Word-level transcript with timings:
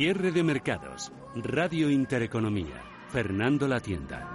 Cierre 0.00 0.32
de 0.32 0.42
mercados. 0.42 1.12
Radio 1.34 1.90
Intereconomía. 1.90 2.82
Fernando 3.10 3.68
La 3.68 3.80
Tienda. 3.80 4.26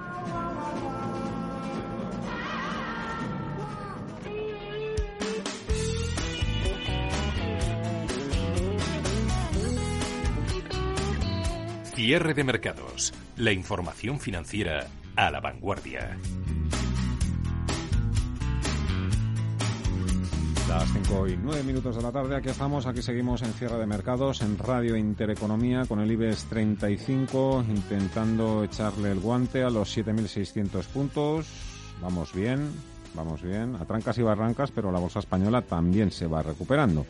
Cierre 11.95 12.35
de 12.35 12.43
mercados. 12.43 13.11
La 13.35 13.51
información 13.51 14.19
financiera 14.19 14.85
a 15.15 15.31
la 15.31 15.39
vanguardia. 15.39 16.15
Las 20.67 20.91
5 20.91 21.27
y 21.27 21.37
9 21.37 21.63
minutos 21.63 21.95
de 21.95 22.01
la 22.01 22.11
tarde, 22.11 22.35
aquí 22.35 22.49
estamos, 22.49 22.87
aquí 22.87 23.03
seguimos 23.03 23.43
en 23.43 23.53
cierre 23.53 23.77
de 23.77 23.85
mercados, 23.85 24.41
en 24.41 24.57
Radio 24.57 24.97
Intereconomía, 24.97 25.85
con 25.87 25.99
el 25.99 26.11
IBEX 26.11 26.45
35, 26.45 27.65
intentando 27.69 28.63
echarle 28.63 29.11
el 29.11 29.19
guante 29.19 29.63
a 29.63 29.69
los 29.69 29.95
7.600 29.95 30.85
puntos. 30.85 31.47
Vamos 32.01 32.33
bien, 32.33 32.71
vamos 33.13 33.43
bien, 33.43 33.75
a 33.75 33.85
trancas 33.85 34.17
y 34.17 34.23
barrancas, 34.23 34.71
pero 34.71 34.91
la 34.91 34.97
bolsa 34.97 35.19
española 35.19 35.61
también 35.61 36.09
se 36.09 36.25
va 36.25 36.41
recuperando. 36.41 37.05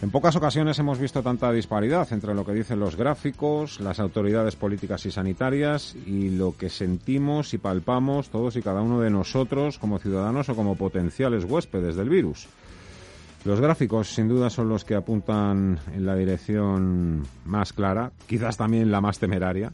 En 0.00 0.12
pocas 0.12 0.36
ocasiones 0.36 0.78
hemos 0.78 1.00
visto 1.00 1.24
tanta 1.24 1.50
disparidad 1.50 2.06
entre 2.12 2.32
lo 2.32 2.46
que 2.46 2.52
dicen 2.52 2.78
los 2.78 2.94
gráficos, 2.94 3.80
las 3.80 3.98
autoridades 3.98 4.54
políticas 4.54 5.04
y 5.06 5.10
sanitarias 5.10 5.96
y 6.06 6.30
lo 6.30 6.56
que 6.56 6.70
sentimos 6.70 7.52
y 7.54 7.58
palpamos 7.58 8.30
todos 8.30 8.54
y 8.54 8.62
cada 8.62 8.82
uno 8.82 9.00
de 9.00 9.10
nosotros 9.10 9.80
como 9.80 9.98
ciudadanos 9.98 10.48
o 10.48 10.54
como 10.54 10.76
potenciales 10.76 11.42
huéspedes 11.42 11.96
del 11.96 12.10
virus. 12.10 12.46
Los 13.48 13.62
gráficos 13.62 14.08
sin 14.08 14.28
duda 14.28 14.50
son 14.50 14.68
los 14.68 14.84
que 14.84 14.94
apuntan 14.94 15.78
en 15.94 16.04
la 16.04 16.14
dirección 16.14 17.26
más 17.46 17.72
clara, 17.72 18.12
quizás 18.26 18.58
también 18.58 18.90
la 18.90 19.00
más 19.00 19.18
temeraria. 19.18 19.72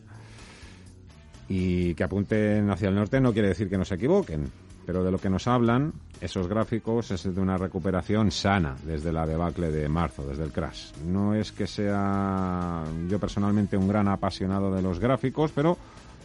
Y 1.48 1.92
que 1.96 2.04
apunten 2.04 2.70
hacia 2.70 2.88
el 2.88 2.94
norte 2.94 3.20
no 3.20 3.32
quiere 3.32 3.48
decir 3.48 3.68
que 3.68 3.76
no 3.76 3.84
se 3.84 3.96
equivoquen, 3.96 4.48
pero 4.86 5.02
de 5.02 5.10
lo 5.10 5.18
que 5.18 5.28
nos 5.28 5.48
hablan 5.48 5.92
esos 6.20 6.46
gráficos 6.46 7.10
es 7.10 7.24
de 7.24 7.40
una 7.40 7.58
recuperación 7.58 8.30
sana 8.30 8.76
desde 8.84 9.12
la 9.12 9.26
debacle 9.26 9.72
de 9.72 9.88
marzo, 9.88 10.24
desde 10.24 10.44
el 10.44 10.52
crash. 10.52 10.92
No 11.04 11.34
es 11.34 11.50
que 11.50 11.66
sea 11.66 12.84
yo 13.08 13.18
personalmente 13.18 13.76
un 13.76 13.88
gran 13.88 14.06
apasionado 14.06 14.72
de 14.72 14.82
los 14.82 15.00
gráficos, 15.00 15.50
pero 15.52 15.76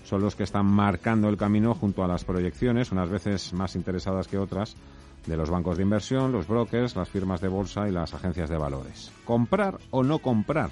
son 0.03 0.21
los 0.21 0.35
que 0.35 0.43
están 0.43 0.67
marcando 0.67 1.27
el 1.27 1.37
camino 1.37 1.73
junto 1.73 2.03
a 2.03 2.07
las 2.07 2.25
proyecciones, 2.25 2.91
unas 2.91 3.09
veces 3.09 3.53
más 3.53 3.75
interesadas 3.75 4.27
que 4.27 4.37
otras, 4.37 4.75
de 5.29 5.37
los 5.37 5.49
bancos 5.49 5.77
de 5.77 5.83
inversión, 5.83 6.31
los 6.31 6.47
brokers, 6.47 6.95
las 6.95 7.07
firmas 7.07 7.39
de 7.39 7.47
bolsa 7.47 7.87
y 7.87 7.91
las 7.91 8.13
agencias 8.13 8.49
de 8.49 8.57
valores. 8.57 9.11
¿Comprar 9.25 9.77
o 9.91 10.03
no 10.03 10.19
comprar? 10.19 10.71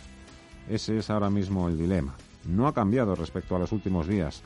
Ese 0.68 0.98
es 0.98 1.10
ahora 1.10 1.30
mismo 1.30 1.70
el 1.70 1.78
dilema. 1.78 2.16
No 2.46 2.68
ha 2.68 2.74
cambiado 2.74 3.16
respecto 3.16 3.56
a 3.56 3.60
los 3.60 3.72
últimos 3.72 4.08
días. 4.08 4.42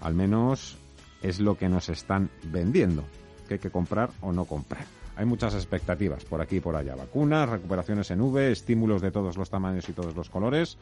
Al 0.00 0.14
menos 0.14 0.78
es 1.20 1.38
lo 1.38 1.56
que 1.56 1.68
nos 1.68 1.90
están 1.90 2.30
vendiendo, 2.44 3.04
que 3.46 3.54
hay 3.54 3.60
que 3.60 3.70
comprar 3.70 4.10
o 4.22 4.32
no 4.32 4.46
comprar. 4.46 4.86
Hay 5.16 5.26
muchas 5.26 5.54
expectativas 5.54 6.24
por 6.24 6.40
aquí 6.40 6.56
y 6.56 6.60
por 6.60 6.74
allá. 6.74 6.96
Vacunas, 6.96 7.48
recuperaciones 7.48 8.10
en 8.10 8.22
V, 8.22 8.50
estímulos 8.50 9.02
de 9.02 9.10
todos 9.10 9.36
los 9.36 9.50
tamaños 9.50 9.86
y 9.88 9.92
todos 9.92 10.16
los 10.16 10.30
colores. 10.30 10.78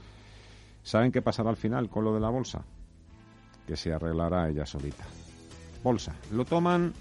¿Saben 0.85 1.11
qué 1.11 1.21
pasará 1.21 1.51
al 1.51 1.57
final 1.57 1.91
con 1.91 2.05
lo 2.05 2.15
de 2.15 2.21
la 2.21 2.31
bolsa? 2.31 2.63
Que 3.67 3.77
se 3.77 3.93
arreglará 3.93 4.49
ella 4.49 4.65
solita. 4.65 5.05
Bolsa. 5.83 6.15
Lo 6.31 6.45
toman 6.45 6.95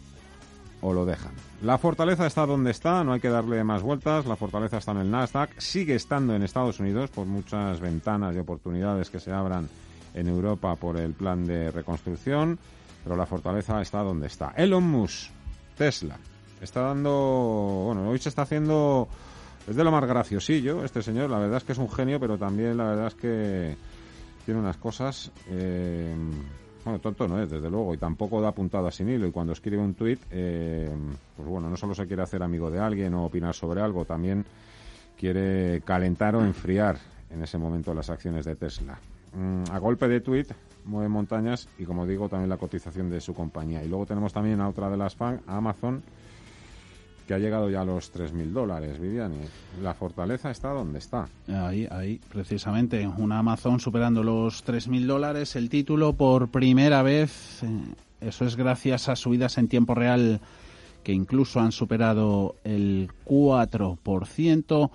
o 0.81 0.94
lo 0.94 1.06
dejan. 1.06 1.31
La 1.62 1.78
fortaleza 1.78 2.25
está 2.25 2.45
donde 2.45 2.72
está, 2.72 3.03
no 3.03 3.13
hay 3.13 3.19
que 3.19 3.29
darle 3.29 3.63
más 3.63 3.81
vueltas. 3.81 4.25
La 4.25 4.35
fortaleza 4.35 4.78
está 4.78 4.91
en 4.91 5.00
el 5.00 5.12
Nasdaq, 5.12 5.59
sigue 5.59 5.95
estando 5.95 6.35
en 6.35 6.44
Estados 6.44 6.79
Unidos 6.79 7.09
por 7.09 7.25
muchas 7.25 7.79
ventanas 7.79 8.35
y 8.35 8.40
oportunidades 8.40 9.09
que 9.09 9.19
se 9.19 9.31
abran 9.31 9.67
en 10.13 10.28
Europa 10.28 10.75
por 10.75 10.97
el 10.97 11.13
plan 11.13 11.45
de 11.45 11.72
reconstrucción, 11.72 12.57
pero 13.03 13.16
la 13.16 13.25
fortaleza 13.25 13.81
está 13.81 14.00
donde 14.00 14.28
está. 14.28 14.53
Elon 14.56 14.84
Musk, 14.84 15.31
Tesla, 15.78 16.17
está 16.62 16.81
dando, 16.81 17.84
bueno, 17.85 18.09
hoy 18.09 18.19
se 18.19 18.29
está 18.29 18.44
haciendo 18.44 19.07
es 19.67 19.75
de 19.75 19.84
lo 19.84 19.91
más 19.91 20.03
graciosillo 20.06 20.84
este 20.84 21.03
señor, 21.03 21.29
la 21.29 21.38
verdad 21.38 21.57
es 21.57 21.63
que 21.63 21.73
es 21.73 21.78
un 21.78 21.91
genio, 21.91 22.19
pero 22.19 22.38
también 22.38 22.75
la 22.78 22.85
verdad 22.85 23.07
es 23.07 23.16
que 23.16 23.78
tiene 24.46 24.59
unas 24.59 24.78
cosas 24.78 25.31
eh, 25.47 26.16
bueno, 26.84 27.00
tonto 27.00 27.28
no 27.28 27.41
es, 27.41 27.50
desde 27.50 27.69
luego, 27.69 27.94
y 27.94 27.97
tampoco 27.97 28.41
da 28.41 28.51
puntada 28.51 28.91
sin 28.91 29.09
hilo. 29.09 29.28
Y 29.28 29.31
cuando 29.31 29.53
escribe 29.53 29.81
un 29.81 29.94
tuit, 29.94 30.19
eh, 30.31 30.90
pues 31.35 31.47
bueno, 31.47 31.69
no 31.69 31.78
solo 31.78 31.94
se 31.94 32.07
quiere 32.07 32.23
hacer 32.23 32.44
amigo 32.44 32.69
de 32.72 32.79
alguien 32.79 33.13
o 33.13 33.25
opinar 33.25 33.53
sobre 33.53 33.81
algo, 33.81 34.06
también 34.06 34.45
quiere 35.17 35.81
calentar 35.81 36.35
o 36.35 36.41
enfriar 36.41 36.97
en 37.29 37.44
ese 37.44 37.57
momento 37.57 37.94
las 37.94 38.09
acciones 38.09 38.45
de 38.45 38.56
Tesla. 38.56 39.00
Mm, 39.34 39.72
a 39.72 39.78
golpe 39.78 40.07
de 40.07 40.22
tuit 40.22 40.51
mueve 40.85 41.09
montañas 41.09 41.67
y, 41.78 41.85
como 41.85 42.06
digo, 42.06 42.29
también 42.29 42.50
la 42.50 42.57
cotización 42.57 43.09
de 43.09 43.22
su 43.22 43.34
compañía. 43.34 43.84
Y 43.84 43.88
luego 43.88 44.06
tenemos 44.06 44.34
también 44.34 44.61
a 44.61 44.69
otra 44.69 44.90
de 44.90 44.97
las 44.97 45.16
FAN, 45.16 45.41
Amazon, 45.47 46.01
que 47.29 47.35
ha 47.35 47.38
llegado 47.38 47.69
ya 47.69 47.81
a 47.81 47.85
los 47.85 48.12
3.000 48.12 48.50
dólares, 48.50 49.00
Viviani. 49.00 49.38
La 49.84 49.94
fortaleza 49.94 50.50
está 50.50 50.69
donde 50.69 50.97
está. 50.97 51.29
Ahí, 51.47 51.88
ahí, 51.91 52.19
precisamente. 52.28 53.07
Una 53.07 53.38
Amazon 53.38 53.79
superando 53.79 54.23
los 54.23 54.66
3.000 54.66 55.06
dólares. 55.06 55.56
El 55.56 55.69
título 55.69 56.13
por 56.13 56.50
primera 56.50 57.03
vez. 57.03 57.62
Eh, 57.62 57.67
eso 58.19 58.45
es 58.45 58.56
gracias 58.56 59.09
a 59.09 59.16
subidas 59.16 59.59
en 59.59 59.67
tiempo 59.67 59.94
real 59.94 60.41
que 61.03 61.13
incluso 61.13 61.59
han 61.59 61.72
superado 61.72 62.56
el 62.63 63.12
4% 63.25 64.90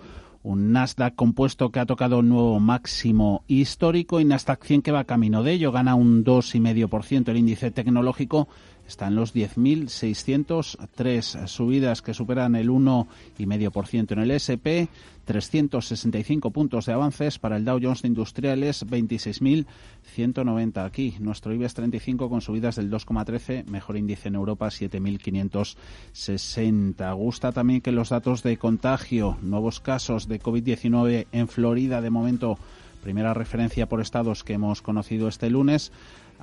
un 0.44 0.72
Nasdaq 0.72 1.14
compuesto 1.14 1.70
que 1.70 1.80
ha 1.80 1.86
tocado 1.86 2.18
un 2.18 2.28
nuevo 2.28 2.60
máximo 2.60 3.44
histórico 3.48 4.20
y 4.20 4.26
Nasdaq 4.26 4.62
100 4.62 4.82
que 4.82 4.92
va 4.92 5.04
camino 5.04 5.42
de 5.42 5.52
ello, 5.52 5.72
gana 5.72 5.94
un 5.94 6.22
2,5%. 6.22 7.30
El 7.30 7.38
índice 7.38 7.70
tecnológico 7.70 8.46
está 8.86 9.08
en 9.08 9.16
los 9.16 9.34
10.603 9.34 11.46
subidas 11.46 12.02
que 12.02 12.12
superan 12.14 12.54
el 12.56 12.70
1,5% 12.70 14.12
en 14.12 14.18
el 14.18 14.30
SP, 14.32 14.88
365 15.24 16.50
puntos 16.50 16.86
de 16.86 16.92
avances 16.92 17.38
para 17.38 17.56
el 17.56 17.64
Dow 17.64 17.78
Jones 17.82 18.02
de 18.02 18.08
Industriales, 18.08 18.86
26.190 18.86 20.84
aquí. 20.84 21.14
Nuestro 21.18 21.54
IBEX 21.54 21.74
35 21.74 22.28
con 22.28 22.40
subidas 22.40 22.74
del 22.76 22.90
2,13, 22.90 23.66
mejor 23.66 23.96
índice 23.96 24.28
en 24.28 24.34
Europa, 24.34 24.66
7.560. 24.68 27.16
Gusta 27.16 27.52
también 27.52 27.80
que 27.80 27.92
los 27.92 28.10
datos 28.10 28.42
de 28.42 28.58
contagio, 28.58 29.38
nuevos 29.42 29.80
casos 29.80 30.28
de 30.28 30.38
COVID-19 30.40 31.28
en 31.32 31.48
Florida 31.48 32.02
de 32.02 32.10
momento 32.10 32.58
primera 33.04 33.34
referencia 33.34 33.86
por 33.86 34.00
estados 34.00 34.44
que 34.44 34.54
hemos 34.54 34.80
conocido 34.80 35.28
este 35.28 35.50
lunes, 35.50 35.92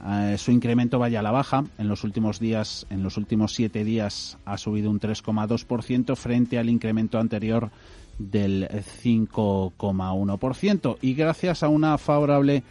eh, 0.04 0.36
su 0.38 0.52
incremento 0.52 1.00
vaya 1.00 1.20
a 1.20 1.24
la 1.24 1.32
baja. 1.32 1.64
En 1.78 1.88
los 1.88 2.04
últimos 2.04 2.40
días, 2.40 2.86
en 2.90 3.04
los 3.04 3.18
últimos 3.18 3.54
siete 3.54 3.84
días, 3.84 4.40
ha 4.46 4.58
subido 4.58 4.90
un 4.90 5.00
3,2% 5.00 6.16
frente 6.16 6.58
al 6.58 6.70
incremento 6.70 7.20
anterior 7.20 7.70
del 8.18 8.68
5,1%. 8.70 10.98
Y 11.02 11.14
gracias 11.14 11.64
a 11.64 11.70
una 11.70 11.98
favorable 11.98 12.64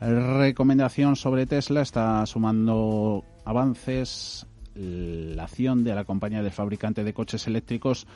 recomendación 0.00 1.16
sobre 1.16 1.46
Tesla, 1.46 1.82
está 1.82 2.24
sumando 2.26 3.24
avances 3.44 4.46
la 4.74 5.44
acción 5.44 5.82
de 5.82 5.94
la 5.94 6.04
compañía 6.04 6.42
de 6.42 6.50
fabricante 6.50 7.04
de 7.04 7.12
coches 7.12 7.46
eléctricos 7.48 8.06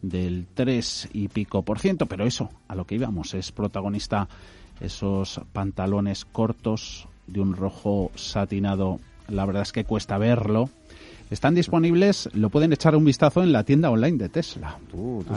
del 0.00 0.46
3 0.54 1.10
y 1.12 1.28
pico 1.28 1.62
por 1.62 1.80
ciento. 1.80 2.06
Pero 2.06 2.24
eso, 2.24 2.48
a 2.68 2.74
lo 2.74 2.86
que 2.86 2.94
íbamos, 2.94 3.34
es 3.34 3.52
protagonista 3.52 4.26
esos 4.80 5.40
pantalones 5.52 6.24
cortos 6.24 7.08
de 7.32 7.40
un 7.40 7.56
rojo 7.56 8.10
satinado. 8.14 9.00
La 9.28 9.46
verdad 9.46 9.62
es 9.62 9.72
que 9.72 9.84
cuesta 9.84 10.18
verlo. 10.18 10.68
Están 11.30 11.54
disponibles, 11.54 12.28
lo 12.34 12.50
pueden 12.50 12.74
echar 12.74 12.94
un 12.94 13.06
vistazo 13.06 13.42
en 13.42 13.52
la 13.52 13.64
tienda 13.64 13.90
online 13.90 14.18
de 14.18 14.28
Tesla. 14.28 14.76
Tú, 14.90 15.24
tú, 15.26 15.34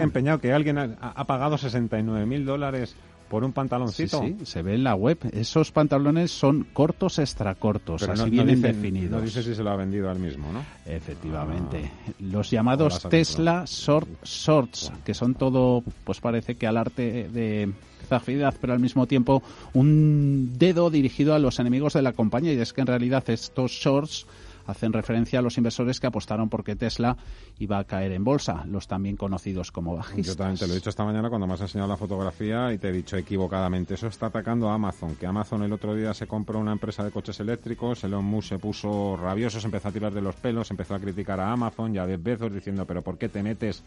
empeñado 0.00 0.40
que 0.40 0.52
alguien 0.52 0.76
ha, 0.76 1.24
pagado 1.24 1.56
69 1.56 2.26
mil 2.26 2.44
dólares 2.44 2.96
por 3.28 3.44
un 3.44 3.52
pantaloncito. 3.52 4.20
Sí, 4.20 4.36
se 4.44 4.62
ve 4.62 4.74
en 4.74 4.84
la 4.84 4.94
web. 4.94 5.18
Esos 5.32 5.72
pantalones 5.72 6.30
son 6.30 6.66
cortos 6.72 7.18
extra 7.18 7.54
cortos, 7.54 8.02
así 8.02 8.30
vienen 8.30 8.62
definidos. 8.62 9.10
No 9.10 9.20
dice 9.20 9.42
si 9.42 9.54
se 9.54 9.62
lo 9.62 9.70
ha 9.70 9.76
vendido 9.76 10.10
al 10.10 10.18
mismo, 10.18 10.52
¿no? 10.52 10.64
Efectivamente. 10.84 11.90
Ah. 11.92 12.12
Los 12.20 12.50
llamados 12.50 13.06
Tesla 13.08 13.64
Short 13.66 14.08
Shorts, 14.24 14.92
que 15.04 15.14
son 15.14 15.34
todo, 15.34 15.82
pues 16.04 16.20
parece 16.20 16.56
que 16.56 16.66
al 16.66 16.76
arte 16.76 17.28
de 17.28 17.72
zafidad, 18.08 18.54
pero 18.60 18.72
al 18.72 18.78
mismo 18.78 19.06
tiempo 19.06 19.42
un 19.74 20.52
dedo 20.56 20.90
dirigido 20.90 21.34
a 21.34 21.38
los 21.38 21.58
enemigos 21.58 21.94
de 21.94 22.02
la 22.02 22.12
compañía. 22.12 22.52
Y 22.52 22.60
es 22.60 22.72
que 22.72 22.80
en 22.80 22.86
realidad 22.86 23.24
estos 23.28 23.72
shorts 23.72 24.26
hacen 24.66 24.92
referencia 24.92 25.38
a 25.38 25.42
los 25.42 25.56
inversores 25.56 26.00
que 26.00 26.06
apostaron 26.06 26.48
porque 26.48 26.76
Tesla 26.76 27.16
iba 27.58 27.78
a 27.78 27.84
caer 27.84 28.12
en 28.12 28.24
bolsa, 28.24 28.64
los 28.66 28.86
también 28.86 29.16
conocidos 29.16 29.72
como 29.72 29.96
bajistas. 29.96 30.34
Yo 30.34 30.36
también 30.36 30.58
te 30.58 30.66
lo 30.66 30.72
he 30.72 30.76
dicho 30.76 30.90
esta 30.90 31.04
mañana 31.04 31.28
cuando 31.28 31.46
me 31.46 31.54
has 31.54 31.60
enseñado 31.60 31.88
la 31.88 31.96
fotografía 31.96 32.72
y 32.72 32.78
te 32.78 32.88
he 32.88 32.92
dicho 32.92 33.16
equivocadamente, 33.16 33.94
eso 33.94 34.08
está 34.08 34.26
atacando 34.26 34.68
a 34.68 34.74
Amazon, 34.74 35.16
que 35.16 35.26
Amazon 35.26 35.62
el 35.62 35.72
otro 35.72 35.94
día 35.94 36.14
se 36.14 36.26
compró 36.26 36.58
una 36.58 36.72
empresa 36.72 37.04
de 37.04 37.10
coches 37.10 37.38
eléctricos, 37.40 38.04
Elon 38.04 38.24
Musk 38.24 38.48
se 38.48 38.58
puso 38.58 39.16
rabioso, 39.16 39.60
se 39.60 39.66
empezó 39.66 39.88
a 39.88 39.92
tirar 39.92 40.12
de 40.12 40.22
los 40.22 40.36
pelos, 40.36 40.70
empezó 40.70 40.94
a 40.94 40.98
criticar 40.98 41.40
a 41.40 41.52
Amazon 41.52 41.94
y 41.94 41.98
a 41.98 42.06
Bezos 42.06 42.52
diciendo, 42.52 42.84
pero 42.86 43.02
¿por 43.02 43.18
qué 43.18 43.28
te 43.28 43.42
metes 43.42 43.82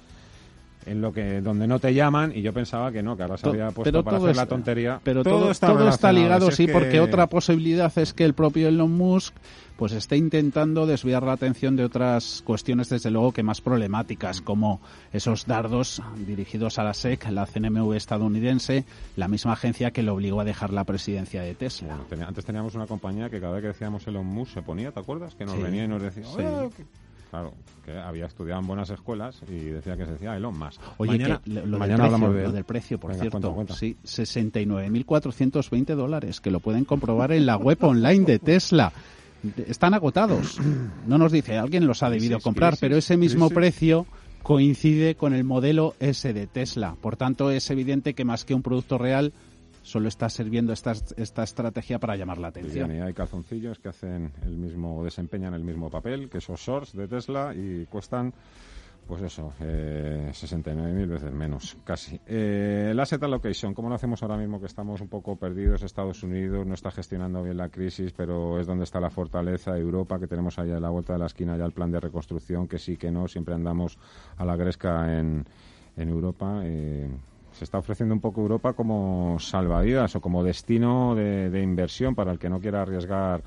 en 0.86 1.02
lo 1.02 1.12
que 1.12 1.42
donde 1.42 1.68
no 1.68 1.80
te 1.80 1.94
llaman 1.94 2.32
y 2.36 2.42
yo 2.42 2.54
pensaba 2.54 2.92
que 2.92 3.04
no, 3.04 3.18
que 3.18 3.24
ahora 3.24 3.38
se 3.38 3.48
había 3.48 3.72
puesto 3.72 4.04
para 4.04 4.18
hacer 4.18 4.36
la 4.36 4.46
tontería. 4.46 5.00
Pero 5.04 5.24
todo, 5.24 5.52
está, 5.52 6.12
ligado, 6.12 6.52
sí, 6.52 6.68
porque 6.68 7.00
otra 7.00 7.28
posibilidad 7.28 7.92
es 7.98 8.14
que 8.14 8.26
el 8.26 8.34
propio 8.34 8.68
Elon 8.68 8.92
Musk 8.92 9.34
pues 9.80 9.94
esté 9.94 10.18
intentando 10.18 10.86
desviar 10.86 11.24
la 11.24 11.32
atención 11.32 11.78
de 11.78 11.86
otras 11.86 12.44
cuestiones, 12.46 12.90
desde 12.90 13.10
luego, 13.12 13.32
que 13.32 13.44
más 13.44 13.62
problemáticas, 13.62 14.42
como 14.42 14.82
esos 15.14 15.46
dardos 15.46 16.02
dirigidos 16.28 16.78
a 16.80 16.84
la 16.84 16.94
SEC, 16.94 17.30
la 17.30 17.46
CNMV 17.46 17.94
estadounidense, 17.94 18.84
la 19.16 19.30
misma 19.30 19.54
agencia 19.54 19.92
que 19.92 20.04
le 20.04 20.12
obligó 20.12 20.42
a 20.42 20.44
dejar 20.44 20.74
la 20.74 20.84
presidencia 20.84 21.44
de 21.44 21.56
Tesla. 21.56 21.98
antes 22.28 22.44
teníamos 22.44 22.76
una 22.76 22.88
compañía 22.88 23.30
que 23.30 23.40
cada 23.40 23.54
vez 23.54 23.62
que 23.62 23.68
decíamos 23.70 24.06
Elon 24.06 24.26
Musk 24.26 24.56
se 24.56 24.62
ponía, 24.62 24.92
¿te 24.92 25.00
acuerdas? 25.00 25.34
Que 25.36 25.46
nos 25.46 25.58
venía 25.62 25.86
y 25.86 25.88
nos 25.88 26.02
decía, 26.02 26.26
Claro, 27.30 27.54
que 27.86 27.92
había 27.96 28.26
estudiado 28.26 28.60
en 28.60 28.68
buenas 28.68 28.90
escuelas 28.90 29.40
y 29.48 29.60
decía 29.60 29.96
que 29.96 30.04
se 30.06 30.14
decía 30.14 30.36
Elon 30.36 30.60
Musk. 30.60 30.82
Oye, 30.98 31.12
mañana, 31.12 31.40
lo, 31.46 31.82
hablamos 31.82 32.34
de 32.34 32.44
lo 32.44 32.52
del 32.52 32.66
precio, 32.66 33.00
por 33.00 33.16
cierto. 33.16 33.66
Sí, 33.70 33.96
69.420 34.04 35.96
dólares, 35.96 36.42
que 36.42 36.52
lo 36.52 36.60
pueden 36.60 36.84
comprobar 36.84 37.32
en 37.32 37.46
la 37.46 37.56
web 37.56 37.78
online 37.82 38.26
de 38.26 38.40
Tesla. 38.40 38.92
Están 39.68 39.94
agotados. 39.94 40.60
No 41.08 41.18
nos 41.18 41.32
dice, 41.32 41.58
alguien 41.58 41.88
los 41.88 42.04
ha 42.04 42.10
debido 42.10 42.40
comprar, 42.40 42.76
pero 42.80 42.98
ese 42.98 43.18
mismo 43.18 43.50
precio 43.50 44.06
coincide 44.44 45.16
con 45.16 45.34
el 45.34 45.44
modelo 45.44 45.96
S 46.00 46.34
de 46.34 46.48
Tesla. 46.48 46.96
Por 47.02 47.16
tanto, 47.18 47.52
es 47.52 47.70
evidente 47.70 48.14
que 48.14 48.26
más 48.26 48.46
que 48.46 48.54
un 48.54 48.64
producto 48.64 48.98
real, 48.98 49.34
solo 49.82 50.08
está 50.08 50.30
sirviendo 50.30 50.74
esta, 50.74 50.94
esta 51.18 51.44
estrategia 51.44 52.00
para 52.00 52.16
llamar 52.16 52.38
la 52.38 52.50
atención. 52.50 52.96
Y 52.96 53.00
hay 53.00 53.14
calzoncillos 53.14 53.80
que 53.80 53.90
hacen 53.90 54.32
el 54.44 54.58
mismo, 54.58 55.04
desempeñan 55.04 55.54
el 55.54 55.64
mismo 55.64 55.90
papel 55.90 56.30
que 56.30 56.40
esos 56.40 56.60
shorts 56.60 56.94
de 56.94 57.08
Tesla 57.08 57.54
y 57.56 57.86
cuestan 57.86 58.34
pues 59.10 59.24
eso, 59.24 59.54
eh, 59.60 60.30
69.000 60.32 61.08
veces 61.08 61.34
menos, 61.34 61.76
casi. 61.84 62.22
Eh, 62.28 62.90
el 62.92 63.00
asset 63.00 63.22
allocation, 63.24 63.74
¿cómo 63.74 63.90
lo 63.90 63.96
hacemos 63.96 64.22
ahora 64.22 64.38
mismo 64.38 64.60
que 64.60 64.68
estamos 64.68 65.02
un 65.02 65.08
poco 65.08 65.36
perdidos? 65.36 65.82
Estados 65.82 66.22
Unidos 66.22 66.68
no 66.68 66.76
está 66.76 66.92
gestionando 66.92 67.42
bien 67.42 67.58
la 67.58 67.70
crisis, 67.70 68.14
pero 68.16 68.60
es 68.60 68.68
donde 68.68 68.84
está 68.84 69.00
la 69.00 69.10
fortaleza. 69.10 69.76
Europa, 69.76 70.20
que 70.20 70.28
tenemos 70.28 70.60
allá 70.60 70.78
a 70.78 70.80
la 70.80 70.92
vuelta 70.92 71.14
de 71.14 71.20
la 71.20 71.26
esquina 71.26 71.58
ya 71.58 71.66
el 71.66 71.72
plan 71.72 71.92
de 71.92 72.00
reconstrucción, 72.00 72.68
que 72.68 72.78
sí, 72.78 72.98
que 72.98 73.10
no, 73.10 73.28
siempre 73.28 73.56
andamos 73.56 73.98
a 74.38 74.46
la 74.46 74.56
gresca 74.56 75.18
en, 75.18 75.44
en 75.98 76.10
Europa. 76.10 76.62
Eh, 76.66 77.10
se 77.52 77.64
está 77.64 77.80
ofreciendo 77.80 78.14
un 78.14 78.22
poco 78.22 78.42
Europa 78.42 78.74
como 78.74 79.38
salvavidas 79.40 80.16
o 80.16 80.22
como 80.22 80.44
destino 80.44 81.16
de, 81.16 81.62
inversión 81.64 82.14
para 82.14 82.32
el 82.32 82.38
que 82.38 82.50
no 82.50 82.60
quiera 82.60 82.84
arriesgar 82.84 83.42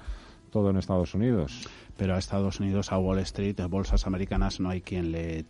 todo 0.52 0.70
en 0.70 0.76
Estados 0.76 1.14
Unidos. 1.14 1.69
Pero 1.96 2.14
a 2.14 2.19
Estados 2.19 2.60
Unidos, 2.60 2.93
a 2.93 2.99
Wall 2.99 3.19
Street, 3.20 3.58
a 3.58 3.66
bolsas 3.66 4.06
americanas, 4.06 4.60
no 4.60 4.69
hay 4.69 4.82
quien 4.82 5.10
le 5.10 5.46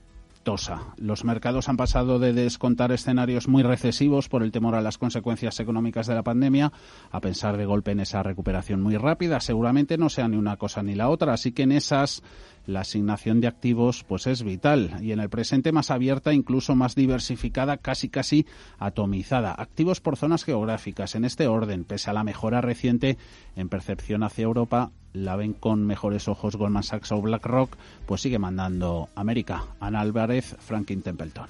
Los 0.96 1.24
mercados 1.24 1.68
han 1.68 1.76
pasado 1.76 2.18
de 2.18 2.32
descontar 2.32 2.90
escenarios 2.90 3.46
muy 3.46 3.62
recesivos 3.62 4.28
por 4.28 4.42
el 4.42 4.50
temor 4.50 4.74
a 4.74 4.80
las 4.80 4.98
consecuencias 4.98 5.60
económicas 5.60 6.08
de 6.08 6.16
la 6.16 6.24
pandemia 6.24 6.72
a 7.12 7.20
pensar 7.20 7.56
de 7.56 7.64
golpe 7.64 7.92
en 7.92 8.00
esa 8.00 8.24
recuperación 8.24 8.82
muy 8.82 8.96
rápida. 8.96 9.38
Seguramente 9.38 9.98
no 9.98 10.08
sea 10.08 10.26
ni 10.26 10.36
una 10.36 10.56
cosa 10.56 10.82
ni 10.82 10.96
la 10.96 11.10
otra, 11.10 11.32
así 11.32 11.52
que 11.52 11.62
en 11.62 11.70
esas 11.70 12.24
la 12.66 12.80
asignación 12.80 13.40
de 13.40 13.46
activos 13.46 14.04
pues 14.04 14.26
es 14.26 14.42
vital 14.42 14.96
y 15.00 15.12
en 15.12 15.20
el 15.20 15.30
presente 15.30 15.70
más 15.70 15.92
abierta, 15.92 16.32
incluso 16.32 16.74
más 16.74 16.96
diversificada, 16.96 17.76
casi 17.76 18.08
casi 18.08 18.46
atomizada. 18.78 19.52
Activos 19.52 20.00
por 20.00 20.16
zonas 20.16 20.44
geográficas 20.44 21.14
en 21.14 21.24
este 21.24 21.46
orden, 21.46 21.84
pese 21.84 22.10
a 22.10 22.14
la 22.14 22.24
mejora 22.24 22.60
reciente 22.60 23.16
en 23.54 23.68
percepción 23.68 24.24
hacia 24.24 24.42
Europa, 24.42 24.90
la 25.12 25.36
ven 25.36 25.52
con 25.52 25.86
mejores 25.86 26.28
ojos 26.28 26.56
Goldman 26.56 26.82
Sachs 26.82 27.12
o 27.12 27.20
BlackRock, 27.20 27.76
pues 28.06 28.20
sigue 28.20 28.38
mandando 28.38 29.08
América. 29.14 29.64
Ana 29.80 30.00
Álvarez, 30.00 30.56
Franklin 30.58 31.02
Templeton. 31.02 31.48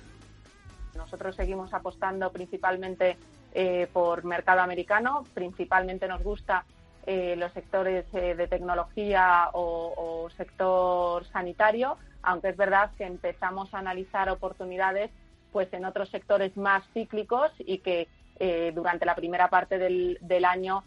Nosotros 0.97 1.37
seguimos 1.37 1.73
apostando 1.73 2.31
principalmente 2.31 3.17
eh, 3.55 3.89
por 3.93 4.25
mercado 4.25 4.61
americano, 4.61 5.25
principalmente 5.35 6.09
nos 6.09 6.23
gusta 6.23 6.65
eh, 7.05 7.35
los 7.37 7.53
sectores 7.53 8.05
eh, 8.13 8.37
de 8.37 8.47
tecnología 8.47 9.49
o, 9.55 10.29
sector 10.37 11.25
sanitario, 11.27 11.97
aunque 12.23 12.51
es 12.51 12.57
verdad 12.57 12.93
que 12.97 13.05
empezamos 13.05 13.75
a 13.75 13.81
analizar 13.81 14.31
oportunidades 14.31 15.11
pues 15.51 15.73
en 15.73 15.85
otros 15.85 16.11
sectores 16.11 16.57
más 16.57 16.85
cíclicos 16.95 17.51
y 17.59 17.79
que 17.79 18.07
eh, 18.39 18.71
durante 18.73 19.05
la 19.05 19.17
primera 19.17 19.49
parte 19.49 19.79
del, 19.79 20.17
del 20.21 20.45
año 20.45 20.85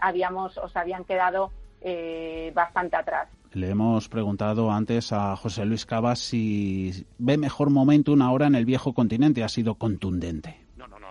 habíamos 0.00 0.56
o 0.56 0.70
se 0.70 0.78
habían 0.78 1.04
quedado 1.04 1.50
bastante 2.54 2.96
atrás. 2.96 3.28
Le 3.52 3.70
hemos 3.70 4.08
preguntado 4.08 4.70
antes 4.70 5.12
a 5.12 5.34
José 5.36 5.64
Luis 5.64 5.86
Cabas 5.86 6.18
si 6.18 7.06
ve 7.18 7.38
mejor 7.38 7.70
momento 7.70 8.12
una 8.12 8.30
hora 8.30 8.46
en 8.46 8.54
el 8.54 8.66
viejo 8.66 8.92
continente. 8.92 9.42
Ha 9.42 9.48
sido 9.48 9.76
contundente. 9.76 10.65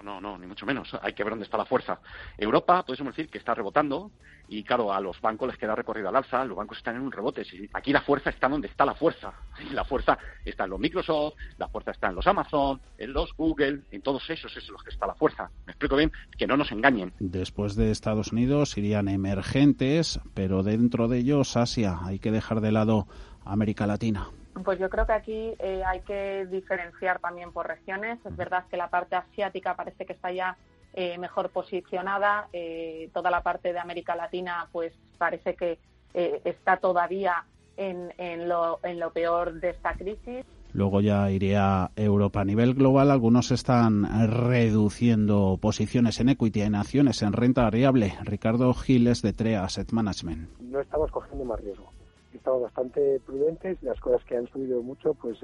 No, 0.06 0.22
no, 0.22 0.38
ni 0.38 0.46
mucho 0.46 0.68
menos. 0.68 0.96
Hay 1.02 1.13
que 1.13 1.24
ver 1.24 1.31
dónde 1.31 1.46
está 1.46 1.57
la 1.57 1.66
fuerza. 1.66 2.00
Europa, 2.38 2.86
podemos 2.86 3.16
decir 3.16 3.28
que 3.28 3.40
está 3.40 3.56
rebotando 3.56 4.12
y 4.48 4.63
claro, 4.63 4.94
a 4.94 5.02
los 5.02 5.19
bancos 5.19 5.48
les 5.48 5.57
queda 5.57 5.74
recorrido 5.74 6.10
al 6.10 6.16
alza, 6.16 6.46
los 6.46 6.56
bancos 6.56 6.78
están 6.78 6.98
en 6.98 7.02
un 7.02 7.12
rebote. 7.12 7.42
Aquí 7.74 7.92
la 7.92 8.02
fuerza 8.02 8.30
está 8.30 8.48
donde 8.48 8.68
está 8.68 8.86
la 8.86 8.94
fuerza. 8.94 9.34
La 9.72 9.84
fuerza 9.84 10.18
está 10.44 10.66
en 10.66 10.69
los 10.69 10.80
Microsoft, 10.80 11.34
la 11.57 11.68
fuerza 11.68 11.92
está 11.92 12.10
en 12.10 12.16
los 12.16 12.28
Amazon, 12.28 12.80
en 12.98 13.13
los 13.13 13.34
Google, 13.36 13.81
en 13.92 14.02
todos 14.02 14.30
esos 14.30 14.56
es 14.56 14.69
los 14.69 14.84
que 14.84 14.92
está 14.92 15.07
la 15.07 15.16
fuerza. 15.16 15.50
Me 15.66 15.72
explico 15.72 15.96
bien, 15.96 16.12
que 16.38 16.46
no 16.46 16.56
nos 16.56 16.72
engañen. 16.72 17.13
Después 17.19 17.75
de 17.75 17.90
Estados 17.90 18.31
Unidos 18.31 18.78
irían 18.78 19.07
emergentes, 19.07 20.19
pero 20.34 20.62
dentro 20.62 21.07
de 21.07 21.19
ellos 21.19 21.57
Asia. 21.57 21.98
Hay 22.04 22.19
que 22.19 22.31
dejar 22.31 22.62
de 22.62 22.72
lado 22.72 23.07
América 23.44 23.88
Latina. 23.88 24.30
Pues 24.63 24.80
yo 24.80 24.90
creo 24.90 25.06
que 25.06 25.13
aquí 25.13 25.54
eh, 25.60 25.84
hay 25.86 26.00
que 26.02 26.46
diferenciar 26.46 27.19
también 27.19 27.52
por 27.52 27.68
regiones. 27.68 28.19
Es 28.25 28.36
verdad 28.36 28.66
que 28.69 28.78
la 28.78 28.90
parte 28.90 29.16
asiática 29.16 29.76
parece 29.76 30.06
que 30.06 30.14
está 30.14 30.31
ya 30.31 30.56
eh, 30.94 31.18
mejor 31.18 31.50
posicionada. 31.50 32.47
Eh, 32.54 33.09
toda 33.14 33.30
la 33.30 33.42
parte 33.42 33.74
de 33.74 33.80
América 33.80 34.16
Latina, 34.16 34.69
pues 34.71 34.94
parece 35.18 35.56
que 35.56 35.78
eh, 36.14 36.42
está 36.45 36.78
todavía 36.78 37.44
en, 37.76 38.14
en, 38.18 38.47
lo, 38.47 38.80
en 38.83 39.00
lo 39.00 39.12
peor 39.12 39.59
de 39.59 39.71
esta 39.71 39.94
crisis. 39.94 40.45
Luego 40.71 41.02
ya 41.02 41.30
iría 41.31 41.92
Europa 41.95 42.42
a 42.42 42.45
nivel 42.45 42.74
global. 42.74 43.12
Algunos 43.12 43.52
están 43.52 44.06
reduciendo 44.30 45.57
posiciones 45.62 46.19
en 46.19 46.30
equity, 46.30 46.62
en 46.62 46.76
acciones, 46.76 47.21
en 47.21 47.33
renta 47.33 47.64
variable. 47.64 48.14
Ricardo 48.24 48.74
Giles 48.74 49.21
de 49.21 49.33
TREA 49.33 49.64
Asset 49.64 49.92
Management. 49.92 50.50
No 50.62 50.80
estamos 50.80 51.12
cogiendo 51.12 51.45
más 51.45 51.62
riesgo. 51.62 51.94
Estamos 52.35 52.61
bastante 52.61 53.19
prudentes. 53.25 53.81
Las 53.81 53.99
cosas 53.99 54.23
que 54.25 54.37
han 54.37 54.47
subido 54.47 54.81
mucho, 54.81 55.13
pues, 55.13 55.37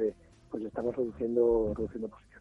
pues 0.49 0.63
estamos 0.63 0.95
reduciendo, 0.95 1.73
reduciendo 1.75 2.07
posiciones. 2.09 2.31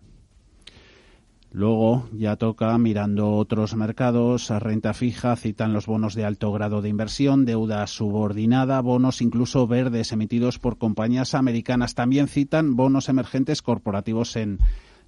Luego 1.53 2.09
ya 2.13 2.37
toca, 2.37 2.79
mirando 2.79 3.33
otros 3.33 3.75
mercados, 3.75 4.53
a 4.53 4.61
renta 4.61 4.95
fija, 4.95 5.35
citan 5.35 5.73
los 5.73 5.87
bonos 5.87 6.15
de 6.15 6.25
alto 6.25 6.53
grado 6.53 6.81
de 6.81 6.89
inversión, 6.89 7.45
deuda 7.45 7.89
subordinada, 7.89 8.81
bonos 8.81 9.21
incluso 9.21 9.67
verdes 9.67 10.13
emitidos 10.13 10.61
por 10.61 10.79
compañías 10.79 11.35
americanas. 11.35 11.97
También 11.97 12.29
citan 12.29 12.77
bonos 12.77 13.09
emergentes 13.09 13.63
corporativos 13.63 14.37
en 14.37 14.59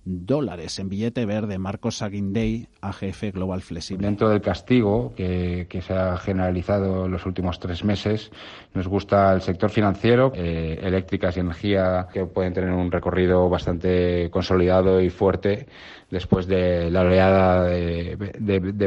dólares 0.04 0.78
en 0.78 0.88
billete 0.88 1.26
verde. 1.26 1.58
Marcos 1.58 2.02
Aguindey, 2.02 2.68
AGF 2.80 3.32
Global 3.32 3.62
Flexible. 3.62 4.06
Dentro 4.06 4.28
del 4.28 4.40
castigo 4.40 5.12
que, 5.16 5.66
se 5.86 5.94
ha 5.94 6.16
generalizado 6.18 7.06
en 7.06 7.12
los 7.12 7.26
últimos 7.26 7.58
tres 7.58 7.84
meses, 7.84 8.30
nos 8.74 8.88
gusta 8.88 9.32
el 9.32 9.42
sector 9.42 9.70
financiero, 9.70 10.32
eh, 10.34 10.78
eléctricas 10.82 11.36
y 11.36 11.40
energía 11.40 12.08
que 12.12 12.26
pueden 12.26 12.52
tener 12.52 12.70
un 12.70 12.90
recorrido 12.90 13.48
bastante 13.48 14.30
consolidado 14.30 15.00
y 15.00 15.10
fuerte 15.10 15.66
después 16.10 16.46
de 16.46 16.90
la 16.90 17.02
oleada 17.02 17.64
de, 17.64 18.16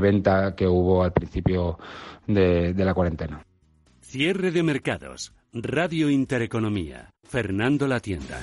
venta 0.02 0.56
que 0.56 0.68
hubo 0.68 1.04
al 1.04 1.14
principio 1.14 1.80
de 2.28 2.74
la 2.76 2.94
cuarentena. 2.94 3.44
Cierre 4.16 4.52
de 4.52 4.64
mercados. 4.64 5.34
Radio 5.52 6.10
Intereconomía. 6.10 7.10
Fernando 7.24 7.88
La 7.88 8.00
Tienda. 8.00 8.40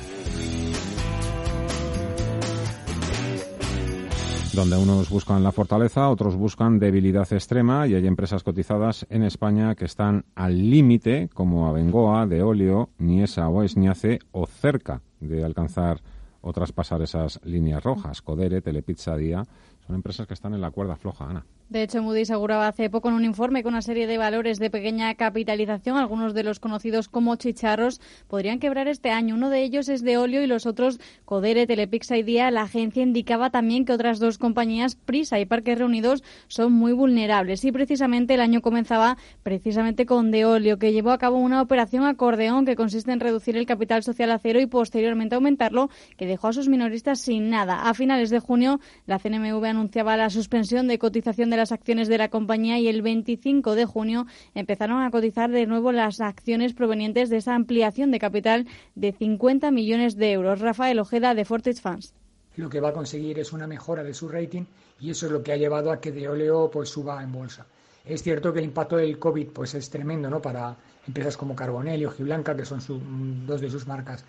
Donde 4.52 4.76
unos 4.76 5.08
buscan 5.08 5.42
la 5.42 5.50
fortaleza, 5.50 6.10
otros 6.10 6.36
buscan 6.36 6.78
debilidad 6.78 7.30
extrema 7.32 7.86
y 7.86 7.94
hay 7.94 8.06
empresas 8.06 8.42
cotizadas 8.42 9.06
en 9.08 9.22
España 9.22 9.74
que 9.74 9.86
están 9.86 10.26
al 10.34 10.70
límite, 10.70 11.30
como 11.32 11.68
Abengoa, 11.68 12.26
De 12.26 12.42
Olio, 12.42 12.90
Niesa 12.98 13.48
o 13.48 13.62
Esniace, 13.62 14.18
o 14.30 14.46
cerca 14.46 15.00
de 15.20 15.44
alcanzar 15.44 16.02
o 16.42 16.52
traspasar 16.52 17.00
esas 17.00 17.40
líneas 17.44 17.82
rojas. 17.82 18.20
Codere, 18.20 18.60
Telepizza 18.60 19.16
Día, 19.16 19.44
son 19.86 19.96
empresas 19.96 20.26
que 20.26 20.34
están 20.34 20.52
en 20.52 20.60
la 20.60 20.70
cuerda 20.70 20.96
floja, 20.96 21.30
Ana. 21.30 21.46
De 21.72 21.82
hecho, 21.82 22.02
Moody 22.02 22.20
aseguraba 22.20 22.68
hace 22.68 22.90
poco 22.90 23.08
en 23.08 23.14
un 23.14 23.24
informe 23.24 23.62
que 23.62 23.68
una 23.68 23.80
serie 23.80 24.06
de 24.06 24.18
valores 24.18 24.58
de 24.58 24.68
pequeña 24.68 25.14
capitalización, 25.14 25.96
algunos 25.96 26.34
de 26.34 26.42
los 26.42 26.60
conocidos 26.60 27.08
como 27.08 27.34
chicharros, 27.36 27.98
podrían 28.28 28.58
quebrar 28.58 28.88
este 28.88 29.10
año. 29.10 29.34
Uno 29.34 29.48
de 29.48 29.62
ellos 29.62 29.88
es 29.88 30.02
de 30.02 30.18
óleo 30.18 30.42
y 30.42 30.46
los 30.46 30.66
otros 30.66 31.00
Codere, 31.24 31.66
Telepixa 31.66 32.18
y 32.18 32.24
Día. 32.24 32.50
La 32.50 32.64
agencia 32.64 33.02
indicaba 33.02 33.48
también 33.48 33.86
que 33.86 33.94
otras 33.94 34.18
dos 34.18 34.36
compañías, 34.36 34.96
Prisa 34.96 35.40
y 35.40 35.46
Parques 35.46 35.78
Reunidos, 35.78 36.22
son 36.46 36.74
muy 36.74 36.92
vulnerables. 36.92 37.64
Y 37.64 37.72
precisamente 37.72 38.34
el 38.34 38.42
año 38.42 38.60
comenzaba 38.60 39.16
precisamente 39.42 40.04
con 40.04 40.30
de 40.30 40.44
óleo, 40.44 40.78
que 40.78 40.92
llevó 40.92 41.10
a 41.10 41.16
cabo 41.16 41.38
una 41.38 41.62
operación 41.62 42.04
acordeón 42.04 42.66
que 42.66 42.76
consiste 42.76 43.12
en 43.12 43.20
reducir 43.20 43.56
el 43.56 43.64
capital 43.64 44.02
social 44.02 44.30
a 44.30 44.38
cero 44.38 44.60
y 44.60 44.66
posteriormente 44.66 45.36
aumentarlo, 45.36 45.88
que 46.18 46.26
dejó 46.26 46.48
a 46.48 46.52
sus 46.52 46.68
minoristas 46.68 47.18
sin 47.18 47.48
nada. 47.48 47.88
A 47.88 47.94
finales 47.94 48.28
de 48.28 48.40
junio, 48.40 48.78
la 49.06 49.18
CNMV 49.18 49.64
anunciaba 49.64 50.18
la 50.18 50.28
suspensión 50.28 50.86
de 50.86 50.98
cotización 50.98 51.48
de 51.48 51.56
la 51.56 51.61
las 51.62 51.70
acciones 51.70 52.08
de 52.08 52.18
la 52.18 52.28
compañía 52.28 52.80
y 52.80 52.88
el 52.88 53.02
25 53.02 53.76
de 53.76 53.84
junio 53.84 54.26
empezaron 54.56 55.00
a 55.00 55.12
cotizar 55.12 55.48
de 55.48 55.64
nuevo 55.64 55.92
las 55.92 56.20
acciones 56.20 56.74
provenientes 56.74 57.30
de 57.30 57.36
esa 57.36 57.54
ampliación 57.54 58.10
de 58.10 58.18
capital 58.18 58.66
de 58.96 59.12
50 59.12 59.70
millones 59.70 60.16
de 60.16 60.32
euros. 60.32 60.58
Rafael 60.58 60.98
Ojeda 60.98 61.36
de 61.36 61.44
Fortis 61.44 61.80
Funds. 61.80 62.14
Lo 62.56 62.68
que 62.68 62.80
va 62.80 62.88
a 62.88 62.92
conseguir 62.92 63.38
es 63.38 63.52
una 63.52 63.68
mejora 63.68 64.02
de 64.02 64.12
su 64.12 64.28
rating 64.28 64.64
y 64.98 65.10
eso 65.10 65.26
es 65.26 65.32
lo 65.32 65.44
que 65.44 65.52
ha 65.52 65.56
llevado 65.56 65.92
a 65.92 66.00
que 66.00 66.10
de 66.10 66.28
óleo 66.28 66.68
pues 66.68 66.88
suba 66.88 67.22
en 67.22 67.30
bolsa. 67.30 67.64
Es 68.04 68.24
cierto 68.24 68.52
que 68.52 68.58
el 68.58 68.64
impacto 68.64 68.96
del 68.96 69.20
COVID 69.20 69.50
pues 69.50 69.74
es 69.74 69.88
tremendo, 69.88 70.28
¿no? 70.28 70.42
Para 70.42 70.76
empresas 71.06 71.36
como 71.36 71.54
Carbonell 71.54 72.02
y 72.02 72.06
Ojiblanca, 72.06 72.56
que 72.56 72.64
son 72.64 72.80
dos 73.46 73.60
de 73.60 73.70
sus 73.70 73.86
marcas 73.86 74.24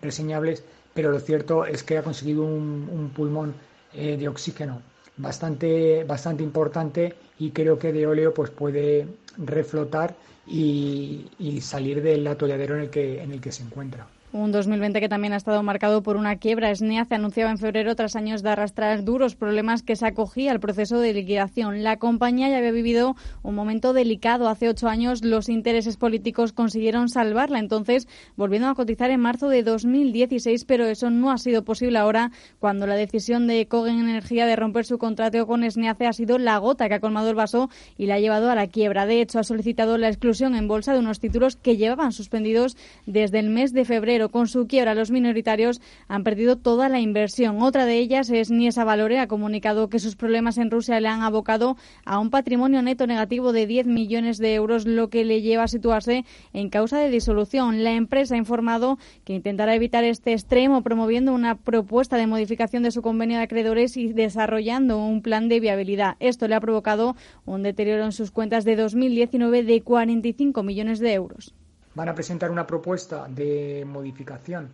reseñables, 0.00 0.64
pero 0.94 1.12
lo 1.12 1.20
cierto 1.20 1.66
es 1.66 1.82
que 1.82 1.98
ha 1.98 2.02
conseguido 2.02 2.44
un, 2.44 3.12
pulmón 3.14 3.54
eh, 3.92 4.16
de 4.16 4.26
oxígeno 4.26 4.80
bastante, 5.18 6.04
bastante 6.04 6.42
importante 6.42 7.14
y 7.38 7.50
creo 7.50 7.78
que 7.78 7.92
de 7.92 8.06
óleo 8.06 8.32
pues 8.34 8.50
puede 8.50 9.06
reflotar 9.36 10.16
y, 10.46 11.26
y 11.38 11.60
salir 11.60 12.02
del 12.02 12.26
atolladero 12.26 12.76
en 12.76 12.82
el 12.82 12.90
que, 12.90 13.22
en 13.22 13.32
el 13.32 13.40
que 13.40 13.52
se 13.52 13.62
encuentra. 13.62 14.06
Un 14.30 14.52
2020 14.52 15.00
que 15.00 15.08
también 15.08 15.32
ha 15.32 15.38
estado 15.38 15.62
marcado 15.62 16.02
por 16.02 16.18
una 16.18 16.36
quiebra. 16.36 16.74
SNEA 16.74 17.06
se 17.06 17.14
anunciaba 17.14 17.50
en 17.50 17.56
febrero 17.56 17.96
tras 17.96 18.14
años 18.14 18.42
de 18.42 18.50
arrastrar 18.50 19.02
duros 19.02 19.36
problemas 19.36 19.82
que 19.82 19.96
se 19.96 20.06
acogía 20.06 20.52
al 20.52 20.60
proceso 20.60 21.00
de 21.00 21.14
liquidación. 21.14 21.82
La 21.82 21.96
compañía 21.96 22.50
ya 22.50 22.58
había 22.58 22.70
vivido 22.70 23.16
un 23.42 23.54
momento 23.54 23.94
delicado. 23.94 24.50
Hace 24.50 24.68
ocho 24.68 24.86
años 24.86 25.24
los 25.24 25.48
intereses 25.48 25.96
políticos 25.96 26.52
consiguieron 26.52 27.08
salvarla, 27.08 27.58
entonces 27.58 28.06
volviendo 28.36 28.68
a 28.68 28.74
cotizar 28.74 29.10
en 29.10 29.20
marzo 29.20 29.48
de 29.48 29.62
2016, 29.62 30.66
pero 30.66 30.84
eso 30.84 31.08
no 31.08 31.30
ha 31.30 31.38
sido 31.38 31.64
posible 31.64 31.96
ahora 31.96 32.30
cuando 32.58 32.86
la 32.86 32.96
decisión 32.96 33.46
de 33.46 33.66
Cogen 33.66 33.98
Energía 33.98 34.44
de 34.44 34.56
romper 34.56 34.84
su 34.84 34.98
contrato 34.98 35.46
con 35.46 35.68
SNEACE 35.68 36.06
ha 36.06 36.12
sido 36.12 36.36
la 36.36 36.58
gota 36.58 36.86
que 36.88 36.96
ha 36.96 37.00
colmado 37.00 37.30
el 37.30 37.34
vaso 37.34 37.70
y 37.96 38.04
la 38.04 38.16
ha 38.16 38.20
llevado 38.20 38.50
a 38.50 38.54
la 38.54 38.66
quiebra. 38.66 39.06
De 39.06 39.22
hecho, 39.22 39.38
ha 39.38 39.44
solicitado 39.44 39.96
la 39.96 40.08
exclusión 40.08 40.54
en 40.54 40.68
bolsa 40.68 40.92
de 40.92 40.98
unos 40.98 41.18
títulos 41.18 41.56
que 41.56 41.78
llevaban 41.78 42.12
suspendidos 42.12 42.76
desde 43.06 43.38
el 43.38 43.48
mes 43.48 43.72
de 43.72 43.86
febrero 43.86 44.17
pero 44.18 44.32
con 44.32 44.48
su 44.48 44.66
quiebra 44.66 44.96
los 44.96 45.12
minoritarios 45.12 45.80
han 46.08 46.24
perdido 46.24 46.56
toda 46.56 46.88
la 46.88 46.98
inversión. 46.98 47.62
Otra 47.62 47.86
de 47.86 47.98
ellas 47.98 48.30
es 48.30 48.50
Niesa 48.50 48.82
Valore, 48.82 49.20
ha 49.20 49.28
comunicado 49.28 49.88
que 49.88 50.00
sus 50.00 50.16
problemas 50.16 50.58
en 50.58 50.72
Rusia 50.72 50.98
le 50.98 51.06
han 51.06 51.22
abocado 51.22 51.76
a 52.04 52.18
un 52.18 52.30
patrimonio 52.30 52.82
neto 52.82 53.06
negativo 53.06 53.52
de 53.52 53.68
10 53.68 53.86
millones 53.86 54.38
de 54.38 54.56
euros, 54.56 54.86
lo 54.86 55.08
que 55.08 55.24
le 55.24 55.40
lleva 55.40 55.62
a 55.62 55.68
situarse 55.68 56.24
en 56.52 56.68
causa 56.68 56.98
de 56.98 57.10
disolución. 57.10 57.84
La 57.84 57.92
empresa 57.92 58.34
ha 58.34 58.38
informado 58.38 58.98
que 59.24 59.34
intentará 59.34 59.76
evitar 59.76 60.02
este 60.02 60.32
extremo 60.32 60.82
promoviendo 60.82 61.32
una 61.32 61.54
propuesta 61.54 62.16
de 62.16 62.26
modificación 62.26 62.82
de 62.82 62.90
su 62.90 63.02
convenio 63.02 63.36
de 63.36 63.44
acreedores 63.44 63.96
y 63.96 64.12
desarrollando 64.12 64.98
un 64.98 65.22
plan 65.22 65.48
de 65.48 65.60
viabilidad. 65.60 66.16
Esto 66.18 66.48
le 66.48 66.56
ha 66.56 66.60
provocado 66.60 67.14
un 67.46 67.62
deterioro 67.62 68.04
en 68.04 68.10
sus 68.10 68.32
cuentas 68.32 68.64
de 68.64 68.74
2019 68.74 69.62
de 69.62 69.80
45 69.82 70.64
millones 70.64 70.98
de 70.98 71.12
euros 71.12 71.54
van 71.98 72.08
a 72.08 72.14
presentar 72.14 72.52
una 72.52 72.64
propuesta 72.64 73.26
de 73.28 73.84
modificación 73.84 74.72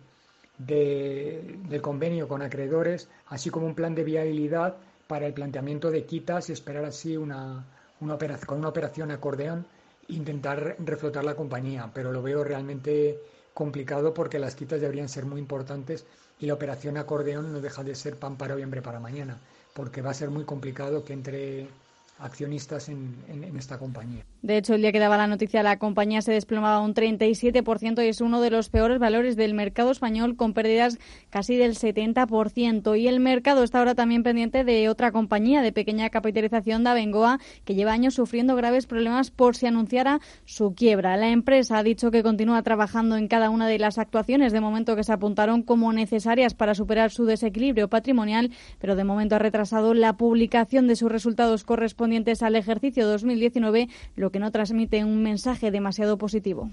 del 0.59 1.81
convenio 1.81 2.27
con 2.27 2.43
acreedores, 2.43 3.09
así 3.29 3.49
como 3.49 3.65
un 3.65 3.73
plan 3.73 3.95
de 3.95 4.03
viabilidad 4.03 4.75
para 5.07 5.25
el 5.25 5.33
planteamiento 5.33 5.89
de 5.89 6.05
quitas 6.05 6.49
y 6.49 6.53
esperar 6.53 6.85
así 6.85 7.17
una, 7.17 7.65
operación, 7.99 8.45
con 8.45 8.59
una 8.59 8.69
operación 8.69 9.09
acordeón 9.09 9.65
intentar 10.07 10.75
reflotar 10.77 11.23
la 11.23 11.33
compañía, 11.33 11.89
pero 11.95 12.11
lo 12.11 12.21
veo 12.21 12.43
realmente 12.43 13.19
complicado 13.55 14.13
porque 14.13 14.37
las 14.37 14.53
quitas 14.53 14.79
deberían 14.79 15.09
ser 15.09 15.25
muy 15.25 15.39
importantes 15.39 16.05
y 16.39 16.45
la 16.45 16.53
operación 16.53 16.95
acordeón 16.95 17.51
no 17.51 17.59
deja 17.59 17.83
de 17.83 17.95
ser 17.95 18.17
pan 18.17 18.37
para 18.37 18.53
hoy, 18.53 18.61
hambre 18.61 18.83
para 18.83 18.99
mañana, 18.99 19.39
porque 19.73 20.03
va 20.03 20.11
a 20.11 20.13
ser 20.13 20.29
muy 20.29 20.43
complicado 20.43 21.03
que 21.03 21.13
entre 21.13 21.69
accionistas 22.17 22.87
en, 22.87 23.15
esta 23.57 23.77
compañía. 23.77 24.23
De 24.41 24.57
hecho, 24.57 24.75
el 24.75 24.81
día 24.81 24.91
que 24.91 24.99
daba 24.99 25.17
la 25.17 25.27
noticia, 25.27 25.63
la 25.63 25.79
compañía 25.79 26.21
se 26.21 26.31
desplomaba 26.31 26.79
un 26.79 26.93
37% 26.93 28.03
y 28.03 28.07
es 28.07 28.21
uno 28.21 28.41
de 28.41 28.51
los 28.51 28.69
peores 28.69 28.99
valores 28.99 29.35
del 29.35 29.53
mercado 29.53 29.91
español 29.91 30.35
con 30.35 30.53
pérdidas 30.53 30.97
casi 31.29 31.55
del 31.55 31.75
70%. 31.75 32.99
Y 32.99 33.07
el 33.07 33.19
mercado 33.19 33.63
está 33.63 33.79
ahora 33.79 33.95
también 33.95 34.23
pendiente 34.23 34.63
de 34.63 34.87
otra 34.87 35.11
compañía 35.11 35.61
de 35.61 35.73
pequeña 35.73 36.09
capitalización, 36.09 36.83
de 36.83 36.91
Abengoa, 36.91 37.39
que 37.65 37.75
lleva 37.75 37.91
años 37.91 38.13
sufriendo 38.13 38.55
graves 38.55 38.87
problemas 38.87 39.31
por 39.31 39.55
si 39.55 39.65
anunciara 39.65 40.21
su 40.45 40.73
quiebra. 40.73 41.17
La 41.17 41.29
empresa 41.29 41.79
ha 41.79 41.83
dicho 41.83 42.11
que 42.11 42.23
continúa 42.23 42.63
trabajando 42.63 43.17
en 43.17 43.27
cada 43.27 43.49
una 43.49 43.67
de 43.67 43.79
las 43.79 43.97
actuaciones 43.97 44.53
de 44.53 44.61
momento 44.61 44.95
que 44.95 45.03
se 45.03 45.13
apuntaron 45.13 45.63
como 45.63 45.91
necesarias 45.91 46.53
para 46.53 46.75
superar 46.75 47.11
su 47.11 47.25
desequilibrio 47.25 47.89
patrimonial, 47.89 48.51
pero 48.79 48.95
de 48.95 49.03
momento 49.03 49.35
ha 49.35 49.39
retrasado 49.39 49.93
la 49.93 50.13
publicación 50.13 50.87
de 50.87 50.95
sus 50.95 51.11
resultados 51.11 51.63
correspondientes 51.63 52.04
correspondientes 52.05 52.43
al 52.43 52.55
ejercicio 52.55 53.07
2019, 53.07 53.89
lo 54.15 54.29
que 54.29 54.37
no 54.37 54.51
transmite 54.51 55.03
un 55.03 55.23
mensaje 55.23 55.71
demasiado 55.71 56.19
positivo. 56.19 56.69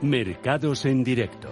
Mercados 0.00 0.86
en 0.86 1.04
directo. 1.04 1.48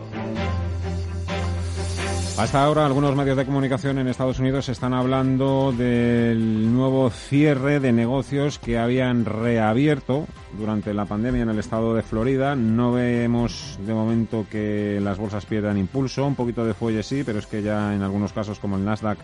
Hasta 2.39 2.63
ahora 2.63 2.87
algunos 2.87 3.15
medios 3.15 3.37
de 3.37 3.45
comunicación 3.45 3.99
en 3.99 4.09
Estados 4.09 4.39
Unidos 4.39 4.71
están 4.71 4.95
hablando 4.95 5.73
del 5.73 6.73
nuevo 6.73 7.11
cierre 7.11 7.81
de 7.81 7.93
negocios 7.93 8.59
que 8.59 8.79
habían 8.79 9.25
reabierto 9.25 10.27
durante 10.59 10.95
la 10.95 11.05
pandemia 11.05 11.43
en 11.43 11.51
el 11.51 11.59
estado 11.59 11.95
de 11.95 12.03
Florida. 12.03 12.55
No 12.55 12.93
vemos 12.93 13.79
de 13.87 13.93
momento 13.93 14.47
que 14.51 14.99
las 15.03 15.19
bolsas 15.19 15.45
pierdan 15.45 15.77
impulso, 15.77 16.27
un 16.27 16.35
poquito 16.35 16.65
de 16.65 16.75
fuelle 16.75 17.03
sí, 17.03 17.23
pero 17.25 17.39
es 17.39 17.47
que 17.47 17.63
ya 17.63 17.95
en 17.95 18.03
algunos 18.03 18.33
casos 18.33 18.59
como 18.59 18.77
el 18.77 18.85
Nasdaq 18.85 19.19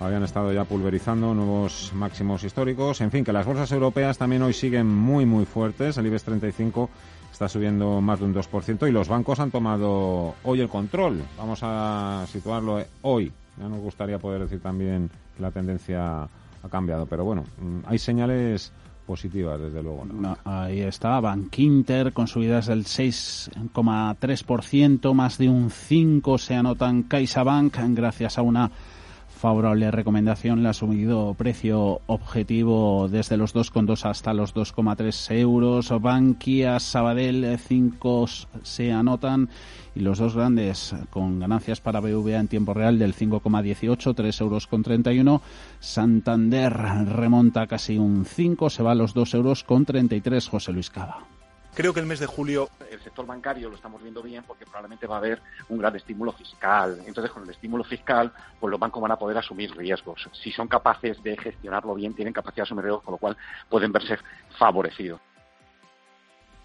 habían 0.00 0.22
estado 0.22 0.52
ya 0.52 0.64
pulverizando 0.64 1.34
nuevos 1.34 1.92
máximos 1.94 2.44
históricos. 2.44 3.00
En 3.00 3.10
fin, 3.10 3.24
que 3.24 3.32
las 3.32 3.46
bolsas 3.46 3.72
europeas 3.72 4.18
también 4.18 4.42
hoy 4.42 4.52
siguen 4.52 4.86
muy, 4.86 5.26
muy 5.26 5.44
fuertes. 5.44 5.98
El 5.98 6.06
IBEX 6.06 6.22
35 6.24 6.88
está 7.32 7.48
subiendo 7.48 8.00
más 8.00 8.20
de 8.20 8.26
un 8.26 8.34
2% 8.34 8.88
y 8.88 8.92
los 8.92 9.08
bancos 9.08 9.40
han 9.40 9.50
tomado 9.50 10.36
hoy 10.44 10.60
el 10.60 10.68
control. 10.68 11.24
Vamos 11.36 11.58
a 11.62 12.24
situarlo 12.28 12.80
hoy. 13.02 13.32
Ya 13.58 13.68
nos 13.68 13.80
gustaría 13.80 14.18
poder 14.18 14.42
decir 14.42 14.60
también 14.60 15.10
que 15.36 15.42
la 15.42 15.50
tendencia 15.50 16.22
ha 16.22 16.68
cambiado, 16.70 17.06
pero 17.06 17.24
bueno, 17.24 17.42
mm, 17.60 17.78
hay 17.86 17.98
señales 17.98 18.70
positivas, 19.06 19.60
desde 19.60 19.82
luego. 19.82 20.06
ahí 20.44 20.80
está, 20.80 21.18
Bankinter 21.18 22.12
con 22.12 22.28
subidas 22.28 22.66
del 22.66 22.84
6,3%, 22.84 25.14
más 25.14 25.38
de 25.38 25.48
un 25.48 25.70
5% 25.70 26.38
se 26.38 26.54
anotan 26.54 27.04
CaixaBank 27.04 27.74
gracias 27.94 28.36
a 28.36 28.42
una 28.42 28.70
favorable 29.38 29.90
recomendación 29.90 30.62
le 30.62 30.68
ha 30.68 30.72
subido 30.72 31.34
precio 31.34 32.00
objetivo 32.06 33.08
desde 33.08 33.36
los 33.36 33.54
2,2 33.54 34.04
hasta 34.04 34.34
los 34.34 34.54
2,3 34.54 35.36
euros. 35.38 35.92
Bankia, 36.00 36.80
Sabadell 36.80 37.58
5 37.58 38.26
se 38.62 38.92
anotan 38.92 39.48
y 39.94 40.00
los 40.00 40.18
dos 40.18 40.34
grandes 40.34 40.94
con 41.10 41.38
ganancias 41.38 41.80
para 41.80 42.00
BVA 42.00 42.40
en 42.40 42.48
tiempo 42.48 42.74
real 42.74 42.98
del 42.98 43.14
5,18, 43.14 44.14
3 44.14 44.40
euros 44.40 44.66
con 44.66 44.82
31. 44.82 45.40
Santander 45.78 46.72
remonta 46.72 47.66
casi 47.66 47.96
un 47.96 48.24
5, 48.24 48.70
se 48.70 48.82
va 48.82 48.92
a 48.92 48.96
los 48.96 49.14
2 49.14 49.34
euros 49.34 49.64
con 49.64 49.84
33. 49.84 50.48
José 50.48 50.72
Luis 50.72 50.90
Cava. 50.90 51.37
Creo 51.78 51.94
que 51.94 52.00
el 52.00 52.06
mes 52.06 52.18
de 52.18 52.26
julio 52.26 52.70
el 52.90 53.00
sector 53.04 53.24
bancario 53.24 53.70
lo 53.70 53.76
estamos 53.76 54.02
viendo 54.02 54.20
bien 54.20 54.42
porque 54.44 54.64
probablemente 54.64 55.06
va 55.06 55.14
a 55.14 55.18
haber 55.18 55.40
un 55.68 55.78
gran 55.78 55.94
estímulo 55.94 56.32
fiscal. 56.32 56.98
Entonces, 57.06 57.30
con 57.30 57.44
el 57.44 57.50
estímulo 57.50 57.84
fiscal, 57.84 58.32
pues 58.58 58.68
los 58.68 58.80
bancos 58.80 59.00
van 59.00 59.12
a 59.12 59.16
poder 59.16 59.38
asumir 59.38 59.70
riesgos. 59.76 60.28
Si 60.32 60.50
son 60.50 60.66
capaces 60.66 61.22
de 61.22 61.36
gestionarlo 61.36 61.94
bien, 61.94 62.14
tienen 62.14 62.34
capacidad 62.34 62.56
de 62.56 62.62
asumir 62.62 62.82
riesgos, 62.86 63.04
con 63.04 63.12
lo 63.12 63.18
cual 63.18 63.36
pueden 63.68 63.92
verse 63.92 64.18
favorecidos. 64.58 65.20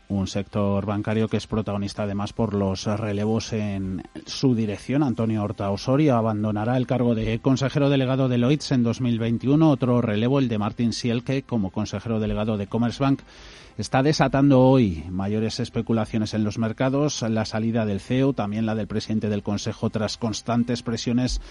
un 0.10 0.26
sector 0.28 0.86
bancario 0.86 1.28
que 1.28 1.38
es 1.38 1.46
protagonista 1.46 2.04
además 2.04 2.34
por 2.34 2.56
los 2.56 2.86
relevos 2.86 3.54
en 3.54 4.02
su 4.26 4.56
dirección. 4.56 5.04
Antonio 5.04 5.44
Horta 5.44 5.70
Osorio 5.70 6.16
abandonará 6.16 6.76
el 6.76 6.88
cargo 6.88 7.14
de 7.14 7.38
consejero 7.40 7.92
delegado 7.92 8.30
de 8.30 8.40
Lloyds 8.40 8.72
en 8.72 8.82
2021. 8.82 9.70
Otro 9.70 10.02
relevo, 10.02 10.40
el 10.40 10.50
de 10.50 10.58
Martin 10.58 10.92
Sielke, 10.92 11.44
como 11.44 11.72
consejero 11.72 12.20
delegado 12.20 12.58
de 12.58 12.66
Commerzbank, 12.66 13.22
está 13.78 14.04
desatando 14.04 14.62
hoy 14.62 15.04
mayores 15.10 15.60
especulaciones 15.60 16.34
en 16.34 16.44
los 16.44 16.58
mercados. 16.58 17.22
La 17.22 17.46
salida 17.46 17.86
del 17.86 18.00
CEO, 18.00 18.34
también 18.34 18.66
la 18.66 18.76
del 18.76 18.88
presidente 18.88 19.30
del 19.30 19.44
Consejo, 19.44 19.90
tras 19.90 20.18
constantes 20.18 20.84
presiones 20.84 21.42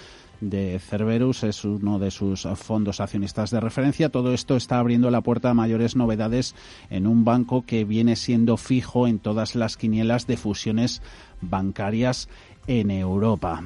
de 0.40 0.78
Cerberus, 0.78 1.44
es 1.44 1.64
uno 1.64 1.98
de 1.98 2.10
sus 2.10 2.42
fondos 2.54 3.00
accionistas 3.00 3.50
de 3.50 3.60
referencia. 3.60 4.08
Todo 4.08 4.32
esto 4.32 4.56
está 4.56 4.78
abriendo 4.78 5.10
la 5.10 5.20
puerta 5.20 5.50
a 5.50 5.54
mayores 5.54 5.96
novedades 5.96 6.54
en 6.90 7.06
un 7.06 7.24
banco 7.24 7.64
que 7.66 7.84
viene 7.84 8.16
siendo 8.16 8.56
fijo 8.56 9.06
en 9.06 9.18
todas 9.18 9.54
las 9.54 9.76
quinielas 9.76 10.26
de 10.26 10.36
fusiones 10.36 11.02
bancarias 11.40 12.28
en 12.66 12.90
Europa. 12.90 13.62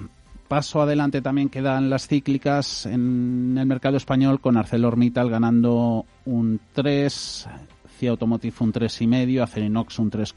Paso 0.48 0.80
adelante 0.80 1.22
también 1.22 1.48
quedan 1.48 1.90
las 1.90 2.06
cíclicas 2.06 2.86
en 2.86 3.56
el 3.58 3.66
mercado 3.66 3.96
español 3.96 4.40
con 4.40 4.56
ArcelorMittal 4.56 5.28
ganando 5.28 6.06
un 6.25 6.60
3, 6.72 7.48
CIA 7.99 8.11
Automotive 8.11 8.57
un 8.61 8.73
3,5, 8.73 9.43
Acerinox 9.43 9.99
un 9.99 10.11
3, 10.11 10.35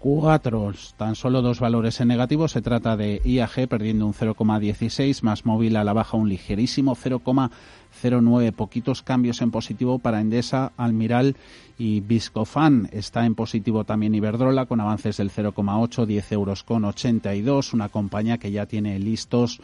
cuatro, 0.00 0.72
tan 0.96 1.14
solo 1.14 1.42
dos 1.42 1.60
valores 1.60 2.00
en 2.00 2.08
negativo. 2.08 2.48
Se 2.48 2.62
trata 2.62 2.96
de 2.96 3.20
IAG 3.22 3.68
perdiendo 3.68 4.06
un 4.06 4.14
0,16, 4.14 5.22
más 5.22 5.44
móvil 5.44 5.76
a 5.76 5.84
la 5.84 5.92
baja 5.92 6.16
un 6.16 6.28
ligerísimo 6.28 6.96
0,09. 6.96 8.52
Poquitos 8.52 9.02
cambios 9.02 9.42
en 9.42 9.50
positivo 9.50 9.98
para 9.98 10.22
Endesa, 10.22 10.72
Almiral 10.78 11.36
y 11.78 12.00
Viscofan. 12.00 12.88
Está 12.92 13.26
en 13.26 13.34
positivo 13.34 13.84
también 13.84 14.14
Iberdrola 14.14 14.64
con 14.64 14.80
avances 14.80 15.18
del 15.18 15.30
0,8, 15.30 16.06
10 16.06 16.32
euros 16.32 16.64
con 16.64 16.86
82. 16.86 17.74
Una 17.74 17.90
compañía 17.90 18.38
que 18.38 18.50
ya 18.50 18.64
tiene 18.64 18.98
listos 18.98 19.60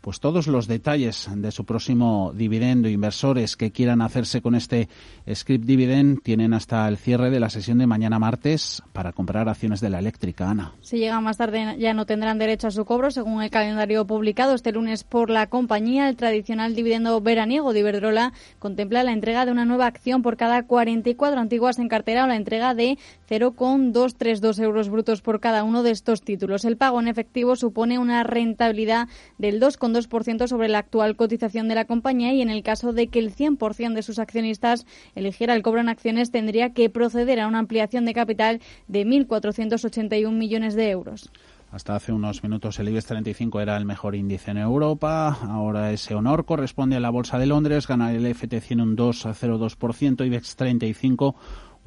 pues 0.00 0.20
todos 0.20 0.46
los 0.46 0.66
detalles 0.66 1.28
de 1.34 1.50
su 1.50 1.64
próximo 1.64 2.32
dividendo. 2.34 2.88
Inversores 2.88 3.56
que 3.56 3.72
quieran 3.72 4.02
hacerse 4.02 4.40
con 4.40 4.54
este 4.54 4.88
script 5.32 5.64
dividend 5.64 6.22
tienen 6.22 6.54
hasta 6.54 6.88
el 6.88 6.96
cierre 6.96 7.30
de 7.30 7.40
la 7.40 7.50
sesión 7.50 7.78
de 7.78 7.86
mañana 7.86 8.18
martes 8.18 8.82
para 8.92 9.12
comprar 9.12 9.48
acciones 9.48 9.80
de 9.80 9.90
la 9.90 9.98
eléctrica. 9.98 10.50
Ana. 10.50 10.72
Si 10.80 10.98
llega 10.98 11.20
más 11.20 11.36
tarde 11.36 11.76
ya 11.78 11.94
no 11.94 12.06
tendrán 12.06 12.38
derecho 12.38 12.68
a 12.68 12.70
su 12.70 12.84
cobro 12.84 13.10
según 13.10 13.42
el 13.42 13.50
calendario 13.50 14.06
publicado 14.06 14.54
este 14.54 14.72
lunes 14.72 15.04
por 15.04 15.30
la 15.30 15.48
compañía. 15.48 16.08
El 16.08 16.16
tradicional 16.16 16.74
dividendo 16.74 17.20
veraniego 17.20 17.72
de 17.72 17.80
Iberdrola 17.80 18.32
contempla 18.58 19.02
la 19.02 19.12
entrega 19.12 19.46
de 19.46 19.52
una 19.52 19.64
nueva 19.64 19.86
acción 19.86 20.22
por 20.22 20.36
cada 20.36 20.62
44 20.64 21.40
antiguas 21.40 21.78
en 21.78 21.88
cartera 21.88 22.24
o 22.24 22.26
la 22.26 22.36
entrega 22.36 22.74
de 22.74 22.98
0,232 23.28 24.58
euros 24.60 24.88
brutos 24.88 25.22
por 25.22 25.40
cada 25.40 25.64
uno 25.64 25.82
de 25.82 25.90
estos 25.90 26.22
títulos. 26.22 26.64
El 26.64 26.76
pago 26.76 27.00
en 27.00 27.08
efectivo 27.08 27.56
supone 27.56 27.98
una 27.98 28.22
rentabilidad 28.22 29.08
del 29.38 29.60
2, 29.60 29.76
2% 29.94 30.46
sobre 30.46 30.68
la 30.68 30.78
actual 30.78 31.16
cotización 31.16 31.68
de 31.68 31.74
la 31.74 31.84
compañía 31.84 32.32
y 32.32 32.42
en 32.42 32.50
el 32.50 32.62
caso 32.62 32.92
de 32.92 33.08
que 33.08 33.18
el 33.18 33.34
100% 33.34 33.94
de 33.94 34.02
sus 34.02 34.18
accionistas 34.18 34.86
eligiera 35.14 35.54
el 35.54 35.62
cobro 35.62 35.80
en 35.80 35.88
acciones 35.88 36.30
tendría 36.30 36.72
que 36.72 36.90
proceder 36.90 37.40
a 37.40 37.48
una 37.48 37.58
ampliación 37.58 38.04
de 38.04 38.14
capital 38.14 38.60
de 38.86 39.06
1.481 39.06 40.32
millones 40.32 40.74
de 40.74 40.90
euros. 40.90 41.30
Hasta 41.70 41.94
hace 41.94 42.12
unos 42.12 42.42
minutos 42.42 42.78
el 42.78 42.88
IBEX 42.88 43.06
35 43.06 43.60
era 43.60 43.76
el 43.76 43.84
mejor 43.84 44.14
índice 44.14 44.50
en 44.50 44.56
Europa. 44.56 45.38
Ahora 45.42 45.92
ese 45.92 46.14
honor 46.14 46.46
corresponde 46.46 46.96
a 46.96 47.00
la 47.00 47.10
Bolsa 47.10 47.38
de 47.38 47.44
Londres. 47.44 47.86
Gana 47.86 48.10
el 48.12 48.24
FT100 48.24 48.82
un 48.82 48.96
2,02%. 48.96 50.26
IBEX 50.26 50.56
35 50.56 51.36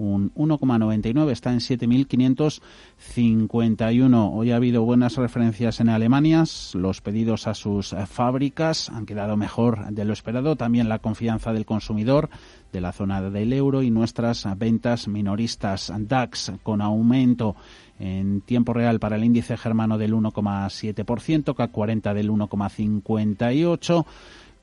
un 0.02 0.34
1,99, 0.34 1.32
está 1.32 1.52
en 1.52 1.60
7.551. 1.60 4.32
Hoy 4.34 4.52
ha 4.52 4.56
habido 4.56 4.84
buenas 4.84 5.18
referencias 5.18 5.80
en 5.80 5.90
Alemania, 5.90 6.44
los 6.74 7.02
pedidos 7.02 7.46
a 7.48 7.54
sus 7.54 7.96
fábricas 8.08 8.90
han 8.90 9.06
quedado 9.06 9.38
mejor 9.38 9.92
de 9.92 10.04
lo 10.06 10.14
esperado, 10.14 10.56
también 10.56 10.90
la 10.90 10.98
confianza 11.00 11.54
del 11.54 11.66
consumidor 11.66 12.30
de 12.72 12.82
la 12.82 12.94
zona 12.94 13.22
del 13.22 13.54
euro 13.54 13.84
y 13.84 13.92
nuestras 13.92 14.48
ventas 14.58 15.08
minoristas 15.08 15.94
DAX 15.96 16.54
con 16.64 16.82
aumento 16.82 17.56
en 18.00 18.42
tiempo 18.42 18.74
real 18.74 19.00
para 19.00 19.16
el 19.16 19.24
índice 19.24 19.56
germano 19.58 20.00
del 20.00 20.14
1,7%, 20.14 21.56
CAC 21.56 21.72
40 21.72 22.14
del 22.16 22.32
1,58%. 22.32 24.06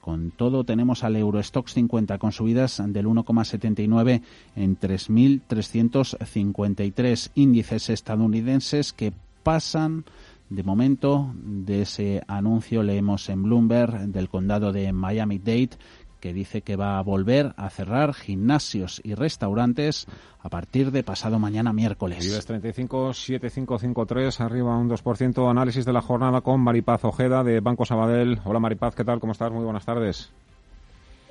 Con 0.01 0.31
todo, 0.31 0.65
tenemos 0.65 1.05
al 1.05 1.17
Eurostox 1.17 1.75
50 1.75 2.19
con 2.19 2.33
subidas 2.33 2.83
del 2.87 3.07
1,79 3.07 4.23
en 4.57 4.79
3.353 4.79 7.31
índices 7.35 7.91
estadounidenses 7.91 8.93
que 8.93 9.13
pasan 9.43 10.05
de 10.51 10.63
momento 10.63 11.35
de 11.35 11.83
ese 11.83 12.23
anuncio 12.27 12.83
leemos 12.83 13.29
en 13.29 13.43
Bloomberg 13.43 14.09
del 14.09 14.31
condado 14.31 14.73
de 14.73 14.93
Miami-Dade 14.93 15.77
que 16.21 16.33
dice 16.33 16.63
que 16.63 16.77
va 16.77 16.99
a 16.99 17.03
volver 17.03 17.53
a 17.57 17.71
cerrar 17.71 18.15
gimnasios 18.15 19.01
y 19.05 19.15
restaurantes 19.15 20.07
a 20.41 20.49
partir 20.49 20.91
de 20.91 21.03
pasado 21.03 21.39
mañana 21.39 21.73
miércoles. 21.73 22.25
Vives 22.25 22.47
35 22.47 23.13
7553 23.13 24.41
arriba 24.41 24.77
un 24.77 24.89
2%. 24.89 25.51
Análisis 25.51 25.85
de 25.85 25.93
la 25.93 26.03
jornada 26.03 26.41
con 26.41 26.61
Maripaz 26.61 27.05
Ojeda 27.05 27.45
de 27.45 27.61
Banco 27.61 27.85
Sabadell. 27.85 28.41
Hola 28.45 28.61
Maripaz, 28.61 28.95
¿qué 28.95 29.05
tal? 29.05 29.21
¿Cómo 29.21 29.33
estás? 29.33 29.53
Muy 29.53 29.65
buenas 29.65 29.85
tardes. 29.85 30.33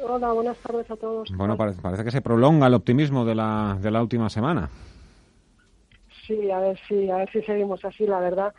Hola, 0.02 0.32
buenas 0.32 0.58
tardes 0.58 0.90
a 0.92 0.96
todos. 0.96 1.30
Bueno, 1.36 1.58
parece, 1.58 1.82
parece 1.82 2.04
que 2.04 2.12
se 2.12 2.22
prolonga 2.22 2.68
el 2.68 2.74
optimismo 2.74 3.26
de 3.26 3.36
la, 3.36 3.78
de 3.82 3.92
la 3.92 4.02
última 4.02 4.30
semana. 4.30 4.70
Sí, 6.26 6.52
a 6.52 6.60
ver 6.60 6.78
si, 6.88 7.10
a 7.10 7.18
ver 7.18 7.32
si 7.32 7.42
seguimos 7.42 7.84
así, 7.84 8.06
la 8.06 8.20
verdad. 8.20 8.54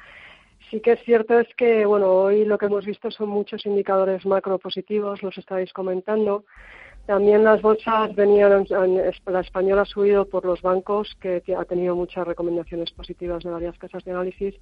Sí 0.70 0.80
que 0.80 0.92
es 0.92 1.00
cierto 1.04 1.38
es 1.38 1.48
que, 1.54 1.86
bueno, 1.86 2.12
hoy 2.12 2.44
lo 2.44 2.58
que 2.58 2.66
hemos 2.66 2.84
visto 2.84 3.10
son 3.10 3.30
muchos 3.30 3.64
indicadores 3.64 4.26
macro 4.26 4.58
positivos, 4.58 5.22
los 5.22 5.36
estáis 5.38 5.72
comentando. 5.72 6.44
También 7.06 7.42
las 7.42 7.62
bolsas 7.62 8.14
venían, 8.14 8.66
la 8.68 9.40
española 9.40 9.82
ha 9.82 9.86
subido 9.86 10.26
por 10.26 10.44
los 10.44 10.60
bancos, 10.60 11.16
que 11.22 11.42
ha 11.56 11.64
tenido 11.64 11.96
muchas 11.96 12.26
recomendaciones 12.26 12.90
positivas 12.92 13.42
de 13.42 13.50
varias 13.50 13.78
casas 13.78 14.04
de 14.04 14.10
análisis. 14.10 14.54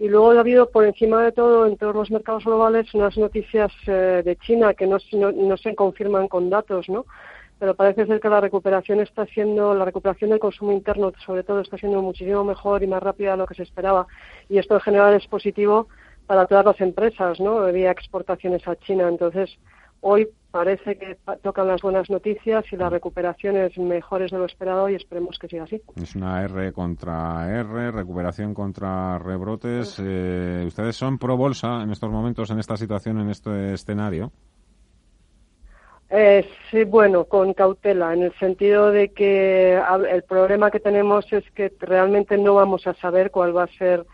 Y 0.00 0.08
luego 0.08 0.32
ha 0.32 0.40
habido, 0.40 0.68
por 0.68 0.84
encima 0.84 1.22
de 1.22 1.30
todo, 1.30 1.64
en 1.64 1.76
todos 1.76 1.94
los 1.94 2.10
mercados 2.10 2.44
globales, 2.44 2.92
unas 2.92 3.16
noticias 3.16 3.70
eh, 3.86 4.22
de 4.24 4.36
China 4.36 4.74
que 4.74 4.88
no, 4.88 4.98
no 5.12 5.56
se 5.56 5.76
confirman 5.76 6.26
con 6.26 6.50
datos, 6.50 6.88
¿no? 6.88 7.06
Pero 7.58 7.74
parece 7.74 8.06
ser 8.06 8.20
que 8.20 8.28
la 8.28 8.40
recuperación 8.40 9.00
está 9.00 9.26
siendo, 9.26 9.74
la 9.74 9.84
recuperación 9.84 10.30
del 10.30 10.38
consumo 10.38 10.72
interno 10.72 11.12
sobre 11.24 11.42
todo 11.42 11.60
está 11.60 11.78
siendo 11.78 12.02
muchísimo 12.02 12.44
mejor 12.44 12.82
y 12.82 12.86
más 12.86 13.02
rápida 13.02 13.32
de 13.32 13.36
lo 13.38 13.46
que 13.46 13.54
se 13.54 13.62
esperaba. 13.62 14.06
Y 14.48 14.58
esto 14.58 14.74
en 14.74 14.80
general 14.80 15.14
es 15.14 15.26
positivo 15.26 15.88
para 16.26 16.46
todas 16.46 16.64
las 16.64 16.80
empresas, 16.80 17.40
¿no? 17.40 17.58
Había 17.58 17.90
exportaciones 17.90 18.66
a 18.68 18.76
China. 18.76 19.08
Entonces, 19.08 19.58
hoy 20.00 20.28
parece 20.50 20.98
que 20.98 21.18
tocan 21.42 21.68
las 21.68 21.82
buenas 21.82 22.10
noticias 22.10 22.64
y 22.72 22.76
la 22.76 22.90
recuperación 22.90 23.56
es 23.56 23.76
mejor 23.78 24.28
de 24.28 24.38
lo 24.38 24.44
esperado 24.44 24.88
y 24.88 24.94
esperemos 24.94 25.38
que 25.38 25.48
siga 25.48 25.64
así. 25.64 25.80
Es 25.96 26.14
una 26.14 26.42
R 26.44 26.72
contra 26.72 27.48
R, 27.60 27.90
recuperación 27.90 28.54
contra 28.54 29.18
rebrotes. 29.18 30.00
Eh, 30.02 30.64
¿Ustedes 30.66 30.96
son 30.96 31.18
pro 31.18 31.36
bolsa 31.36 31.82
en 31.82 31.90
estos 31.90 32.10
momentos, 32.10 32.50
en 32.50 32.58
esta 32.58 32.76
situación, 32.76 33.20
en 33.20 33.30
este 33.30 33.74
escenario? 33.74 34.32
Eh, 36.08 36.48
sí, 36.70 36.84
bueno, 36.84 37.24
con 37.24 37.52
cautela, 37.52 38.14
en 38.14 38.22
el 38.22 38.32
sentido 38.34 38.92
de 38.92 39.08
que 39.08 39.80
el 40.08 40.22
problema 40.22 40.70
que 40.70 40.78
tenemos 40.78 41.32
es 41.32 41.44
que 41.50 41.72
realmente 41.80 42.38
no 42.38 42.54
vamos 42.54 42.86
a 42.86 42.94
saber 42.94 43.32
cuál 43.32 43.56
va 43.56 43.64
a 43.64 43.78
ser 43.78 44.06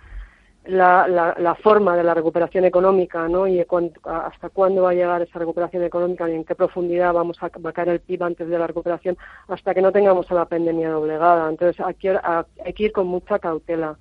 la, 0.64 1.34
la, 1.38 1.54
forma 1.56 1.96
de 1.96 2.04
la 2.04 2.14
recuperación 2.14 2.64
económica, 2.64 3.28
¿no? 3.28 3.48
Y 3.48 3.60
hasta 3.60 4.48
cuándo 4.50 4.82
va 4.82 4.90
a 4.90 4.94
llegar 4.94 5.20
esa 5.20 5.38
recuperación 5.40 5.82
económica 5.82 6.30
y 6.30 6.34
en 6.34 6.44
qué 6.44 6.54
profundidad 6.54 7.12
vamos 7.12 7.36
a, 7.42 7.48
va 7.48 7.82
el 7.82 8.00
PIB 8.00 8.22
antes 8.22 8.48
de 8.48 8.58
la 8.58 8.68
recuperación, 8.68 9.18
hasta 9.48 9.74
que 9.74 9.82
no 9.82 9.90
tengamos 9.90 10.30
a 10.30 10.34
la 10.34 10.44
pandemia 10.44 10.90
doblegada. 10.90 11.50
Entonces, 11.50 11.84
hay 11.84 11.94
que, 11.94 12.16
hay 12.64 12.72
que 12.72 12.84
ir 12.84 12.92
con 12.92 13.08
mucha 13.08 13.38
cautela. 13.38 13.96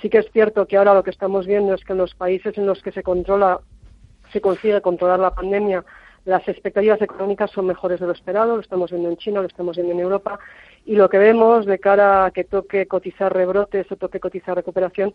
Sí 0.00 0.08
que 0.08 0.18
es 0.18 0.30
cierto 0.32 0.66
que 0.66 0.76
ahora 0.76 0.94
lo 0.94 1.02
que 1.02 1.10
estamos 1.10 1.46
viendo 1.46 1.74
es 1.74 1.84
que 1.84 1.92
en 1.92 1.98
los 1.98 2.14
países 2.14 2.56
en 2.56 2.66
los 2.66 2.82
que 2.82 2.92
se 2.92 3.02
controla, 3.02 3.60
se 4.32 4.40
consigue 4.40 4.80
controlar 4.80 5.18
la 5.18 5.34
pandemia, 5.34 5.84
las 6.26 6.46
expectativas 6.48 7.00
económicas 7.00 7.50
son 7.52 7.66
mejores 7.66 8.00
de 8.00 8.06
lo 8.06 8.12
esperado, 8.12 8.56
lo 8.56 8.60
estamos 8.60 8.90
viendo 8.90 9.08
en 9.08 9.16
China, 9.16 9.40
lo 9.40 9.46
estamos 9.46 9.76
viendo 9.76 9.94
en 9.94 10.00
Europa, 10.00 10.38
y 10.84 10.96
lo 10.96 11.08
que 11.08 11.18
vemos 11.18 11.64
de 11.66 11.78
cara 11.78 12.26
a 12.26 12.30
que 12.32 12.44
toque 12.44 12.86
cotizar 12.86 13.32
rebrotes 13.32 13.90
o 13.90 13.96
toque 13.96 14.20
cotizar 14.20 14.56
recuperación 14.56 15.14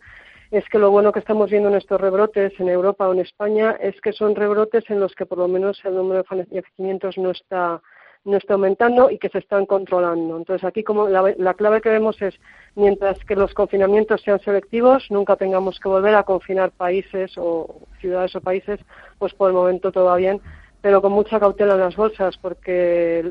es 0.50 0.66
que 0.70 0.78
lo 0.78 0.90
bueno 0.90 1.12
que 1.12 1.20
estamos 1.20 1.50
viendo 1.50 1.68
en 1.68 1.76
estos 1.76 2.00
rebrotes 2.00 2.58
en 2.58 2.68
Europa 2.68 3.08
o 3.08 3.12
en 3.12 3.20
España 3.20 3.76
es 3.80 4.00
que 4.00 4.12
son 4.12 4.34
rebrotes 4.34 4.88
en 4.88 5.00
los 5.00 5.14
que 5.14 5.26
por 5.26 5.38
lo 5.38 5.48
menos 5.48 5.80
el 5.84 5.94
número 5.94 6.22
de 6.22 6.24
fallecimientos 6.24 7.16
no 7.18 7.30
está 7.30 7.80
no 8.24 8.36
está 8.36 8.54
aumentando 8.54 9.10
y 9.10 9.18
que 9.18 9.28
se 9.30 9.38
están 9.38 9.66
controlando. 9.66 10.36
Entonces, 10.36 10.64
aquí 10.64 10.84
como 10.84 11.08
la, 11.08 11.34
la, 11.36 11.54
clave 11.54 11.80
que 11.80 11.88
vemos 11.88 12.22
es, 12.22 12.38
mientras 12.76 13.18
que 13.24 13.34
los 13.34 13.52
confinamientos 13.52 14.22
sean 14.22 14.38
selectivos, 14.38 15.04
nunca 15.10 15.34
tengamos 15.34 15.80
que 15.80 15.88
volver 15.88 16.14
a 16.14 16.22
confinar 16.22 16.70
países 16.70 17.32
o 17.36 17.80
ciudades 18.00 18.36
o 18.36 18.40
países, 18.40 18.78
pues 19.18 19.34
por 19.34 19.48
el 19.48 19.56
momento 19.56 19.90
todo 19.90 20.04
va 20.04 20.16
bien, 20.16 20.40
pero 20.82 21.00
con 21.00 21.12
mucha 21.12 21.38
cautela 21.38 21.74
en 21.74 21.80
las 21.80 21.96
bolsas 21.96 22.36
porque 22.36 23.24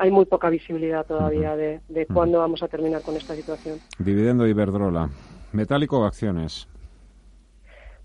hay, 0.00 0.10
muy 0.10 0.24
poca 0.24 0.48
visibilidad 0.48 1.04
todavía 1.06 1.54
de, 1.54 2.06
cuándo 2.12 2.38
vamos 2.38 2.62
a 2.62 2.68
terminar 2.68 3.02
con 3.02 3.14
esta 3.16 3.34
situación. 3.34 3.78
Dividendo 3.98 4.46
Iberdrola, 4.46 5.10
metálico 5.52 6.00
o 6.00 6.04
acciones. 6.04 6.66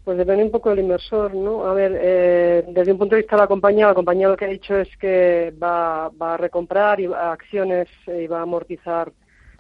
Pues 0.04 0.18
depende 0.18 0.44
un 0.44 0.52
poco 0.52 0.70
del 0.70 0.80
inversor, 0.80 1.34
¿no? 1.34 1.66
A 1.66 1.74
ver, 1.74 1.98
eh, 2.00 2.66
desde 2.68 2.92
un 2.92 3.00
punto 3.00 3.16
de 3.16 3.22
vista 3.22 3.38
de 3.38 3.42
la 3.42 3.48
compañía, 3.48 3.88
la 3.88 3.96
compañía 3.96 4.28
lo 4.28 4.38
que 4.38 4.46
ha 4.46 4.50
dicho 4.50 4.78
es 4.78 4.90
que 4.98 5.52
va, 5.62 6.10
va 6.10 6.36
a 6.36 6.38
recomprar 6.38 7.00
y 7.00 7.06
acciones 7.06 7.88
y 8.06 8.28
va 8.28 8.40
a 8.40 8.44
amortizar 8.44 9.12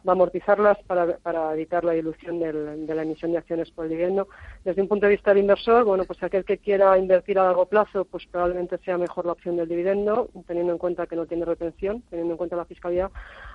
va 0.07 0.11
a 0.11 0.15
amortizarlas 0.15 0.77
para, 0.85 1.17
para 1.17 1.53
evitar 1.53 1.83
la 1.83 1.93
dilución 1.93 2.39
del, 2.39 2.85
de 2.85 2.95
la 2.95 3.01
emisión 3.01 3.31
de 3.31 3.39
acciones 3.39 3.71
por 3.71 3.85
el 3.85 3.91
dividendo. 3.91 4.27
Desde 4.65 4.81
un 4.81 4.87
punto 4.87 5.05
de 5.05 5.11
vista 5.11 5.29
del 5.29 5.43
inversor, 5.43 5.83
bueno, 5.83 6.05
pues 6.05 6.23
aquel 6.23 6.43
que 6.43 6.57
quiera 6.57 6.97
invertir 6.97 7.37
a 7.37 7.43
largo 7.43 7.67
plazo, 7.67 8.03
pues 8.03 8.25
probablemente 8.25 8.79
sea 8.79 8.97
mejor 8.97 9.27
la 9.27 9.33
opción 9.33 9.55
del 9.57 9.69
dividendo, 9.69 10.27
teniendo 10.47 10.71
en 10.71 10.79
cuenta 10.79 11.05
que 11.05 11.15
no 11.15 11.27
tiene 11.27 11.45
retención, 11.45 12.01
teniendo 12.09 12.33
en 12.33 12.37
cuenta 12.37 12.55
la 12.55 12.65
fiscalidad. 12.65 13.11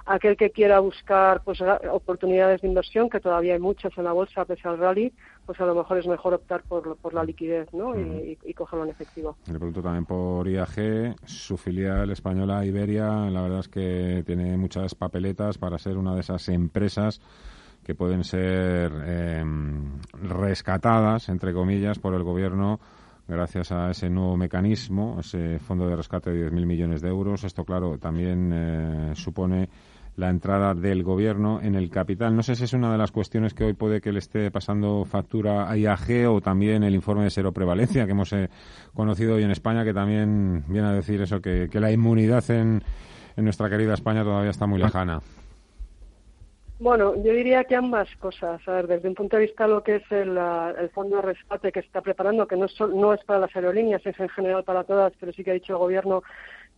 Aquel 0.07 0.37
que 0.37 0.51
quiera 0.51 0.79
buscar 0.79 1.43
pues 1.43 1.61
oportunidades 1.91 2.61
de 2.61 2.69
inversión, 2.69 3.11
que 3.11 3.19
todavía 3.19 3.55
hay 3.55 3.59
muchas 3.59 3.91
en 3.99 4.05
la 4.05 4.13
bolsa 4.13 4.45
pese 4.45 4.69
al 4.69 4.79
rally, 4.79 5.13
pues 5.47 5.61
a 5.61 5.67
lo 5.67 5.75
mejor 5.75 5.99
es 5.99 6.07
mejor 6.07 6.35
optar 6.35 6.63
por, 6.63 6.97
por 6.99 7.13
la 7.13 7.25
liquidez, 7.25 7.67
¿no? 7.75 7.99
y, 7.99 8.39
y, 8.45 8.55
cogerlo 8.55 8.85
en 8.85 8.93
efectivo. 8.93 9.37
Le 9.47 9.55
pregunto 9.55 9.83
también 9.83 10.07
por 10.07 10.47
IAG, 10.47 11.17
su 11.25 11.57
filial 11.57 12.09
española 12.13 12.65
Iberia, 12.65 13.29
la 13.31 13.43
verdad 13.43 13.59
es 13.59 13.69
que 13.69 14.23
tiene 14.25 14.57
muchas 14.57 14.95
papeletas 14.95 15.59
para 15.59 15.77
ser 15.77 15.97
una 15.99 16.15
de 16.15 16.21
esas 16.21 16.49
empresas 16.51 17.21
que 17.91 17.97
pueden 17.97 18.23
ser 18.23 18.93
em, 19.05 19.99
rescatadas, 20.23 21.29
entre 21.29 21.53
comillas, 21.53 21.99
por 21.99 22.15
el 22.15 22.23
gobierno 22.23 22.79
gracias 23.27 23.73
a 23.73 23.91
ese 23.91 24.09
nuevo 24.09 24.37
mecanismo, 24.37 25.17
ese 25.19 25.59
fondo 25.59 25.89
de 25.89 25.97
rescate 25.97 26.31
de 26.31 26.53
10.000 26.53 26.67
millones 26.67 27.03
de 27.03 27.09
euros. 27.09 27.43
Esto, 27.43 27.65
claro, 27.65 27.99
también 27.99 28.53
eh, 28.55 29.11
supone 29.17 29.69
la 30.15 30.31
entrada 30.31 30.73
del 30.73 31.03
gobierno 31.03 31.61
en 31.61 31.75
el 31.75 31.91
capital. 31.91 32.37
No 32.37 32.45
sé 32.45 32.55
si 32.55 32.63
es 32.63 32.73
una 32.75 32.93
de 32.93 32.99
las 32.99 33.11
cuestiones 33.11 33.55
que 33.55 33.65
hoy 33.65 33.73
puede 33.73 34.01
que 34.01 34.13
le 34.13 34.21
esté 34.21 34.53
pasando 34.53 35.05
factura 35.05 35.69
a 35.69 35.77
IAG 35.77 36.29
o 36.29 36.41
también 36.41 36.85
el 36.85 36.95
informe 36.95 37.25
de 37.25 37.31
cero 37.31 37.51
prevalencia 37.51 38.05
que 38.05 38.13
hemos 38.13 38.33
eh, 38.33 38.51
conocido 38.95 39.35
hoy 39.35 39.43
en 39.43 39.51
España, 39.51 39.83
que 39.83 39.95
también 39.95 40.63
viene 40.69 40.87
a 40.87 40.93
decir 40.93 41.21
eso, 41.23 41.41
que, 41.41 41.69
que 41.69 41.81
la 41.81 41.91
inmunidad 41.91 42.49
en, 42.53 42.85
en 43.37 43.45
nuestra 43.45 43.69
querida 43.69 43.95
España 43.95 44.23
todavía 44.23 44.51
está 44.51 44.67
muy 44.69 44.79
lejana. 44.79 45.21
Bueno, 46.81 47.15
yo 47.15 47.35
diría 47.35 47.65
que 47.65 47.77
ambas 47.77 48.09
cosas. 48.17 48.67
A 48.67 48.73
ver, 48.73 48.87
desde 48.87 49.07
un 49.07 49.15
punto 49.15 49.37
de 49.37 49.43
vista 49.43 49.67
lo 49.67 49.83
que 49.83 49.97
es 49.97 50.11
el, 50.11 50.39
fondo 50.95 51.17
de 51.17 51.23
rescate 51.23 51.73
que 51.73 51.83
se 51.83 51.87
está 51.87 52.01
preparando, 52.01 52.49
que 52.49 52.57
no 52.57 52.65
es, 52.65 52.81
no 52.81 53.13
es 53.13 53.23
para 53.25 53.39
las 53.39 53.55
aerolíneas, 53.55 54.05
es 54.07 54.19
en 54.19 54.31
general 54.31 54.65
para 54.65 54.85
todas, 54.85 55.13
pero 55.21 55.31
sí 55.31 55.45
que 55.45 55.51
ha 55.51 55.55
dicho 55.55 55.75
el 55.75 55.79
Gobierno 55.79 56.23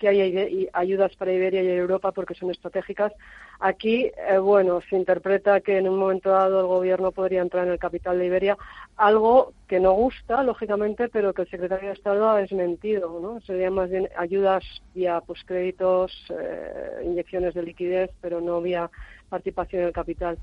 que 0.01 0.09
hay 0.09 0.69
ayudas 0.73 1.15
para 1.15 1.33
Iberia 1.33 1.63
y 1.63 1.69
Europa 1.69 2.11
porque 2.11 2.35
son 2.35 2.51
estratégicas. 2.51 3.13
Aquí, 3.61 4.11
eh, 4.29 4.39
bueno, 4.39 4.81
se 4.91 4.97
interpreta 4.97 5.61
que 5.61 5.79
en 5.79 5.89
un 5.89 5.97
momento 5.97 6.31
dado 6.31 6.59
el 6.59 6.67
Gobierno 6.67 7.13
podría 7.13 7.41
entrar 7.41 7.69
en 7.69 7.73
el 7.73 7.79
capital 7.79 8.19
de 8.19 8.27
Iberia, 8.27 8.59
algo 8.97 9.53
que 9.69 9.79
no 9.79 9.93
gusta, 9.93 10.43
lógicamente, 10.43 11.09
pero 11.11 11.33
que 11.33 11.43
el 11.43 11.49
secretario 11.49 11.91
de 11.91 11.95
Estado 11.95 12.29
ha 12.29 12.39
desmentido, 12.39 13.21
¿no? 13.21 13.41
Serían 13.43 13.75
más 13.75 13.89
bien 13.89 14.09
ayudas 14.17 14.65
vía 14.97 15.23
pues, 15.25 15.45
créditos, 15.45 16.13
eh, 16.31 17.03
inyecciones 17.05 17.55
de 17.55 17.63
liquidez, 17.63 18.11
pero 18.21 18.41
no 18.41 18.61
vía 18.61 18.91
participación 19.33 19.83
en 19.83 19.89
el 19.89 19.95
capital. 19.95 20.39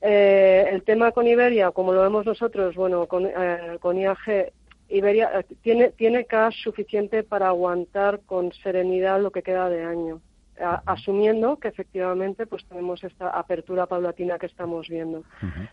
Eh, 0.00 0.66
el 0.70 0.82
tema 0.82 1.12
con 1.12 1.26
Iberia, 1.26 1.70
como 1.70 1.92
lo 1.92 2.02
vemos 2.02 2.26
nosotros, 2.26 2.74
bueno, 2.74 3.06
con, 3.06 3.26
eh, 3.26 3.78
con 3.80 3.96
IAG, 3.96 4.52
Iberia 4.88 5.30
eh, 5.34 5.44
tiene, 5.62 5.90
tiene 5.90 6.24
cash 6.24 6.56
suficiente 6.62 7.22
para 7.22 7.48
aguantar 7.48 8.20
con 8.26 8.52
serenidad 8.52 9.20
lo 9.20 9.30
que 9.30 9.42
queda 9.42 9.68
de 9.68 9.84
año, 9.84 10.20
asumiendo 10.86 11.56
que 11.56 11.68
efectivamente 11.68 12.46
pues 12.46 12.64
tenemos 12.66 13.04
esta 13.04 13.30
apertura 13.30 13.86
paulatina 13.86 14.38
que 14.38 14.46
estamos 14.46 14.88
viendo. 14.88 15.22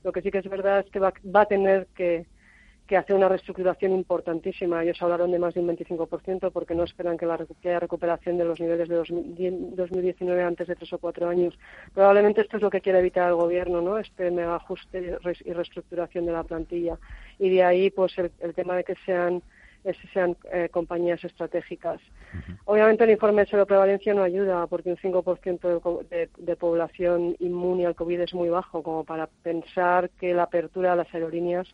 Lo 0.04 0.12
que 0.12 0.22
sí 0.22 0.30
que 0.32 0.40
es 0.40 0.50
verdad 0.50 0.80
es 0.82 0.92
que 0.92 1.00
va, 1.00 1.14
va 1.36 1.42
a 1.42 1.48
tener 1.48 1.88
que, 1.96 2.26
que 2.88 2.98
hace 2.98 3.13
una 3.13 3.28
reestructuración 3.28 3.93
importantísima. 3.93 4.84
Ellos 4.84 5.02
hablaron 5.02 5.32
de 5.32 5.39
más 5.39 5.54
de 5.54 5.62
un 5.62 5.67
25% 5.69 6.52
porque 6.52 6.76
no 6.76 6.84
esperan 6.84 7.17
que, 7.17 7.26
la, 7.26 7.34
haya 7.63 7.80
recuperación 7.80 8.38
de 8.38 8.45
los 8.45 8.60
niveles 8.60 8.88
de 8.88 8.95
2019 8.95 10.43
antes 10.43 10.67
de 10.67 10.76
tres 10.76 10.93
o 10.93 11.00
cuatro 11.00 11.28
años. 11.28 11.58
Probablemente 11.93 12.41
esto 12.41 12.58
es 12.58 12.63
lo 12.63 12.69
que 12.69 12.82
quiere 12.82 13.00
evitar 13.00 13.30
el 13.30 13.36
gobierno, 13.36 13.82
¿no? 13.82 13.98
Este 13.98 14.30
mega 14.30 14.56
ajuste 14.56 15.17
y 15.45 15.54
reestructuración 15.54 16.26
de 16.26 16.32
la 16.32 16.43
plantilla. 16.43 17.00
Y 17.39 17.50
de 17.50 17.63
ahí, 17.63 17.89
pues, 17.89 18.15
el, 18.17 18.54
tema 18.54 18.76
de 18.76 18.84
que 18.84 18.95
sean 19.06 19.41
sean 20.13 20.36
eh, 20.52 20.67
compañías 20.71 21.24
estratégicas. 21.24 22.02
Obviamente 22.65 23.04
el 23.04 23.12
informe 23.12 23.45
de 23.45 23.65
prevalencia 23.67 24.15
no 24.15 24.24
ayuda 24.24 24.65
porque 24.65 24.89
un 24.89 24.98
5% 24.98 26.08
de, 26.10 26.30
de, 26.36 26.56
población 26.56 27.36
inmune 27.38 27.86
al 27.86 27.93
COVID 27.93 28.21
es 28.21 28.34
muy 28.34 28.50
bajo 28.50 28.82
como 28.82 29.04
para 29.04 29.28
pensar 29.28 30.10
que 30.19 30.34
la 30.34 30.43
apertura 30.43 30.91
de 30.91 30.98
las 30.98 31.13
aerolíneas 31.13 31.67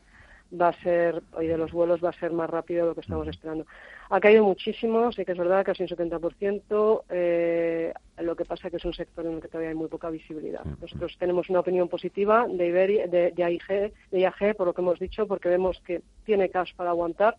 va 0.59 0.69
a 0.69 0.81
ser, 0.81 1.21
y 1.39 1.47
de 1.47 1.57
los 1.57 1.71
vuelos 1.71 2.03
va 2.03 2.09
a 2.09 2.19
ser 2.19 2.31
más 2.31 2.49
rápido 2.49 2.83
de 2.83 2.89
lo 2.89 2.95
que 2.95 3.01
estamos 3.01 3.27
esperando. 3.27 3.65
Ha 4.09 4.19
caído 4.19 4.43
muchísimo, 4.43 5.11
sí 5.11 5.23
que 5.23 5.31
es 5.31 5.37
verdad, 5.37 5.65
casi 5.65 5.83
un 5.83 5.89
70%, 5.89 7.03
eh, 7.09 7.93
lo 8.17 8.35
que 8.35 8.45
pasa 8.45 8.67
es 8.67 8.71
que 8.71 8.77
es 8.77 8.85
un 8.85 8.93
sector 8.93 9.25
en 9.25 9.35
el 9.35 9.41
que 9.41 9.47
todavía 9.47 9.69
hay 9.69 9.75
muy 9.75 9.87
poca 9.87 10.09
visibilidad. 10.09 10.63
Nosotros 10.81 11.15
tenemos 11.17 11.49
una 11.49 11.61
opinión 11.61 11.87
positiva 11.87 12.45
de, 12.47 12.67
Iberia, 12.67 13.07
de, 13.07 13.31
de, 13.31 13.43
AIG, 13.43 13.93
de 14.11 14.19
IAG, 14.19 14.55
por 14.55 14.67
lo 14.67 14.73
que 14.73 14.81
hemos 14.81 14.99
dicho, 14.99 15.27
porque 15.27 15.49
vemos 15.49 15.81
que 15.85 16.01
tiene 16.25 16.49
cash 16.49 16.73
para 16.75 16.89
aguantar, 16.89 17.37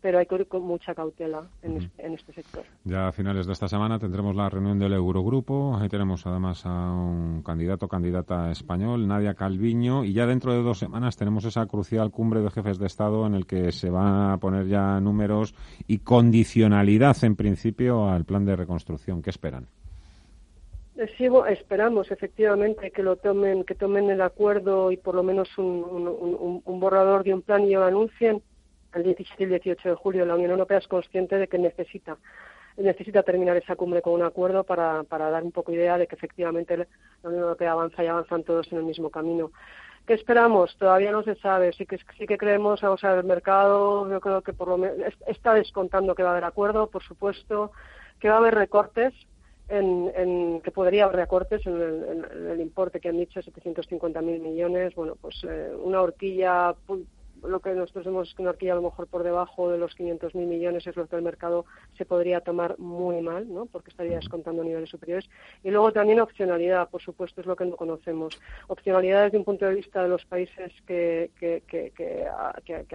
pero 0.00 0.18
hay 0.18 0.26
que 0.26 0.34
ir 0.34 0.46
con 0.46 0.62
mucha 0.62 0.94
cautela 0.94 1.48
en, 1.62 1.90
este 2.14 2.32
sector. 2.32 2.64
Ya 2.84 3.08
a 3.08 3.12
finales 3.12 3.46
de 3.46 3.52
esta 3.52 3.68
semana 3.68 3.98
tendremos 3.98 4.34
la 4.34 4.48
reunión 4.48 4.78
del 4.78 4.92
Eurogrupo. 4.94 5.76
Ahí 5.76 5.88
tenemos 5.88 6.26
además 6.26 6.64
a 6.64 6.92
un 6.92 7.42
candidato 7.42 7.88
candidata 7.88 8.50
español, 8.50 9.06
Nadia 9.06 9.34
Calviño, 9.34 10.04
y 10.04 10.12
ya 10.12 10.26
dentro 10.26 10.52
de 10.52 10.62
dos 10.62 10.78
semanas 10.78 11.16
tenemos 11.16 11.44
esa 11.44 11.66
crucial 11.66 12.10
cumbre 12.10 12.40
de 12.40 12.50
jefes 12.50 12.78
de 12.78 12.86
Estado 12.86 13.26
en 13.26 13.34
el 13.34 13.46
que 13.46 13.72
se 13.72 13.90
van 13.90 14.30
a 14.30 14.38
poner 14.38 14.66
ya 14.66 15.00
números 15.00 15.54
y 15.86 15.98
condicionalidad 15.98 17.16
en 17.22 17.36
principio 17.36 18.08
al 18.08 18.24
plan 18.24 18.44
de 18.44 18.56
reconstrucción. 18.56 19.22
¿Qué 19.22 19.30
esperan? 19.30 19.66
Eh, 20.96 21.08
sí, 21.16 21.26
esperamos 21.48 22.10
efectivamente 22.10 22.90
que 22.90 23.02
lo 23.02 23.16
tomen, 23.16 23.64
que 23.64 23.74
tomen 23.74 24.10
el 24.10 24.20
acuerdo 24.20 24.92
y 24.92 24.96
por 24.96 25.14
lo 25.14 25.22
menos 25.22 25.56
un, 25.58 26.62
un 26.64 26.80
borrador 26.80 27.24
de 27.24 27.34
un 27.34 27.42
plan 27.42 27.64
y 27.64 27.72
lo 27.72 27.84
anuncien 27.84 28.42
el 28.94 29.02
17 29.02 29.42
y 29.42 29.44
el 29.44 29.50
18 29.50 29.88
de 29.90 29.94
julio 29.94 30.24
la 30.24 30.34
Unión 30.34 30.50
Europea 30.50 30.78
es 30.78 30.88
consciente 30.88 31.36
de 31.36 31.48
que 31.48 31.58
necesita 31.58 32.16
necesita 32.76 33.22
terminar 33.22 33.56
esa 33.56 33.76
cumbre 33.76 34.00
con 34.00 34.14
un 34.14 34.22
acuerdo 34.22 34.64
para, 34.64 35.02
para 35.02 35.30
dar 35.30 35.42
un 35.42 35.52
poco 35.52 35.72
idea 35.72 35.98
de 35.98 36.06
que 36.06 36.14
efectivamente 36.14 36.76
la 36.76 36.86
Unión 37.24 37.42
Europea 37.42 37.72
avanza 37.72 38.02
y 38.02 38.06
avanzan 38.06 38.42
todos 38.42 38.70
en 38.72 38.78
el 38.78 38.84
mismo 38.84 39.10
camino. 39.10 39.50
¿Qué 40.06 40.14
esperamos? 40.14 40.76
Todavía 40.78 41.12
no 41.12 41.22
se 41.22 41.34
sabe. 41.36 41.72
Sí 41.72 41.86
que, 41.86 41.98
sí 42.18 42.26
que 42.26 42.38
creemos, 42.38 42.80
vamos 42.80 43.04
a 43.04 43.10
ver, 43.10 43.18
el 43.18 43.24
mercado, 43.24 44.10
yo 44.10 44.20
creo 44.20 44.42
que 44.42 44.52
por 44.52 44.68
lo 44.68 44.78
menos 44.78 45.14
está 45.26 45.54
descontando 45.54 46.14
que 46.14 46.22
va 46.22 46.30
a 46.30 46.32
haber 46.32 46.44
acuerdo, 46.44 46.88
por 46.88 47.02
supuesto, 47.02 47.72
que 48.18 48.28
va 48.28 48.36
a 48.36 48.38
haber 48.38 48.54
recortes, 48.54 49.14
en, 49.68 50.10
en, 50.16 50.60
que 50.62 50.72
podría 50.72 51.04
haber 51.04 51.16
recortes 51.16 51.64
en 51.64 51.80
el, 51.80 52.60
importe 52.60 52.98
que 52.98 53.08
han 53.08 53.18
dicho, 53.18 53.40
750.000 53.40 54.22
millones. 54.40 54.94
Bueno, 54.94 55.16
pues 55.20 55.36
eh, 55.48 55.70
una 55.80 56.02
horquilla 56.02 56.74
lo 57.42 57.60
que 57.60 57.74
nosotros 57.74 58.04
vemos 58.04 58.34
que 58.58 58.70
a 58.70 58.74
lo 58.74 58.82
mejor 58.82 59.06
por 59.06 59.22
debajo 59.22 59.70
de 59.70 59.78
los 59.78 59.96
500.000 59.96 60.34
millones 60.46 60.86
es 60.86 60.96
lo 60.96 61.06
que 61.06 61.16
el 61.16 61.22
mercado 61.22 61.64
se 61.96 62.04
podría 62.04 62.40
tomar 62.40 62.78
muy 62.78 63.20
mal, 63.20 63.52
¿no? 63.52 63.66
porque 63.66 63.90
estaría 63.90 64.16
descontando 64.16 64.64
niveles 64.64 64.88
superiores. 64.90 65.28
Y 65.62 65.70
luego 65.70 65.92
también 65.92 66.20
opcionalidad, 66.20 66.88
por 66.88 67.02
supuesto, 67.02 67.40
es 67.40 67.46
lo 67.46 67.56
que 67.56 67.64
no 67.64 67.76
conocemos. 67.76 68.38
Opcionalidad 68.68 69.24
desde 69.24 69.38
un 69.38 69.44
punto 69.44 69.66
de 69.66 69.74
vista 69.74 70.02
de 70.02 70.08
los 70.08 70.24
países 70.26 70.72
que, 70.86 71.30
que, 71.38 72.26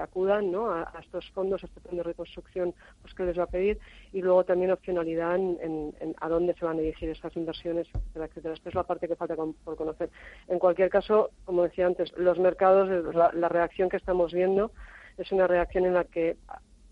acudan 0.02 0.54
a, 0.56 1.00
estos 1.02 1.30
fondos, 1.32 1.64
a 1.64 1.68
este 1.68 1.80
plan 1.82 1.98
de 1.98 2.04
reconstrucción, 2.04 2.74
pues 3.02 3.14
que 3.14 3.24
les 3.24 3.38
va 3.38 3.44
a 3.44 3.48
pedir. 3.48 3.80
Y 4.14 4.22
luego 4.22 4.44
también 4.44 4.72
opcionalidad 4.72 5.36
en, 5.36 5.94
a 6.22 6.30
dónde 6.30 6.54
se 6.56 6.66
van 6.66 6.78
a 6.78 6.82
dirigir 6.82 7.10
estas 7.10 7.36
inversiones, 7.36 7.88
etcétera, 7.88 8.26
etcétera. 8.26 8.54
Esta 8.54 8.70
es 8.70 8.76
la 8.76 8.84
parte 8.84 9.08
que 9.08 9.16
falta 9.16 9.36
por 9.36 9.76
conocer. 9.76 10.10
En 10.48 10.60
cualquier 10.60 10.90
caso, 10.90 11.32
como 11.46 11.64
decía 11.64 11.88
antes, 11.88 12.12
los 12.18 12.40
mercados, 12.40 13.16
la, 13.16 13.32
la 13.34 13.50
reacción 13.50 13.90
que 13.90 13.98
estamos 13.98 14.34
viendo 14.36 14.72
es 15.18 15.32
una 15.32 15.48
reacción 15.48 15.86
en 15.86 15.94
la 15.94 16.04
que 16.04 16.38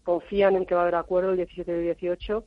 confían 0.04 0.56
en 0.56 0.66
que 0.66 0.76
va 0.76 0.82
a 0.82 0.84
haber 0.84 0.96
acuerdo 0.96 1.32
el 1.32 1.38
17 1.38 1.72
y 1.72 1.76
el 1.76 1.84
18 1.84 2.44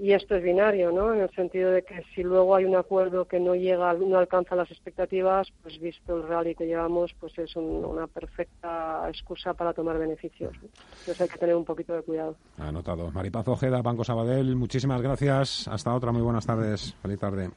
y 0.00 0.14
esto 0.14 0.34
es 0.34 0.42
binario, 0.42 0.90
¿no? 0.92 1.12
En 1.12 1.20
el 1.20 1.30
sentido 1.32 1.70
de 1.72 1.82
que 1.82 2.02
si 2.14 2.22
luego 2.22 2.56
hay 2.56 2.64
un 2.64 2.74
acuerdo 2.74 3.26
que 3.26 3.38
no 3.38 3.54
llega, 3.54 3.92
no 3.92 4.16
alcanza 4.16 4.56
las 4.56 4.70
expectativas, 4.70 5.52
pues 5.62 5.78
visto 5.78 6.16
el 6.16 6.26
rally 6.26 6.54
que 6.54 6.64
llevamos, 6.64 7.14
pues 7.20 7.38
es 7.38 7.54
una 7.54 8.06
perfecta 8.06 9.06
excusa 9.08 9.52
para 9.52 9.74
tomar 9.74 9.98
beneficios. 9.98 10.54
Entonces 10.62 11.20
hay 11.20 11.28
que 11.28 11.36
tener 11.36 11.54
un 11.54 11.66
poquito 11.66 11.92
de 11.92 12.00
cuidado. 12.00 12.34
Anotado. 12.56 13.10
Maripaz 13.10 13.46
Ojeda, 13.48 13.82
Banco 13.82 14.02
Sabadell, 14.02 14.56
muchísimas 14.56 15.02
gracias. 15.02 15.68
Hasta 15.68 15.94
otra, 15.94 16.12
muy 16.12 16.22
buenas 16.22 16.46
tardes. 16.46 16.94
Feliz 17.02 17.18
tarde. 17.18 17.50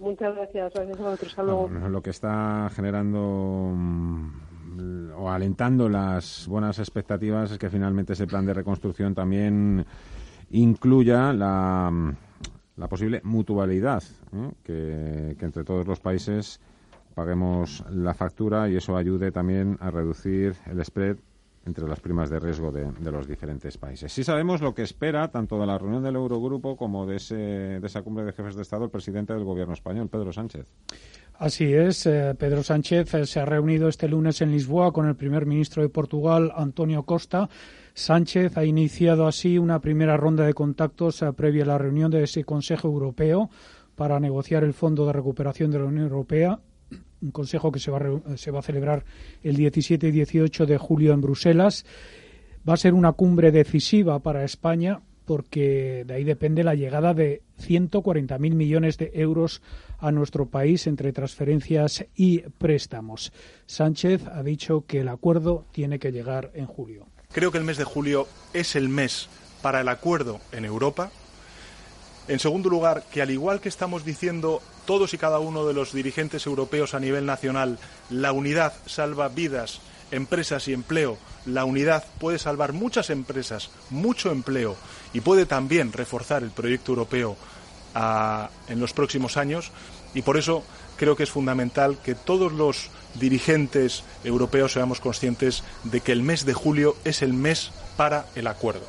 Muchas 0.00 0.34
gracias. 0.34 0.74
Gracias 0.74 0.98
a 0.98 1.42
vosotros. 1.44 1.90
lo 1.92 2.02
que 2.02 2.10
está 2.10 2.70
generando 2.74 3.72
o 5.16 5.30
alentando 5.30 5.88
las 5.88 6.46
buenas 6.48 6.78
expectativas 6.78 7.50
es 7.52 7.58
que 7.58 7.70
finalmente 7.70 8.14
ese 8.14 8.26
plan 8.26 8.46
de 8.46 8.54
reconstrucción 8.54 9.14
también 9.14 9.84
incluya 10.50 11.32
la, 11.32 11.92
la 12.76 12.88
posible 12.88 13.20
mutualidad, 13.24 14.02
que, 14.62 15.36
que 15.38 15.44
entre 15.44 15.64
todos 15.64 15.86
los 15.86 16.00
países 16.00 16.60
paguemos 17.14 17.84
la 17.90 18.14
factura 18.14 18.68
y 18.68 18.76
eso 18.76 18.96
ayude 18.96 19.30
también 19.30 19.78
a 19.80 19.90
reducir 19.90 20.56
el 20.66 20.84
spread 20.84 21.16
entre 21.66 21.88
las 21.88 22.00
primas 22.00 22.28
de 22.28 22.38
riesgo 22.38 22.70
de, 22.70 22.90
de, 22.92 23.10
los 23.10 23.26
diferentes 23.26 23.78
países. 23.78 24.12
Sí 24.12 24.22
sabemos 24.22 24.60
lo 24.60 24.74
que 24.74 24.82
espera 24.82 25.28
tanto 25.28 25.58
de 25.58 25.66
la 25.66 25.78
reunión 25.78 26.02
del 26.02 26.16
Eurogrupo 26.16 26.76
como 26.76 27.06
de, 27.06 27.16
ese, 27.16 27.34
de 27.34 27.86
esa 27.86 28.02
cumbre 28.02 28.24
de 28.24 28.32
jefes 28.32 28.54
de 28.54 28.62
Estado 28.62 28.84
el 28.84 28.90
presidente 28.90 29.32
del 29.32 29.44
Gobierno 29.44 29.72
español, 29.72 30.08
Pedro 30.08 30.32
Sánchez. 30.32 30.66
Así 31.36 31.72
es, 31.72 32.06
eh, 32.06 32.34
Pedro 32.38 32.62
Sánchez 32.62 33.12
eh, 33.14 33.26
se 33.26 33.40
ha 33.40 33.44
reunido 33.44 33.88
este 33.88 34.08
lunes 34.08 34.40
en 34.40 34.52
Lisboa 34.52 34.92
con 34.92 35.08
el 35.08 35.16
primer 35.16 35.46
ministro 35.46 35.82
de 35.82 35.88
Portugal, 35.88 36.52
Antonio 36.54 37.02
Costa. 37.02 37.48
Sánchez 37.92 38.56
ha 38.56 38.64
iniciado 38.64 39.26
así 39.26 39.58
una 39.58 39.80
primera 39.80 40.16
ronda 40.16 40.46
de 40.46 40.54
contactos 40.54 41.22
eh, 41.22 41.32
previa 41.32 41.64
a 41.64 41.66
la 41.66 41.78
reunión 41.78 42.12
de 42.12 42.22
ese 42.22 42.44
Consejo 42.44 42.86
Europeo 42.86 43.50
para 43.96 44.20
negociar 44.20 44.62
el 44.62 44.74
Fondo 44.74 45.06
de 45.06 45.12
Recuperación 45.12 45.72
de 45.72 45.78
la 45.80 45.86
Unión 45.86 46.04
Europea 46.04 46.60
un 47.20 47.30
consejo 47.30 47.72
que 47.72 47.80
se 47.80 47.90
va, 47.90 47.98
a, 47.98 48.36
se 48.36 48.50
va 48.50 48.58
a 48.58 48.62
celebrar 48.62 49.04
el 49.42 49.56
17 49.56 50.08
y 50.08 50.10
18 50.10 50.66
de 50.66 50.76
julio 50.76 51.14
en 51.14 51.22
Bruselas. 51.22 51.86
Va 52.68 52.74
a 52.74 52.76
ser 52.76 52.92
una 52.92 53.12
cumbre 53.12 53.50
decisiva 53.50 54.18
para 54.20 54.44
España 54.44 55.00
porque 55.24 56.04
de 56.06 56.14
ahí 56.14 56.24
depende 56.24 56.64
la 56.64 56.74
llegada 56.74 57.14
de 57.14 57.42
140.000 57.60 58.38
millones 58.54 58.98
de 58.98 59.10
euros 59.14 59.62
a 59.98 60.12
nuestro 60.12 60.46
país 60.46 60.86
entre 60.86 61.12
transferencias 61.12 62.06
y 62.14 62.40
préstamos. 62.40 63.32
Sánchez 63.66 64.26
ha 64.26 64.42
dicho 64.42 64.84
que 64.86 65.00
el 65.00 65.08
acuerdo 65.08 65.64
tiene 65.72 65.98
que 65.98 66.12
llegar 66.12 66.50
en 66.54 66.66
julio. 66.66 67.06
Creo 67.32 67.50
que 67.50 67.58
el 67.58 67.64
mes 67.64 67.78
de 67.78 67.84
julio 67.84 68.28
es 68.52 68.76
el 68.76 68.88
mes 68.88 69.28
para 69.62 69.80
el 69.80 69.88
acuerdo 69.88 70.40
en 70.52 70.64
Europa. 70.64 71.10
En 72.28 72.38
segundo 72.38 72.68
lugar, 72.70 73.04
que 73.10 73.22
al 73.22 73.30
igual 73.30 73.60
que 73.60 73.68
estamos 73.68 74.04
diciendo 74.04 74.62
todos 74.86 75.14
y 75.14 75.18
cada 75.18 75.38
uno 75.38 75.66
de 75.66 75.74
los 75.74 75.92
dirigentes 75.92 76.46
europeos 76.46 76.94
a 76.94 77.00
nivel 77.00 77.26
nacional, 77.26 77.78
la 78.10 78.32
unidad 78.32 78.72
salva 78.86 79.28
vidas, 79.28 79.80
empresas 80.14 80.68
y 80.68 80.72
empleo. 80.72 81.18
La 81.46 81.64
unidad 81.64 82.04
puede 82.18 82.38
salvar 82.38 82.72
muchas 82.72 83.10
empresas, 83.10 83.70
mucho 83.90 84.30
empleo 84.30 84.76
y 85.12 85.20
puede 85.20 85.46
también 85.46 85.92
reforzar 85.92 86.42
el 86.42 86.50
proyecto 86.50 86.92
europeo 86.92 87.36
a, 87.94 88.50
en 88.68 88.80
los 88.80 88.92
próximos 88.92 89.36
años. 89.36 89.70
Y 90.14 90.22
por 90.22 90.36
eso 90.36 90.62
creo 90.96 91.16
que 91.16 91.24
es 91.24 91.30
fundamental 91.30 91.98
que 92.02 92.14
todos 92.14 92.52
los 92.52 92.90
dirigentes 93.18 94.04
europeos 94.22 94.72
seamos 94.72 95.00
conscientes 95.00 95.64
de 95.84 96.00
que 96.00 96.12
el 96.12 96.22
mes 96.22 96.46
de 96.46 96.54
julio 96.54 96.96
es 97.04 97.22
el 97.22 97.32
mes 97.32 97.72
para 97.96 98.26
el 98.34 98.46
acuerdo. 98.46 98.86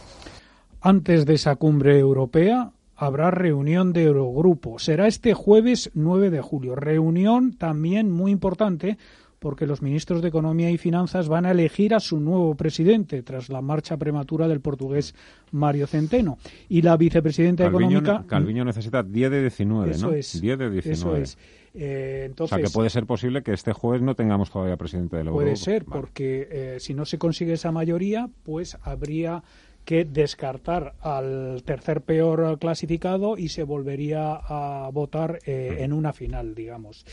Antes 0.81 1.25
de 1.25 1.33
esa 1.33 1.55
cumbre 1.55 1.97
europea, 1.97 2.71
habrá 2.95 3.31
reunión 3.31 3.91
de 3.91 4.03
Eurogrupo. 4.03 4.79
Será 4.79 5.07
este 5.07 5.33
jueves 5.33 5.91
9 5.93 6.29
de 6.29 6.41
julio. 6.41 6.75
Reunión 6.75 7.57
también 7.57 8.11
muy 8.11 8.31
importante 8.31 8.97
porque 9.45 9.67
los 9.67 9.83
ministros 9.83 10.23
de 10.23 10.29
Economía 10.29 10.71
y 10.71 10.77
Finanzas 10.79 11.27
van 11.27 11.45
a 11.45 11.51
elegir 11.51 11.93
a 11.93 11.99
su 11.99 12.19
nuevo 12.19 12.55
presidente 12.55 13.21
tras 13.21 13.47
la 13.49 13.61
marcha 13.61 13.95
prematura 13.95 14.47
del 14.47 14.59
portugués 14.59 15.13
Mario 15.51 15.85
Centeno. 15.85 16.39
Y 16.67 16.81
la 16.81 16.97
vicepresidenta 16.97 17.65
Calviño, 17.65 17.99
económica. 17.99 18.27
Calviño 18.27 18.65
necesita 18.65 19.03
10 19.03 19.29
de 19.29 19.41
19, 19.41 19.91
eso 19.91 20.07
¿no? 20.07 20.13
Es, 20.15 20.41
10 20.41 20.57
de 20.57 20.69
19. 20.71 20.93
Eso 20.93 21.15
es. 21.15 21.37
Eh, 21.75 22.23
entonces, 22.25 22.53
o 22.53 22.57
sea, 22.57 22.65
que 22.65 22.73
puede 22.73 22.89
ser 22.89 23.05
posible 23.05 23.43
que 23.43 23.53
este 23.53 23.71
jueves 23.71 24.01
no 24.01 24.15
tengamos 24.15 24.49
todavía 24.49 24.77
presidente 24.77 25.17
del 25.17 25.27
Puede 25.27 25.49
Eurogrupo. 25.49 25.63
ser, 25.63 25.83
Vale. 25.83 26.01
porque 26.01 26.47
eh, 26.49 26.77
si 26.79 26.95
no 26.95 27.05
se 27.05 27.19
consigue 27.19 27.53
esa 27.53 27.71
mayoría, 27.71 28.27
pues 28.41 28.79
habría 28.81 29.43
que 29.85 30.05
descartar 30.05 30.95
al 31.01 31.61
tercer 31.63 32.01
peor 32.01 32.57
clasificado 32.57 33.37
y 33.37 33.49
se 33.49 33.61
volvería 33.61 34.33
a 34.33 34.89
votar 34.91 35.37
eh, 35.45 35.77
en 35.81 35.93
una 35.93 36.13
final, 36.13 36.55
digamos. 36.55 37.05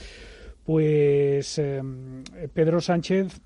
Pues 0.65 1.59
eh, 1.59 1.83
Pedro 2.53 2.81
Sánchez 2.81 3.41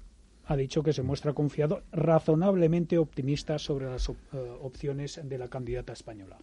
ha 0.47 0.57
dicho 0.57 0.83
que 0.83 0.93
se 0.93 1.03
muestra 1.03 1.33
confiado, 1.33 1.83
razonablemente 1.93 2.99
optimista 2.99 3.59
sobre 3.59 3.87
las 3.87 4.09
eh, 4.09 4.15
opciones 4.61 5.21
de 5.23 5.39
la 5.39 5.49
candidata 5.49 5.93
española. 5.93 6.39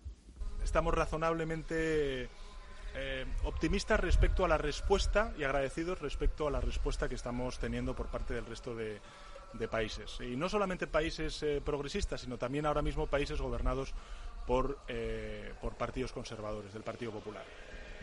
Estamos 0.63 0.93
razonablemente 0.93 2.23
eh, 2.95 3.25
optimistas 3.43 3.99
respecto 3.99 4.43
a 4.43 4.47
la 4.47 4.57
respuesta 4.57 5.33
y 5.37 5.43
agradecidos 5.43 6.01
respecto 6.01 6.47
a 6.47 6.51
la 6.51 6.59
respuesta 6.59 7.07
que 7.07 7.15
estamos 7.15 7.59
teniendo 7.59 7.95
por 7.95 8.07
parte 8.07 8.33
del 8.33 8.45
resto 8.45 8.75
de, 8.75 8.99
países. 9.69 10.17
Y 10.19 10.35
no 10.35 10.49
solamente 10.49 10.87
países 10.87 11.41
eh, 11.43 11.61
progresistas, 11.63 12.21
sino 12.21 12.37
también 12.37 12.65
ahora 12.65 12.81
mismo 12.81 13.07
países 13.07 13.39
gobernados 13.39 13.93
por, 14.47 14.79
por 15.61 15.75
partidos 15.75 16.11
conservadores, 16.11 16.73
del 16.73 16.83
Partido 16.83 17.11
Popular. 17.11 17.45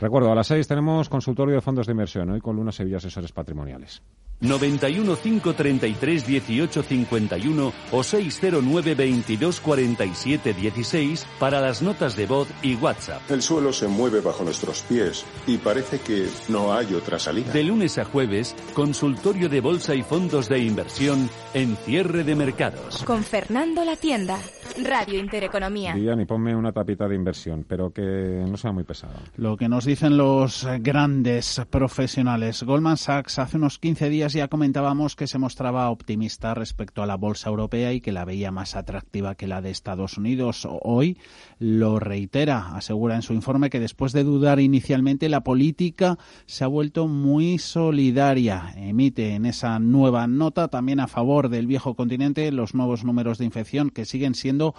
Recuerdo, 0.01 0.33
a 0.33 0.35
las 0.35 0.47
seis 0.47 0.67
tenemos 0.67 1.11
consultorio 1.11 1.57
de 1.57 1.61
fondos 1.61 1.87
de 1.87 1.93
inversión, 1.93 2.31
hoy 2.31 2.41
con 2.41 2.57
Luna 2.57 2.73
Sevilla 2.73 2.97
Asesores 2.97 3.33
Patrimoniales. 3.33 4.03
91 4.41 5.17
533 5.17 6.27
18 6.27 6.83
51 6.83 7.73
o 7.93 8.03
609 8.03 8.95
22 8.95 9.61
47 9.61 10.55
16 10.55 11.27
para 11.39 11.61
las 11.61 11.83
notas 11.83 12.17
de 12.17 12.27
voz 12.27 12.49
y 12.63 12.77
WhatsApp. 12.77 13.21
El 13.31 13.43
suelo 13.43 13.73
se 13.75 13.87
mueve 13.87 14.23
bajo 14.23 14.43
nuestros 14.43 14.81
pies 14.83 15.27
y 15.47 15.59
parece 15.59 16.01
que 16.01 16.27
no 16.49 16.73
hay 16.73 16.95
otra 16.95 17.19
salida. 17.19 17.53
De 17.53 17.63
lunes 17.63 17.99
a 17.99 18.07
jueves, 18.07 18.57
consultorio 18.73 19.51
de 19.51 19.61
bolsa 19.61 19.95
y 19.95 20.03
fondos 20.03 20.49
de 20.49 20.61
inversión 20.61 21.29
en 21.53 21.77
cierre 21.77 22.25
de 22.25 22.35
mercados. 22.35 23.05
Con 23.05 23.23
Fernando 23.23 23.85
La 23.85 23.97
Tienda, 23.97 24.39
Radio 24.85 25.19
Intereconomía. 25.19 25.95
Diane, 25.95 26.27
ponme 26.27 26.55
una 26.55 26.73
tapita 26.73 27.09
de 27.09 27.15
inversión, 27.15 27.65
pero 27.67 27.93
que 27.93 28.03
no 28.49 28.57
sea 28.57 28.73
muy 28.73 28.85
pesada. 28.85 29.15
Lo 29.37 29.57
que 29.57 29.69
nos 29.69 29.85
dicen 29.85 30.17
los 30.17 30.67
grandes 30.81 31.63
profesionales. 31.71 32.63
Goldman 32.63 32.97
Sachs 32.97 33.39
hace 33.39 33.57
unos 33.57 33.79
15 33.79 34.09
días 34.09 34.33
ya 34.33 34.49
comentábamos 34.49 35.17
que 35.17 35.27
se 35.27 35.39
mostraba 35.39 35.91
optimista 35.91 36.55
respecto 36.55 37.03
a 37.03 37.07
la 37.07 37.17
bolsa 37.17 37.51
europea 37.51 37.93
y 37.93 38.01
que 38.01 38.13
la 38.13 38.25
veía 38.25 38.51
más 38.51 38.77
atractiva 38.77 39.35
que 39.35 39.47
la 39.47 39.63
de 39.63 39.71
Estados 39.71 40.19
Unidos. 40.19 40.67
Hoy 40.83 41.19
lo 41.59 41.99
reitera, 41.99 42.75
asegura 42.77 43.17
en 43.17 43.23
su 43.23 43.33
informe 43.33 43.71
que 43.71 43.81
después 43.81 44.13
de 44.13 44.25
dudar 44.25 44.61
inicialmente 44.61 45.29
la 45.29 45.43
política 45.43 46.19
se 46.47 46.65
ha 46.65 46.69
vuelto 46.69 47.09
muy 47.09 47.59
solidaria. 47.59 48.73
Emite 48.77 49.35
en 49.35 49.47
esa 49.47 49.79
nueva 49.79 50.27
nota 50.27 50.69
también 50.69 51.01
a 51.01 51.09
favor 51.09 51.49
del 51.49 51.67
viejo 51.67 51.95
continente 51.95 52.51
los 52.53 52.75
nuevos 52.75 53.05
números 53.05 53.39
de 53.39 53.45
infección 53.45 53.91
que 53.91 54.05
siguen 54.05 54.35
siendo 54.35 54.60
の 54.61 54.75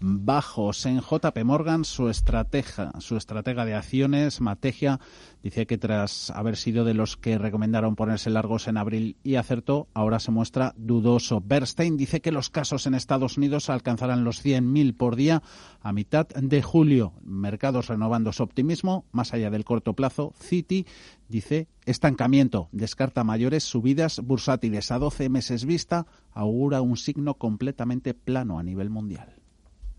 bajos. 0.00 0.86
En 0.86 1.00
JP 1.00 1.44
Morgan, 1.44 1.84
su 1.84 2.08
estratega, 2.08 2.92
su 2.98 3.16
estratega 3.16 3.64
de 3.64 3.74
acciones, 3.74 4.40
Mategia, 4.40 5.00
dice 5.42 5.66
que 5.66 5.78
tras 5.78 6.30
haber 6.30 6.56
sido 6.56 6.84
de 6.84 6.94
los 6.94 7.16
que 7.16 7.38
recomendaron 7.38 7.96
ponerse 7.96 8.30
largos 8.30 8.68
en 8.68 8.76
abril 8.76 9.16
y 9.22 9.36
acertó, 9.36 9.88
ahora 9.94 10.18
se 10.18 10.30
muestra 10.30 10.74
dudoso. 10.76 11.42
Bernstein 11.44 11.96
dice 11.96 12.20
que 12.20 12.32
los 12.32 12.50
casos 12.50 12.86
en 12.86 12.94
Estados 12.94 13.36
Unidos 13.36 13.70
alcanzarán 13.70 14.24
los 14.24 14.44
100.000 14.44 14.96
por 14.96 15.16
día 15.16 15.42
a 15.80 15.92
mitad 15.92 16.26
de 16.28 16.62
julio. 16.62 17.12
Mercados 17.22 17.88
renovando 17.88 18.32
su 18.32 18.42
optimismo, 18.42 19.06
más 19.12 19.34
allá 19.34 19.50
del 19.50 19.64
corto 19.64 19.94
plazo. 19.94 20.32
Citi 20.38 20.86
dice 21.28 21.68
estancamiento, 21.84 22.68
descarta 22.72 23.24
mayores 23.24 23.64
subidas 23.64 24.20
bursátiles 24.20 24.90
a 24.90 24.98
12 24.98 25.28
meses 25.28 25.64
vista, 25.64 26.06
augura 26.32 26.80
un 26.80 26.96
signo 26.96 27.34
completamente 27.34 28.14
plano 28.14 28.58
a 28.58 28.62
nivel 28.62 28.90
mundial. 28.90 29.33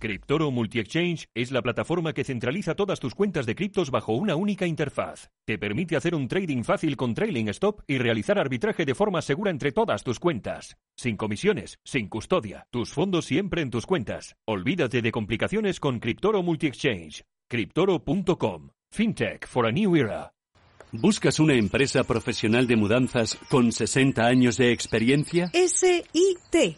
Cryptoro 0.05 0.51
Multi-Exchange 0.51 1.29
es 1.33 1.49
la 1.49 1.63
plataforma 1.63 2.13
que 2.13 2.23
centraliza 2.23 2.75
todas 2.75 2.99
tus 2.99 3.15
cuentas 3.15 3.47
de 3.47 3.55
criptos 3.55 3.89
bajo 3.89 4.13
una 4.13 4.35
única 4.35 4.67
interfaz. 4.67 5.31
Te 5.45 5.57
permite 5.57 5.95
hacer 5.95 6.13
un 6.13 6.27
trading 6.27 6.61
fácil 6.61 6.95
con 6.95 7.15
trailing 7.15 7.49
stop 7.49 7.81
y 7.87 7.97
realizar 7.97 8.37
arbitraje 8.37 8.85
de 8.85 8.93
forma 8.93 9.23
segura 9.23 9.49
entre 9.49 9.71
todas 9.71 10.03
tus 10.03 10.19
cuentas. 10.19 10.77
Sin 10.95 11.17
comisiones, 11.17 11.79
sin 11.83 12.07
custodia, 12.07 12.67
tus 12.69 12.93
fondos 12.93 13.25
siempre 13.25 13.63
en 13.63 13.71
tus 13.71 13.87
cuentas. 13.87 14.35
Olvídate 14.45 15.01
de 15.01 15.11
complicaciones 15.11 15.79
con 15.79 15.97
Cryptoro 15.97 16.43
Multi-Exchange. 16.43 17.23
Cryptoro.com. 17.49 18.69
FinTech 18.91 19.47
for 19.47 19.65
a 19.65 19.71
New 19.71 19.95
Era. 19.95 20.31
¿Buscas 20.91 21.39
una 21.39 21.55
empresa 21.55 22.03
profesional 22.03 22.67
de 22.67 22.75
mudanzas 22.75 23.39
con 23.49 23.71
60 23.71 24.23
años 24.23 24.57
de 24.57 24.71
experiencia? 24.71 25.49
SIT. 25.51 26.77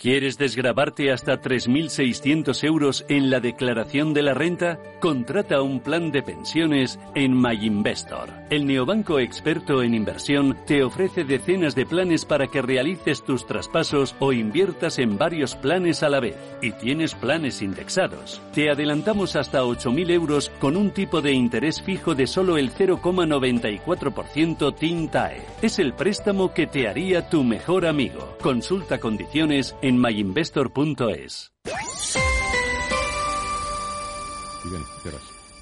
¿Quieres 0.00 0.38
desgrabarte 0.38 1.10
hasta 1.10 1.40
3.600 1.40 2.62
euros 2.62 3.04
en 3.08 3.30
la 3.30 3.40
declaración 3.40 4.14
de 4.14 4.22
la 4.22 4.32
renta? 4.32 4.78
Contrata 5.00 5.60
un 5.60 5.80
plan 5.80 6.12
de 6.12 6.22
pensiones 6.22 7.00
en 7.16 7.36
MyInvestor. 7.36 8.28
El 8.48 8.64
neobanco 8.64 9.18
experto 9.18 9.82
en 9.82 9.94
inversión 9.94 10.56
te 10.66 10.84
ofrece 10.84 11.24
decenas 11.24 11.74
de 11.74 11.84
planes 11.84 12.24
para 12.24 12.46
que 12.46 12.62
realices 12.62 13.24
tus 13.24 13.44
traspasos 13.44 14.14
o 14.20 14.32
inviertas 14.32 15.00
en 15.00 15.18
varios 15.18 15.56
planes 15.56 16.04
a 16.04 16.08
la 16.08 16.20
vez. 16.20 16.36
Y 16.62 16.70
tienes 16.70 17.16
planes 17.16 17.60
indexados. 17.60 18.40
Te 18.54 18.70
adelantamos 18.70 19.34
hasta 19.34 19.64
8.000 19.64 20.12
euros 20.12 20.52
con 20.60 20.76
un 20.76 20.92
tipo 20.92 21.22
de 21.22 21.32
interés 21.32 21.82
fijo 21.82 22.14
de 22.14 22.28
solo 22.28 22.56
el 22.56 22.72
0,94% 22.72 24.76
TINTAE. 24.76 25.42
Es 25.60 25.80
el 25.80 25.92
préstamo 25.92 26.54
que 26.54 26.68
te 26.68 26.86
haría 26.86 27.28
tu 27.28 27.42
mejor 27.42 27.84
amigo. 27.84 28.36
Consulta 28.40 29.00
condiciones 29.00 29.74
en 29.87 29.87
myinvestor.es. 29.96 31.52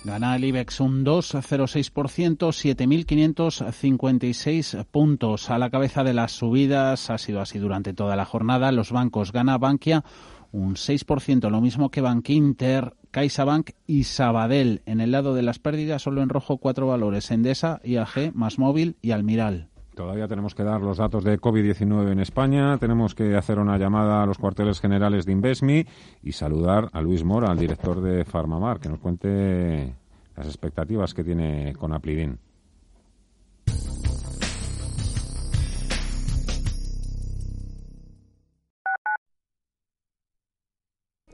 Gana 0.04 0.36
el 0.36 0.44
IBEX 0.44 0.80
un 0.80 1.04
2,06%, 1.04 2.38
7.556 2.38 4.84
puntos. 4.86 5.50
A 5.50 5.58
la 5.58 5.70
cabeza 5.70 6.04
de 6.04 6.14
las 6.14 6.32
subidas 6.32 7.10
ha 7.10 7.18
sido 7.18 7.40
así 7.40 7.58
durante 7.58 7.92
toda 7.92 8.16
la 8.16 8.24
jornada. 8.24 8.72
Los 8.72 8.92
bancos 8.92 9.32
gana 9.32 9.58
Bankia 9.58 10.04
un 10.52 10.74
6%, 10.74 11.50
lo 11.50 11.60
mismo 11.60 11.90
que 11.90 12.00
Bankinter, 12.00 12.94
CaixaBank 13.10 13.70
y 13.86 14.04
Sabadell. 14.04 14.82
En 14.86 15.00
el 15.00 15.10
lado 15.10 15.34
de 15.34 15.42
las 15.42 15.58
pérdidas, 15.58 16.02
solo 16.02 16.22
en 16.22 16.28
rojo 16.28 16.58
cuatro 16.58 16.86
valores, 16.86 17.30
Endesa, 17.30 17.80
IAG, 17.84 18.34
Más 18.34 18.58
Móvil 18.58 18.96
y 19.02 19.10
Almiral. 19.10 19.68
Todavía 19.96 20.28
tenemos 20.28 20.54
que 20.54 20.62
dar 20.62 20.82
los 20.82 20.98
datos 20.98 21.24
de 21.24 21.40
COVID-19 21.40 22.12
en 22.12 22.20
España, 22.20 22.76
tenemos 22.76 23.14
que 23.14 23.34
hacer 23.34 23.58
una 23.58 23.78
llamada 23.78 24.22
a 24.22 24.26
los 24.26 24.36
cuarteles 24.36 24.78
generales 24.78 25.24
de 25.24 25.32
Invesmi 25.32 25.86
y 26.22 26.32
saludar 26.32 26.90
a 26.92 27.00
Luis 27.00 27.24
Mora, 27.24 27.50
al 27.50 27.58
director 27.58 28.02
de 28.02 28.26
Farmamar, 28.26 28.78
que 28.78 28.90
nos 28.90 28.98
cuente 28.98 29.94
las 30.36 30.46
expectativas 30.48 31.14
que 31.14 31.24
tiene 31.24 31.72
con 31.78 31.94
Aplidin. 31.94 32.38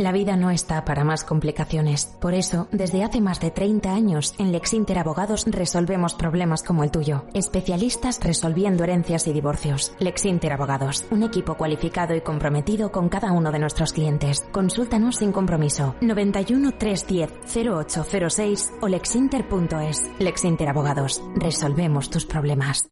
La 0.02 0.10
vida 0.10 0.36
no 0.36 0.50
está 0.50 0.84
para 0.84 1.04
más 1.04 1.22
complicaciones. 1.22 2.06
Por 2.20 2.34
eso, 2.34 2.66
desde 2.72 3.04
hace 3.04 3.20
más 3.20 3.38
de 3.38 3.52
30 3.52 3.94
años, 3.94 4.34
en 4.36 4.50
Lexinter 4.50 4.98
Abogados 4.98 5.44
resolvemos 5.46 6.14
problemas 6.14 6.64
como 6.64 6.82
el 6.82 6.90
tuyo. 6.90 7.24
Especialistas 7.34 8.18
resolviendo 8.20 8.82
herencias 8.82 9.28
y 9.28 9.32
divorcios. 9.32 9.92
Lexinter 10.00 10.54
Abogados, 10.54 11.06
un 11.12 11.22
equipo 11.22 11.54
cualificado 11.54 12.16
y 12.16 12.20
comprometido 12.20 12.90
con 12.90 13.08
cada 13.08 13.30
uno 13.30 13.52
de 13.52 13.60
nuestros 13.60 13.92
clientes. 13.92 14.44
Consúltanos 14.50 15.18
sin 15.18 15.30
compromiso. 15.30 15.94
91 16.00 16.72
310 16.72 17.30
0806 17.54 18.72
o 18.80 18.88
lexinter.es. 18.88 20.10
Lexinter 20.18 20.68
Abogados, 20.68 21.22
resolvemos 21.36 22.10
tus 22.10 22.26
problemas. 22.26 22.91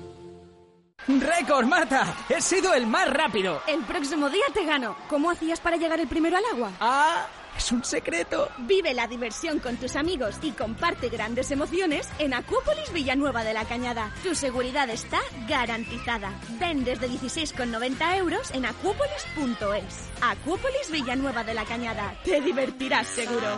¡Récord, 1.07 1.65
Marta! 1.65 2.15
¡He 2.29 2.41
sido 2.41 2.73
el 2.73 2.85
más 2.85 3.09
rápido! 3.11 3.61
El 3.67 3.81
próximo 3.83 4.29
día 4.29 4.45
te 4.53 4.65
gano. 4.65 4.95
¿Cómo 5.09 5.31
hacías 5.31 5.59
para 5.59 5.77
llegar 5.77 5.99
el 5.99 6.07
primero 6.07 6.37
al 6.37 6.45
agua? 6.45 6.71
¡Ah! 6.79 7.27
¡Es 7.57 7.71
un 7.71 7.83
secreto! 7.83 8.49
Vive 8.59 8.93
la 8.93 9.07
diversión 9.07 9.59
con 9.59 9.77
tus 9.77 9.95
amigos 9.95 10.37
y 10.41 10.51
comparte 10.51 11.09
grandes 11.09 11.51
emociones 11.51 12.07
en 12.17 12.33
Acuópolis 12.33 12.93
Villanueva 12.93 13.43
de 13.43 13.53
la 13.53 13.65
Cañada. 13.65 14.11
Tu 14.23 14.35
seguridad 14.35 14.89
está 14.89 15.19
garantizada. 15.47 16.31
Ven 16.59 16.83
desde 16.83 17.09
16,90 17.09 18.17
euros 18.17 18.51
en 18.51 18.65
acuópolis.es. 18.65 20.09
Acuópolis 20.21 20.91
Villanueva 20.91 21.43
de 21.43 21.53
la 21.53 21.65
Cañada. 21.65 22.15
Te 22.23 22.41
divertirás 22.41 23.07
seguro. 23.07 23.57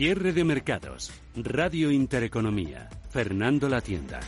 Cierre 0.00 0.32
de 0.32 0.44
mercados. 0.44 1.12
Radio 1.36 1.90
Intereconomía. 1.90 2.88
Fernando 3.10 3.68
La 3.68 3.82
Tienda. 3.82 4.18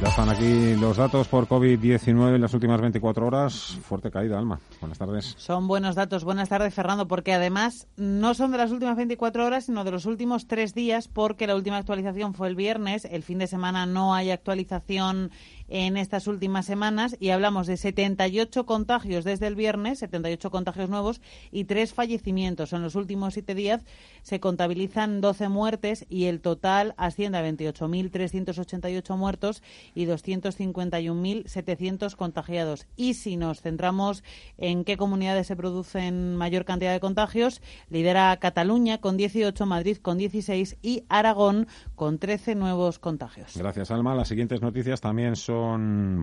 Ya 0.00 0.08
están 0.08 0.28
aquí 0.28 0.76
los 0.76 0.96
datos 0.96 1.26
por 1.26 1.48
COVID-19 1.48 2.36
en 2.36 2.40
las 2.40 2.54
últimas 2.54 2.80
24 2.80 3.26
horas. 3.26 3.76
Fuerte 3.82 4.12
caída, 4.12 4.38
Alma. 4.38 4.60
Buenas 4.80 4.98
tardes. 4.98 5.34
Son 5.36 5.66
buenos 5.66 5.96
datos. 5.96 6.22
Buenas 6.22 6.48
tardes, 6.48 6.72
Fernando, 6.72 7.08
porque 7.08 7.32
además 7.32 7.88
no 7.96 8.34
son 8.34 8.52
de 8.52 8.58
las 8.58 8.70
últimas 8.70 8.96
24 8.96 9.44
horas, 9.44 9.66
sino 9.66 9.82
de 9.82 9.90
los 9.90 10.06
últimos 10.06 10.46
tres 10.46 10.74
días, 10.74 11.08
porque 11.08 11.48
la 11.48 11.56
última 11.56 11.76
actualización 11.76 12.34
fue 12.34 12.46
el 12.46 12.54
viernes. 12.54 13.04
El 13.04 13.24
fin 13.24 13.38
de 13.38 13.48
semana 13.48 13.84
no 13.84 14.14
hay 14.14 14.30
actualización 14.30 15.32
en 15.72 15.96
estas 15.96 16.26
últimas 16.26 16.66
semanas 16.66 17.16
y 17.18 17.30
hablamos 17.30 17.66
de 17.66 17.78
78 17.78 18.66
contagios 18.66 19.24
desde 19.24 19.46
el 19.46 19.54
viernes, 19.54 20.00
78 20.00 20.50
contagios 20.50 20.90
nuevos 20.90 21.22
y 21.50 21.64
tres 21.64 21.94
fallecimientos. 21.94 22.74
En 22.74 22.82
los 22.82 22.94
últimos 22.94 23.32
siete 23.32 23.54
días 23.54 23.82
se 24.20 24.38
contabilizan 24.38 25.22
12 25.22 25.48
muertes 25.48 26.04
y 26.10 26.26
el 26.26 26.42
total 26.42 26.92
asciende 26.98 27.38
a 27.38 27.50
28.388 27.50 29.16
muertos 29.16 29.62
y 29.94 30.04
251.700 30.04 32.16
contagiados. 32.16 32.86
Y 32.94 33.14
si 33.14 33.38
nos 33.38 33.62
centramos 33.62 34.22
en 34.58 34.84
qué 34.84 34.98
comunidades 34.98 35.46
se 35.46 35.56
producen 35.56 36.36
mayor 36.36 36.66
cantidad 36.66 36.92
de 36.92 37.00
contagios, 37.00 37.62
lidera 37.88 38.36
Cataluña 38.36 38.98
con 38.98 39.16
18, 39.16 39.64
Madrid 39.64 39.96
con 40.02 40.18
16 40.18 40.76
y 40.82 41.04
Aragón 41.08 41.66
con 41.94 42.18
13 42.18 42.56
nuevos 42.56 42.98
contagios. 42.98 43.56
Gracias, 43.56 43.90
Alma. 43.90 44.14
Las 44.14 44.28
siguientes 44.28 44.60
noticias 44.60 45.00
también 45.00 45.34
son 45.34 45.61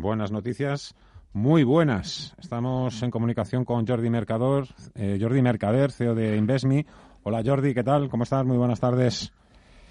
buenas 0.01 0.31
noticias, 0.31 0.95
muy 1.31 1.63
buenas. 1.63 2.35
Estamos 2.39 3.01
en 3.03 3.11
comunicación 3.11 3.63
con 3.63 3.87
Jordi 3.87 4.09
Mercador, 4.09 4.67
eh, 4.95 5.17
Jordi 5.19 5.41
Mercader, 5.41 5.91
CEO 5.91 6.13
de 6.13 6.35
Investme. 6.35 6.85
Hola 7.23 7.41
Jordi, 7.45 7.73
¿qué 7.73 7.83
tal? 7.83 8.09
¿Cómo 8.09 8.23
estás? 8.23 8.45
Muy 8.45 8.57
buenas 8.57 8.79
tardes. 8.79 9.31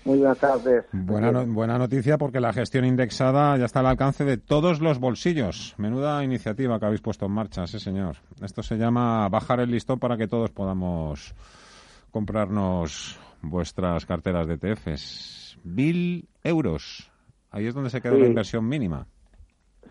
Muy 0.04 0.18
buenas 0.18 0.38
tardes. 0.38 0.84
Buena, 0.92 1.44
buena 1.44 1.78
noticia 1.78 2.18
porque 2.18 2.40
la 2.40 2.52
gestión 2.52 2.84
indexada 2.84 3.56
ya 3.56 3.64
está 3.64 3.80
al 3.80 3.86
alcance 3.86 4.24
de 4.24 4.36
todos 4.36 4.80
los 4.80 4.98
bolsillos. 4.98 5.74
Menuda 5.78 6.22
iniciativa 6.22 6.78
que 6.78 6.86
habéis 6.86 7.00
puesto 7.00 7.26
en 7.26 7.32
marcha, 7.32 7.66
sí 7.66 7.78
señor. 7.78 8.16
Esto 8.42 8.62
se 8.62 8.76
llama 8.76 9.28
bajar 9.28 9.60
el 9.60 9.70
listón 9.70 9.98
para 9.98 10.16
que 10.16 10.28
todos 10.28 10.50
podamos 10.50 11.34
comprarnos 12.10 13.18
vuestras 13.40 14.04
carteras 14.04 14.46
de 14.46 14.54
ETFs. 14.54 15.58
Mil 15.64 16.28
euros. 16.44 17.10
Ahí 17.50 17.66
es 17.66 17.74
donde 17.74 17.90
se 17.90 18.00
queda 18.00 18.14
la 18.14 18.26
inversión 18.26 18.68
mínima. 18.68 19.06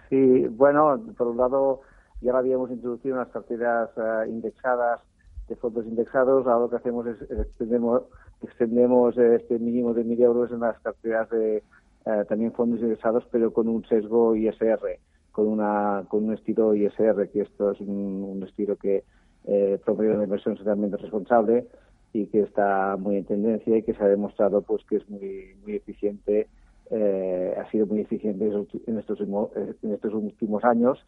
Sí, 0.10 0.48
bueno, 0.48 1.00
por 1.18 1.28
un 1.28 1.38
lado 1.38 1.82
ya 2.22 2.38
habíamos 2.38 2.72
introducido 2.72 3.16
unas 3.16 3.30
carteras 3.30 3.90
eh, 3.98 4.30
indexadas 4.30 5.02
de 5.48 5.56
fondos 5.56 5.86
indexados. 5.86 6.48
Ahora 6.48 6.60
lo 6.60 6.70
que 6.70 6.76
hacemos 6.78 7.06
es 7.08 7.22
extendemos 7.30 8.04
extendemos 8.42 9.18
este 9.18 9.58
mínimo 9.58 9.94
de 9.94 10.04
mil 10.04 10.22
euros 10.22 10.52
en 10.52 10.60
las 10.60 10.80
carteras 10.80 11.30
de 11.30 11.64
eh, 12.06 12.26
también 12.30 12.54
fondos 12.54 12.80
ingresados, 12.82 13.26
pero 13.32 13.52
con 13.52 13.68
un 13.68 13.84
sesgo 13.86 14.36
ISR, 14.36 15.00
con 15.32 15.48
una 15.48 16.06
con 16.08 16.26
un 16.26 16.34
estilo 16.34 16.74
ISR, 16.76 17.30
que 17.30 17.42
esto 17.42 17.72
es 17.72 17.82
un, 17.82 18.44
estilo 18.48 18.76
que 18.76 19.04
eh, 19.46 19.80
promueve 19.84 20.14
una 20.16 20.24
inversión 20.26 20.58
socialmente 20.58 20.98
responsable 20.98 21.68
y 22.14 22.28
que 22.28 22.42
está 22.42 22.96
muy 22.98 23.18
en 23.18 23.26
tendencia 23.26 23.78
y 23.78 23.84
que 23.84 23.94
se 23.94 24.04
ha 24.04 24.08
demostrado 24.08 24.62
pues 24.62 24.84
que 24.86 24.98
es 24.98 25.10
muy 25.10 25.56
muy 25.64 25.76
eficiente, 25.76 26.48
eh, 26.92 27.56
ha 27.58 27.70
sido 27.70 27.86
muy 27.86 28.02
eficiente 28.02 28.46
en 28.46 28.98
estos 29.00 29.20
en 29.22 29.94
estos 29.94 30.14
últimos 30.14 30.64
años 30.64 31.00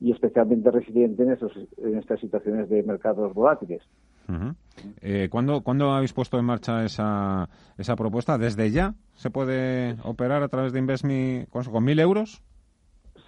y 0.00 0.12
especialmente 0.12 0.70
resiliente 0.70 1.22
en, 1.22 1.32
estos, 1.32 1.52
en 1.78 1.98
estas 1.98 2.20
situaciones 2.20 2.68
de 2.68 2.82
mercados 2.82 3.34
volátiles. 3.34 3.82
Eh, 5.00 5.28
¿cuándo, 5.30 5.90
habéis 5.90 6.12
puesto 6.12 6.38
en 6.38 6.44
marcha 6.44 6.84
esa, 6.84 7.48
esa 7.78 7.96
propuesta? 7.96 8.38
¿Desde 8.38 8.70
ya 8.70 8.94
se 9.14 9.30
puede 9.30 9.96
operar 10.04 10.42
a 10.42 10.48
través 10.48 10.72
de 10.72 10.78
InvestMe 10.78 11.46
con, 11.50 11.84
mil 11.84 11.98
euros? 11.98 12.42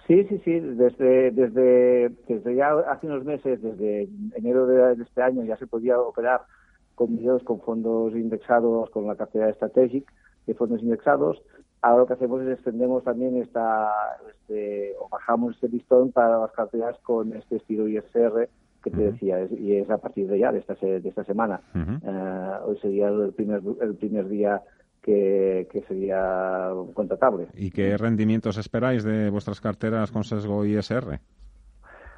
Sí, 0.07 0.23
sí, 0.29 0.39
sí. 0.45 0.59
Desde, 0.59 1.31
desde, 1.31 2.09
desde 2.27 2.55
ya 2.55 2.71
hace 2.89 3.07
unos 3.07 3.25
meses, 3.25 3.61
desde 3.61 4.07
enero 4.35 4.67
de, 4.67 5.01
este 5.01 5.21
año, 5.21 5.43
ya 5.43 5.57
se 5.57 5.67
podía 5.67 5.99
operar 5.99 6.41
con 6.95 7.17
con 7.39 7.61
fondos 7.61 8.13
indexados, 8.13 8.89
con 8.91 9.07
la 9.07 9.15
cartera 9.15 9.51
Strategic 9.53 10.05
de 10.45 10.53
fondos 10.53 10.81
indexados. 10.83 11.41
Ahora 11.81 12.01
lo 12.01 12.07
que 12.07 12.13
hacemos 12.13 12.41
es 12.43 12.49
extendemos 12.49 13.03
también 13.03 13.37
esta, 13.37 13.91
este, 14.29 14.93
o 14.99 15.09
bajamos 15.09 15.55
este 15.55 15.69
listón 15.69 16.11
para 16.11 16.39
las 16.39 16.51
carteras 16.51 16.97
con 16.99 17.33
este 17.33 17.55
estilo 17.57 17.87
ISR 17.87 18.49
que 18.83 18.91
te 18.91 19.11
decía, 19.11 19.37
y 19.51 19.75
es 19.75 19.89
a 19.91 19.99
partir 19.99 20.27
de 20.27 20.39
ya, 20.39 20.51
de 20.51 20.59
esta, 20.59 20.73
de 20.73 21.07
esta 21.07 21.23
semana. 21.23 21.61
Eh, 21.75 22.51
hoy 22.65 22.77
sería 22.81 23.09
el 23.09 23.31
primer, 23.33 23.61
el 23.79 23.95
primer 23.95 24.27
día 24.27 24.61
que, 25.01 25.83
sería 25.87 26.69
contratable. 26.93 27.47
¿Y 27.53 27.71
qué 27.71 27.97
rendimientos 27.97 28.57
esperáis 28.57 29.03
de 29.03 29.29
vuestras 29.29 29.61
carteras 29.61 30.11
con 30.11 30.23
sesgo 30.23 30.65
ISR? 30.65 31.19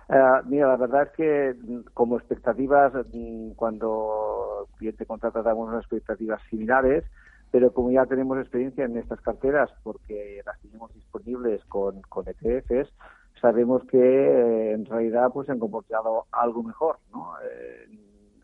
Eh, 0.09 0.41
mira, 0.45 0.67
la 0.67 0.77
verdad 0.77 1.03
es 1.03 1.09
que 1.11 1.55
mm, 1.61 1.79
como 1.93 2.17
expectativas, 2.17 2.93
mm, 3.13 3.51
cuando 3.51 4.67
el 4.69 4.77
cliente 4.77 5.05
contrata, 5.05 5.41
damos 5.41 5.69
unas 5.69 5.81
expectativas 5.81 6.41
similares, 6.49 7.05
pero 7.53 7.71
como 7.71 7.91
ya 7.91 8.07
tenemos 8.07 8.39
experiencia 8.39 8.83
en 8.83 8.97
estas 8.97 9.21
carteras, 9.21 9.69
porque 9.83 10.41
las 10.43 10.59
tenemos 10.61 10.91
disponibles 10.95 11.63
con, 11.65 12.01
con 12.09 12.25
ETFs, 12.27 12.91
sabemos 13.39 13.83
que 13.83 13.99
eh, 13.99 14.71
en 14.71 14.85
realidad 14.85 15.29
pues 15.31 15.45
se 15.45 15.51
han 15.51 15.59
comportado 15.59 16.25
algo 16.31 16.63
mejor, 16.63 16.97
¿no? 17.13 17.35
Eh, 17.43 17.89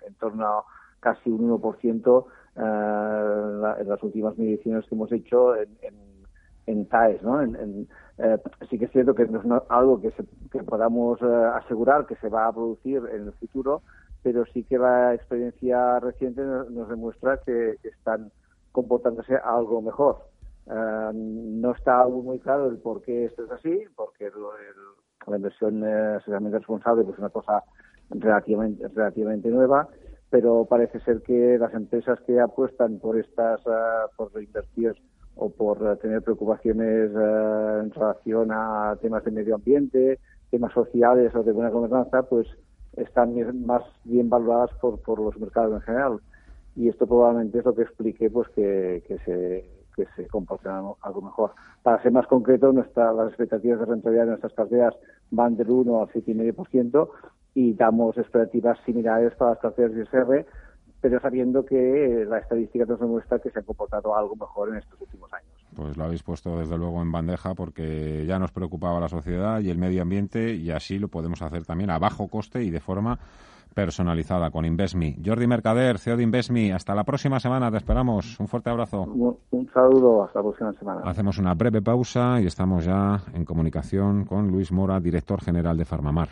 en, 0.05 0.14
torno 0.14 0.45
a 0.45 0.64
casi 0.99 1.32
un 1.32 1.49
1% 1.60 2.26
eh, 2.55 3.82
en 3.82 3.89
las 3.89 4.03
últimas 4.03 4.38
mediciones 4.38 4.86
que 4.88 4.93
hemos 4.93 5.12
hecho 5.12 5.55
en, 5.55 5.76
en, 6.68 6.86
TAES, 6.86 7.24
¿no? 7.24 7.41
sí 8.70 8.78
que 8.78 8.86
es 8.86 8.91
cierto 8.91 9.16
que 9.16 9.26
no 9.26 9.57
es 9.57 9.64
algo 9.70 9.99
que, 9.99 10.14
que 10.51 10.62
podamos 10.62 11.20
asegurar 11.24 12.05
que 12.05 12.16
se 12.18 12.30
va 12.30 12.45
a 12.45 12.53
producir 12.53 13.01
en 13.12 13.24
el 13.24 13.34
futuro, 13.34 13.82
pero 14.22 14.45
sí 14.53 14.64
que 14.66 14.78
la 14.78 15.16
experiencia 15.16 15.99
reciente 15.99 16.43
nos, 16.43 16.89
demuestra 16.89 17.39
que, 17.43 17.78
están 17.84 18.32
comportándose 18.72 19.36
algo 19.36 19.82
mejor. 19.82 20.26
no 20.67 21.72
está 21.72 22.07
muy 22.07 22.39
claro 22.39 22.70
el 22.70 22.78
por 22.78 23.01
qué 23.01 23.26
esto 23.26 23.43
es 23.45 23.51
así, 23.51 23.84
porque 23.95 24.26
el, 24.26 24.34
la 25.28 25.38
inversión 25.38 25.84
eh, 25.86 26.17
socialmente 26.20 26.59
responsable 26.59 27.03
pues 27.03 27.15
es 27.15 27.20
una 27.20 27.30
cosa 27.30 27.63
relativamente, 28.09 29.49
nueva, 29.49 29.88
pero 30.30 30.65
parece 30.65 30.99
ser 31.01 31.22
que 31.22 31.57
las 31.59 31.74
empresas 31.74 32.20
que 32.22 32.39
apuestan 32.39 32.99
por 32.99 33.17
estas, 33.17 33.65
uh, 33.65 34.09
por 34.15 34.32
invertir 34.41 34.93
o 35.36 35.49
por 35.49 35.82
uh, 35.84 35.95
tener 35.97 36.22
preocupaciones 36.22 37.11
en 37.11 37.91
relación 37.91 38.49
a 38.51 38.97
temas 39.01 39.24
de 39.24 39.32
medio 39.32 39.55
ambiente, 39.55 40.20
temas 40.49 40.74
sociales 40.74 41.34
o 41.36 41.43
de 41.43 41.51
buena 41.51 41.70
gobernanza, 41.70 42.24
pues 42.24 42.47
están 42.97 43.36
más 43.65 43.84
bien 44.03 44.30
valoradas 44.30 44.72
por, 44.82 44.99
por 45.01 45.20
los 45.20 45.38
mercados 45.39 45.74
en 45.76 45.82
general. 45.82 46.20
Y 46.80 46.88
esto 46.88 47.06
probablemente 47.06 47.60
es 47.60 47.66
lo 47.66 47.76
que 47.76 47.82
explique 47.82 48.30
pues 48.30 48.48
que, 48.56 49.04
que 49.06 49.18
se 49.26 49.80
que 50.00 50.08
se 50.16 50.28
comporten 50.28 50.72
algo 50.72 51.22
mejor. 51.22 51.52
Para 51.84 52.02
ser 52.02 52.14
más 52.14 52.26
concreto, 52.28 52.72
nuestra, 52.72 53.12
las 53.12 53.28
expectativas 53.28 53.80
de 53.80 53.86
rentabilidad 53.86 54.24
de 54.24 54.30
nuestras 54.30 54.54
carteras 54.54 54.96
van 55.30 55.58
del 55.58 55.70
1 55.70 56.02
al 56.02 56.08
7,5% 56.08 57.10
y 57.56 57.74
damos 57.74 58.18
expectativas 58.18 58.78
similares 58.86 59.36
para 59.36 59.52
las 59.52 59.60
carteras 59.60 59.94
de 59.94 60.04
ISR, 60.04 60.46
pero 61.02 61.20
sabiendo 61.20 61.66
que 61.66 62.26
la 62.30 62.40
estadística 62.40 62.86
nos 62.86 63.02
demuestra 63.02 63.40
que 63.40 63.50
se 63.50 63.60
han 63.60 63.66
comportado 63.66 64.16
algo 64.16 64.38
mejor 64.38 64.70
en 64.70 64.78
estos 64.78 65.02
últimos 65.02 65.34
años. 65.34 65.52
Pues 65.76 65.98
lo 65.98 66.06
habéis 66.06 66.24
puesto 66.24 66.58
desde 66.58 66.78
luego 66.78 67.02
en 67.02 67.12
bandeja 67.12 67.54
porque 67.56 68.26
ya 68.26 68.40
nos 68.40 68.52
preocupaba 68.52 69.02
la 69.02 69.10
sociedad 69.10 69.60
y 69.60 69.70
el 69.70 69.78
medio 69.78 70.02
ambiente 70.02 70.54
y 70.54 70.72
así 70.72 70.98
lo 70.98 71.10
podemos 71.10 71.42
hacer 71.42 71.66
también 71.66 71.90
a 71.90 72.00
bajo 72.00 72.30
coste 72.30 72.64
y 72.64 72.70
de 72.70 72.80
forma 72.80 73.20
personalizada 73.74 74.51
con 74.51 74.65
InvestMe. 74.65 75.17
Jordi 75.24 75.47
Mercader, 75.47 75.97
CEO 75.97 76.17
de 76.17 76.24
InvestMe, 76.24 76.74
hasta 76.74 76.95
la 76.95 77.03
próxima 77.03 77.39
semana, 77.39 77.72
te 77.72 77.78
esperamos. 77.78 78.39
Un 78.39 78.47
fuerte 78.47 78.70
abrazo. 78.70 79.03
Un, 79.03 79.70
saludo, 79.74 80.24
hasta 80.24 80.39
la 80.39 80.43
próxima 80.43 80.74
semana. 80.74 81.01
Hacemos 81.05 81.38
una 81.38 81.53
breve 81.53 81.82
pausa 81.82 82.41
y 82.41 82.45
estamos 82.45 82.86
ya 82.86 83.22
en 83.34 83.45
comunicación 83.45 84.26
con 84.26 84.47
Luis 84.47 84.72
Mora, 84.72 84.99
director 84.99 85.41
general 85.41 85.78
de 85.78 85.86
Farmamar. 85.86 86.30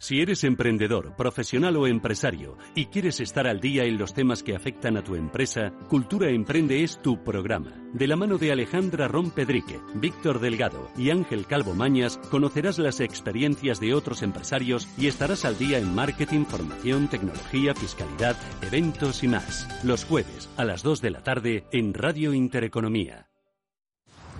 Si 0.00 0.22
eres 0.22 0.44
emprendedor, 0.44 1.14
profesional 1.14 1.76
o 1.76 1.86
empresario 1.86 2.56
y 2.74 2.86
quieres 2.86 3.20
estar 3.20 3.46
al 3.46 3.60
día 3.60 3.84
en 3.84 3.98
los 3.98 4.14
temas 4.14 4.42
que 4.42 4.56
afectan 4.56 4.96
a 4.96 5.04
tu 5.04 5.14
empresa, 5.14 5.74
Cultura 5.90 6.30
Emprende 6.30 6.82
es 6.82 7.02
tu 7.02 7.22
programa. 7.22 7.74
De 7.92 8.06
la 8.06 8.16
mano 8.16 8.38
de 8.38 8.50
Alejandra 8.50 9.08
Rompedrique, 9.08 9.78
Víctor 9.92 10.40
Delgado 10.40 10.90
y 10.96 11.10
Ángel 11.10 11.44
Calvo 11.44 11.74
Mañas, 11.74 12.18
conocerás 12.30 12.78
las 12.78 13.00
experiencias 13.00 13.78
de 13.78 13.92
otros 13.92 14.22
empresarios 14.22 14.88
y 14.96 15.06
estarás 15.06 15.44
al 15.44 15.58
día 15.58 15.76
en 15.76 15.94
marketing, 15.94 16.46
formación, 16.46 17.08
tecnología, 17.08 17.74
fiscalidad, 17.74 18.36
eventos 18.62 19.22
y 19.22 19.28
más. 19.28 19.68
Los 19.84 20.06
jueves 20.06 20.48
a 20.56 20.64
las 20.64 20.82
2 20.82 21.02
de 21.02 21.10
la 21.10 21.22
tarde 21.22 21.66
en 21.72 21.92
Radio 21.92 22.32
Intereconomía. 22.32 23.28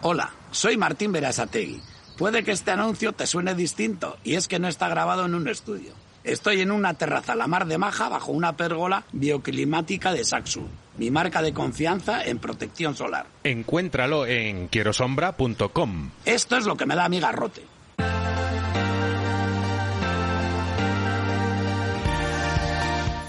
Hola, 0.01 0.33
soy 0.53 0.79
Martín 0.79 1.13
Berasategui 1.13 1.83
Puede 2.21 2.45
que 2.45 2.53
este 2.53 2.71
anuncio 2.71 3.15
te 3.15 3.27
suene 3.27 3.55
distinto, 3.55 4.19
y 4.25 4.35
es 4.35 4.47
que 4.47 4.59
no 4.59 4.69
está 4.69 4.91
grabado 4.91 5.25
en 5.25 5.35
un 5.35 5.49
estudio. 5.49 5.95
Estoy 6.23 6.61
en 6.61 6.71
una 6.71 6.93
terraza 6.93 7.33
a 7.33 7.35
la 7.35 7.47
mar 7.47 7.65
de 7.65 7.79
Maja 7.79 8.11
bajo 8.11 8.31
una 8.31 8.59
pérgola 8.59 9.05
bioclimática 9.11 10.13
de 10.13 10.23
Saxo, 10.23 10.69
mi 10.99 11.11
marca 11.11 11.41
de 11.41 11.55
confianza 11.55 12.23
en 12.23 12.39
protección 12.39 12.95
solar. 12.95 13.25
Encuéntralo 13.43 14.27
en 14.27 14.69
quierosombra.com. 14.69 16.11
Esto 16.27 16.59
es 16.59 16.67
lo 16.67 16.77
que 16.77 16.85
me 16.85 16.95
da 16.95 17.09
mi 17.09 17.21
garrote. 17.21 17.63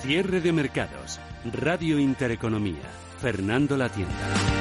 Cierre 0.01 0.41
de 0.41 0.51
mercados. 0.51 1.21
Radio 1.45 1.97
Intereconomía. 1.97 2.91
Fernando 3.21 3.77
La 3.77 3.87
Tienda. 3.87 4.60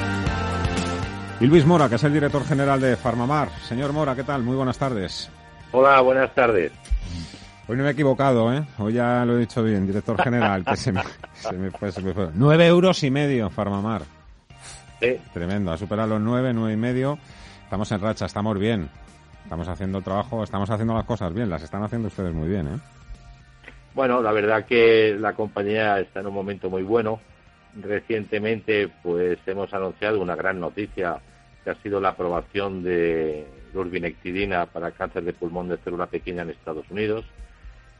Y 1.41 1.47
Luis 1.47 1.65
Mora, 1.65 1.89
que 1.89 1.95
es 1.95 2.03
el 2.03 2.13
director 2.13 2.45
general 2.45 2.79
de 2.79 2.95
Farmamar. 2.95 3.49
Señor 3.63 3.93
Mora, 3.93 4.15
¿qué 4.15 4.23
tal? 4.23 4.43
Muy 4.43 4.55
buenas 4.55 4.77
tardes. 4.77 5.27
Hola, 5.71 5.99
buenas 6.01 6.31
tardes. 6.35 6.71
Hoy 7.67 7.77
no 7.77 7.81
me 7.81 7.89
he 7.89 7.93
equivocado, 7.93 8.53
¿eh? 8.53 8.63
Hoy 8.77 8.93
ya 8.93 9.25
lo 9.25 9.35
he 9.35 9.39
dicho 9.39 9.63
bien, 9.63 9.87
director 9.87 10.21
general, 10.21 10.63
que 10.63 10.75
se 10.77 10.91
me, 10.91 11.01
fue, 11.71 11.91
se 11.91 12.03
me 12.03 12.13
fue. 12.13 12.29
Nueve 12.35 12.67
euros 12.67 13.01
y 13.01 13.09
medio, 13.09 13.49
Farmamar. 13.49 14.03
Sí. 14.99 15.19
Tremendo, 15.33 15.71
ha 15.71 15.77
superado 15.79 16.09
los 16.09 16.21
nueve, 16.21 16.53
nueve 16.53 16.73
y 16.73 16.77
medio. 16.77 17.17
Estamos 17.63 17.91
en 17.91 18.01
racha, 18.01 18.27
estamos 18.27 18.59
bien. 18.59 18.87
Estamos 19.43 19.67
haciendo 19.67 19.97
el 19.97 20.03
trabajo, 20.03 20.43
estamos 20.43 20.69
haciendo 20.69 20.93
las 20.93 21.05
cosas 21.05 21.33
bien, 21.33 21.49
las 21.49 21.63
están 21.63 21.81
haciendo 21.81 22.09
ustedes 22.09 22.35
muy 22.35 22.49
bien, 22.49 22.67
¿eh? 22.67 22.79
Bueno, 23.95 24.21
la 24.21 24.31
verdad 24.31 24.63
que 24.63 25.17
la 25.19 25.33
compañía 25.33 25.99
está 25.99 26.19
en 26.19 26.27
un 26.27 26.35
momento 26.35 26.69
muy 26.69 26.83
bueno. 26.83 27.19
Recientemente, 27.81 28.91
pues 29.01 29.39
hemos 29.47 29.73
anunciado 29.73 30.21
una 30.21 30.35
gran 30.35 30.59
noticia 30.59 31.19
que 31.63 31.69
ha 31.69 31.75
sido 31.75 32.01
la 32.01 32.09
aprobación 32.09 32.83
de 32.83 33.45
urbinectidina 33.73 34.65
para 34.65 34.91
cáncer 34.91 35.23
de 35.23 35.33
pulmón 35.33 35.69
de 35.69 35.77
célula 35.77 36.07
pequeña 36.07 36.43
en 36.43 36.49
Estados 36.49 36.89
Unidos. 36.89 37.25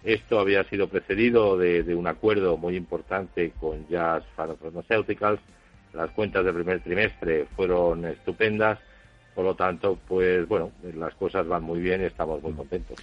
Esto 0.03 0.39
había 0.39 0.64
sido 0.64 0.88
precedido 0.88 1.57
de, 1.57 1.93
un 1.93 2.07
acuerdo 2.07 2.57
muy 2.57 2.76
importante 2.76 3.51
con 3.59 3.88
Jazz 3.88 4.24
Pharmaceuticals 4.36 5.39
las 5.93 6.09
cuentas 6.12 6.45
del 6.45 6.53
primer 6.53 6.82
trimestre 6.82 7.47
fueron 7.55 8.05
estupendas, 8.05 8.80
por 9.36 9.43
lo 9.43 9.55
tanto, 9.55 9.97
pues 10.07 10.47
bueno, 10.47 10.72
las 10.95 11.14
cosas 11.16 11.47
van 11.47 11.64
muy 11.64 11.80
bien 11.80 12.01
y 12.01 12.05
estamos 12.05 12.41
muy 12.41 12.53
contentos. 12.53 12.97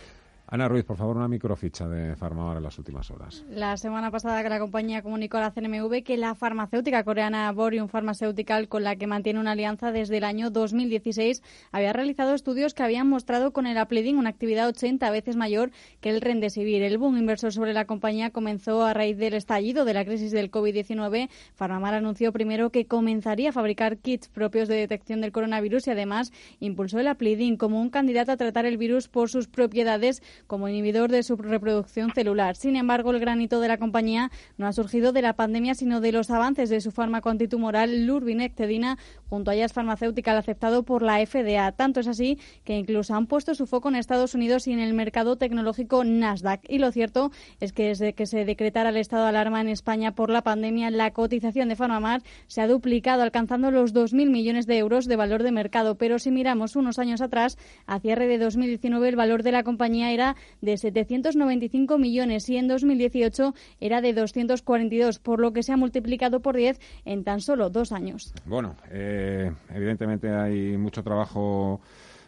Ana 0.51 0.67
Ruiz, 0.67 0.87
por 0.87 0.97
favor, 0.97 1.19
una 1.19 1.29
microficha 1.29 1.87
de 1.89 2.17
Farmamar 2.17 2.57
en 2.57 2.63
las 2.63 2.79
últimas 2.79 3.11
horas. 3.11 3.45
La 3.51 3.77
semana 3.77 4.11
pasada 4.11 4.43
que 4.43 4.49
la 4.49 4.59
compañía 4.59 5.03
comunicó 5.03 5.37
a 5.37 5.41
la 5.41 5.51
CNMV 5.51 6.03
que 6.03 6.17
la 6.17 6.35
farmacéutica 6.35 7.05
coreana 7.05 7.53
Borium 7.53 7.89
Pharmaceutical, 7.89 8.67
con 8.67 8.83
la 8.83 8.97
que 8.97 9.07
mantiene 9.07 9.41
una 9.41 9.51
alianza 9.53 9.93
desde 9.93 10.17
el 10.17 10.25
año 10.25 10.49
2016, 10.49 11.43
había 11.71 11.93
realizado 11.93 12.33
estudios 12.33 12.73
que 12.73 12.83
habían 12.83 13.11
mostrado 13.11 13.53
con 13.53 13.67
el 13.67 13.77
Aplidin 13.77 14.17
una 14.17 14.31
actividad 14.31 14.69
80 14.69 15.11
veces 15.11 15.37
mayor 15.37 15.71
que 16.01 16.09
el 16.09 16.23
Rendesivir. 16.23 16.83
El 16.83 16.97
boom 16.97 17.19
inversor 17.19 17.53
sobre 17.53 17.75
la 17.75 17.85
compañía 17.85 18.31
comenzó 18.31 18.87
a 18.87 18.95
raíz 18.95 19.19
del 19.19 19.35
estallido 19.35 19.85
de 19.85 19.93
la 19.93 20.07
crisis 20.07 20.33
del 20.33 20.51
COVID-19. 20.51 21.29
Farmamar 21.57 21.93
anunció 21.93 22.33
primero 22.33 22.71
que 22.71 22.87
comenzaría 22.87 23.51
a 23.51 23.53
fabricar 23.53 23.99
kits 23.99 24.29
propios 24.29 24.67
de 24.69 24.77
detección 24.77 25.21
del 25.21 25.33
coronavirus 25.33 25.89
y 25.89 25.91
además 25.91 26.33
impulsó 26.59 27.01
el 27.01 27.09
Aplidin 27.09 27.59
como 27.59 27.83
un 27.83 27.91
candidato 27.91 28.33
a 28.33 28.39
tratar 28.39 28.65
el 28.65 28.79
virus 28.79 29.09
por 29.09 29.29
sus 29.29 29.47
propiedades 29.47 30.23
como 30.47 30.69
inhibidor 30.69 31.11
de 31.11 31.23
su 31.23 31.37
reproducción 31.37 32.13
celular. 32.15 32.57
Sin 32.57 32.77
embargo, 32.77 33.11
el 33.11 33.21
granito 33.21 33.61
de 33.61 33.69
la 33.69 33.79
compañía 33.79 34.31
no 34.57 34.67
ha 34.67 34.73
surgido 34.73 35.13
de 35.13 35.23
la 35.23 35.35
pandemia, 35.35 35.75
sino 35.75 36.01
de 36.01 36.13
los 36.13 36.31
avances 36.31 36.71
de 36.71 36.81
su 36.81 36.91
fármaco 36.91 37.31
antitumoral 37.31 38.07
Lurbinectedina 38.07 38.99
junto 39.29 39.51
a 39.51 39.55
Jazz 39.55 39.73
Farmacéutica 39.73 40.37
aceptado 40.39 40.83
por 40.83 41.03
la 41.03 41.25
FDA. 41.25 41.73
Tanto 41.73 42.01
es 42.01 42.07
así 42.07 42.39
que 42.65 42.77
incluso 42.77 43.15
han 43.15 43.27
puesto 43.27 43.55
su 43.55 43.67
foco 43.67 43.89
en 43.89 43.97
Estados 43.97 44.35
Unidos 44.35 44.67
y 44.67 44.73
en 44.73 44.81
el 44.81 44.95
mercado 44.95 45.37
tecnológico 45.37 46.05
Nasdaq. 46.05 46.63
Y 46.69 46.79
lo 46.79 46.91
cierto 46.93 47.31
es 47.61 47.73
que 47.73 47.89
desde 47.89 48.13
que 48.15 48.27
se 48.27 48.45
decretara 48.45 48.91
el 48.91 48.97
estado 48.97 49.25
de 49.25 49.31
alarma 49.31 49.61
en 49.61 49.69
España 49.69 50.15
por 50.15 50.31
la 50.31 50.43
pandemia, 50.43 50.91
la 50.91 51.13
cotización 51.13 51.69
de 51.69 51.77
Farmamar 51.77 52.23
se 52.47 52.61
ha 52.61 52.69
duplicado, 52.69 53.23
alcanzando 53.23 53.71
los 53.71 53.95
2.000 53.95 54.31
millones 54.31 54.67
de 54.67 54.79
euros 54.79 55.07
de 55.07 55.17
valor 55.17 55.43
de 55.43 55.53
mercado. 55.53 55.97
Pero 55.97 56.19
si 56.19 56.31
miramos 56.31 56.77
unos 56.77 56.99
años 56.99 57.21
atrás, 57.21 57.59
a 57.87 58.01
cierre 58.01 58.29
de 58.29 58.39
2019, 58.39 59.09
el 59.09 59.17
valor 59.17 59.43
de 59.43 59.53
la 59.53 59.63
compañía 59.63 60.13
era 60.13 60.28
de 60.61 60.77
795 60.77 61.99
millones 61.99 62.49
y 62.49 62.57
en 62.57 62.69
2018 62.69 63.55
era 63.81 64.01
de 64.01 64.13
242, 64.13 65.19
por 65.19 65.41
lo 65.41 65.53
que 65.53 65.63
se 65.63 65.73
ha 65.73 65.77
multiplicado 65.77 66.41
por 66.41 66.57
10 66.57 66.79
en 67.05 67.25
tan 67.25 67.41
solo 67.41 67.71
dos 67.71 67.93
años. 67.93 68.33
Bueno, 68.45 68.77
eh, 68.91 69.51
evidentemente 69.75 70.31
hay 70.31 70.77
mucho 70.77 71.03
trabajo. 71.03 71.81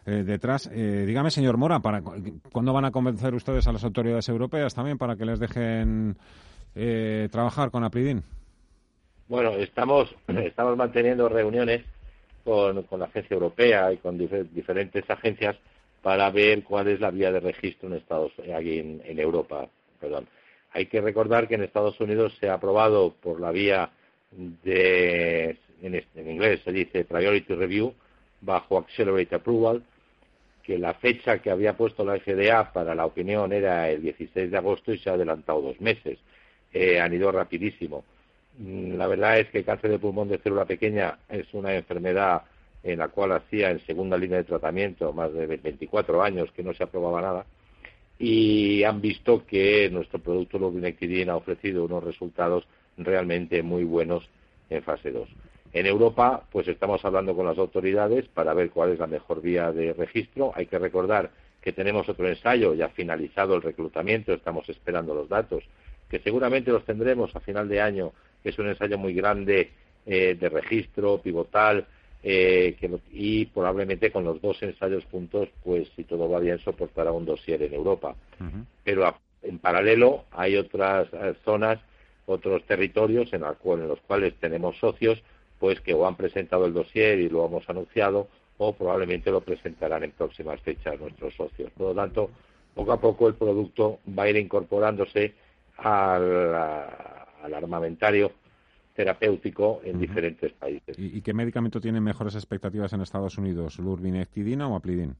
Eh, 0.07 0.24
detrás. 0.24 0.68
Eh, 0.72 1.05
dígame, 1.07 1.30
señor 1.30 1.59
Mora, 1.59 1.80
¿para 1.80 2.01
¿cuándo 2.01 2.72
van 2.72 2.86
a 2.86 2.90
convencer 2.90 3.34
ustedes 3.34 3.66
a 3.66 3.72
las 3.72 3.84
autoridades 3.84 4.26
europeas 4.30 4.74
también 4.74 4.96
para 4.96 5.14
que 5.14 5.26
les 5.26 5.38
dejen 5.38 6.16
trabajar 7.30 7.70
con 7.70 7.84
Apridin? 7.84 8.22
Bueno, 9.28 9.51
estamos, 9.51 10.14
estamos 10.28 10.76
manteniendo 10.76 11.28
reuniones 11.28 11.84
con, 12.44 12.82
con 12.84 13.01
la 13.01 13.07
agencia 13.07 13.34
europea 13.34 13.92
y 13.92 13.98
con 13.98 14.18
diferentes 14.18 15.09
agencias 15.09 15.57
para 16.03 16.30
ver 16.30 16.62
cuál 16.62 16.88
es 16.88 17.01
la 17.01 17.11
vía 17.11 17.32
de 17.32 17.40
registro 17.40 17.88
en 17.88 17.94
Estados 17.94 18.32
aquí 18.55 18.78
en, 18.78 19.18
Europa. 19.18 19.68
Perdón. 20.01 20.26
Hay 20.72 20.86
que 20.86 21.01
recordar 21.01 21.48
que 21.48 21.57
en 21.57 21.62
Estados 21.62 22.01
Unidos 22.01 22.36
se 22.40 22.48
ha 22.48 22.55
aprobado 22.55 23.14
por 23.20 23.40
la 23.40 23.51
vía 23.51 23.90
de, 24.30 25.57
en, 25.82 26.30
inglés 26.30 26.61
se 26.64 26.72
dice 26.72 27.05
Priority 27.05 27.55
Review, 27.55 27.94
bajo 28.40 28.78
Accelerate 28.78 29.34
Approval, 29.34 29.82
que 30.62 30.78
la 30.78 30.94
fecha 30.94 31.40
que 31.40 31.51
había 31.51 31.76
puesto 31.76 32.05
la 32.05 32.18
FDA 32.18 32.72
para 32.72 32.94
la 32.94 33.07
opinión 33.07 33.53
era 33.53 33.90
el 33.90 34.03
16 34.03 34.51
de 34.51 34.57
agosto 34.57 34.92
y 34.92 34.98
se 34.98 35.11
ha 35.11 35.14
adelantado 35.14 35.61
dos 35.61 35.80
meses. 35.80 36.18
Eh, 36.72 37.01
han 37.01 37.12
ido 37.12 37.32
rapidísimo. 37.32 38.05
Mm, 38.59 38.96
la 38.96 39.07
verdad 39.07 39.40
es 39.40 39.48
que 39.48 39.59
el 39.59 39.64
cáncer 39.64 39.90
de 39.90 39.98
pulmón 39.98 40.28
de 40.28 40.38
célula 40.38 40.64
pequeña 40.64 41.18
es 41.28 41.53
una 41.53 41.74
enfermedad 41.74 42.42
en 42.82 42.98
la 42.98 43.08
cual 43.08 43.32
hacía 43.32 43.70
en 43.70 43.84
segunda 43.86 44.16
línea 44.16 44.38
de 44.38 44.44
tratamiento 44.44 45.12
más 45.12 45.32
de 45.32 45.46
24 45.46 46.22
años 46.22 46.50
que 46.52 46.62
no 46.62 46.72
se 46.74 46.84
aprobaba 46.84 47.20
nada 47.20 47.46
y 48.20 48.84
han 48.84 49.00
visto 49.00 49.46
que 49.46 49.88
nuestro 49.90 50.18
producto 50.18 50.58
Lurbinectidine 50.58 51.30
ha 51.30 51.36
ofrecido 51.36 51.84
unos 51.86 52.04
resultados 52.04 52.66
realmente 52.98 53.62
muy 53.62 53.82
buenos 53.82 54.28
en 54.68 54.82
fase 54.82 55.10
2. 55.10 55.26
En 55.72 55.86
Europa, 55.86 56.44
pues 56.52 56.68
estamos 56.68 57.02
hablando 57.04 57.34
con 57.34 57.46
las 57.46 57.56
autoridades 57.56 58.28
para 58.28 58.52
ver 58.52 58.70
cuál 58.70 58.90
es 58.90 58.98
la 58.98 59.06
mejor 59.06 59.40
vía 59.40 59.72
de 59.72 59.94
registro. 59.94 60.52
Hay 60.54 60.66
que 60.66 60.78
recordar 60.78 61.30
que 61.62 61.72
tenemos 61.72 62.10
otro 62.10 62.28
ensayo, 62.28 62.74
ya 62.74 62.90
finalizado 62.90 63.54
el 63.54 63.62
reclutamiento, 63.62 64.34
estamos 64.34 64.68
esperando 64.68 65.14
los 65.14 65.28
datos, 65.28 65.64
que 66.10 66.18
seguramente 66.18 66.72
los 66.72 66.84
tendremos 66.84 67.34
a 67.34 67.40
final 67.40 67.70
de 67.70 67.80
año, 67.80 68.12
que 68.42 68.50
es 68.50 68.58
un 68.58 68.68
ensayo 68.68 68.98
muy 68.98 69.14
grande 69.14 69.70
eh, 70.04 70.36
de 70.38 70.48
registro 70.50 71.22
pivotal, 71.22 71.86
eh, 72.22 72.76
y 73.12 73.46
probablemente 73.46 74.12
con 74.12 74.24
los 74.24 74.40
dos 74.42 74.62
ensayos 74.62 75.04
juntos, 75.06 75.48
pues 75.64 75.88
si 75.96 76.04
todo 76.04 76.28
va 76.28 76.38
bien, 76.38 76.58
soportará 76.58 77.12
un 77.12 77.24
dossier 77.24 77.62
en 77.62 77.74
Europa. 77.74 78.14
Pero 78.84 79.14
en 79.42 79.58
paralelo 79.58 80.24
hay 80.32 80.56
otras 80.56 81.08
eh, 81.12 81.34
zonas, 81.44 81.78
otros 82.26 82.62
territorios 82.64 83.32
en, 83.32 83.42
en 83.44 83.88
los 83.88 84.00
cuales 84.00 84.34
tenemos 84.34 84.76
socios, 84.78 85.22
pues 85.58 85.80
que 85.80 85.94
o 85.94 86.06
han 86.06 86.16
presentado 86.16 86.66
el 86.66 86.74
dossier 86.74 87.18
y 87.20 87.28
lo 87.28 87.46
hemos 87.46 87.68
anunciado, 87.68 88.28
o 88.58 88.74
probablemente 88.74 89.30
lo 89.30 89.40
presentarán 89.40 90.04
en 90.04 90.12
próximas 90.12 90.60
fechas 90.60 91.00
nuestros 91.00 91.34
socios. 91.34 91.70
Por 91.72 91.88
lo 91.88 91.94
tanto, 91.94 92.30
poco 92.74 92.92
a 92.92 93.00
poco 93.00 93.28
el 93.28 93.34
producto 93.34 94.00
va 94.18 94.24
a 94.24 94.30
ir 94.30 94.36
incorporándose 94.36 95.34
al, 95.78 96.54
al 96.54 97.54
armamentario 97.54 98.32
terapéutico 99.01 99.80
en 99.82 99.98
diferentes 99.98 100.53
países. 100.53 100.94
¿Y, 100.98 101.22
qué 101.22 101.32
medicamento 101.32 101.80
tiene 101.80 102.03
mejores 102.03 102.34
expectativas 102.34 102.92
en 102.92 103.01
Estados 103.01 103.38
Unidos, 103.38 103.78
lurbinectidina 103.78 104.68
o 104.68 104.76
aplidin? 104.76 105.16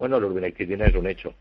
Bueno, 0.00 0.18
lurbinectidina 0.18 0.86
es 0.86 0.96
un 0.96 1.06
hecho. 1.06 1.32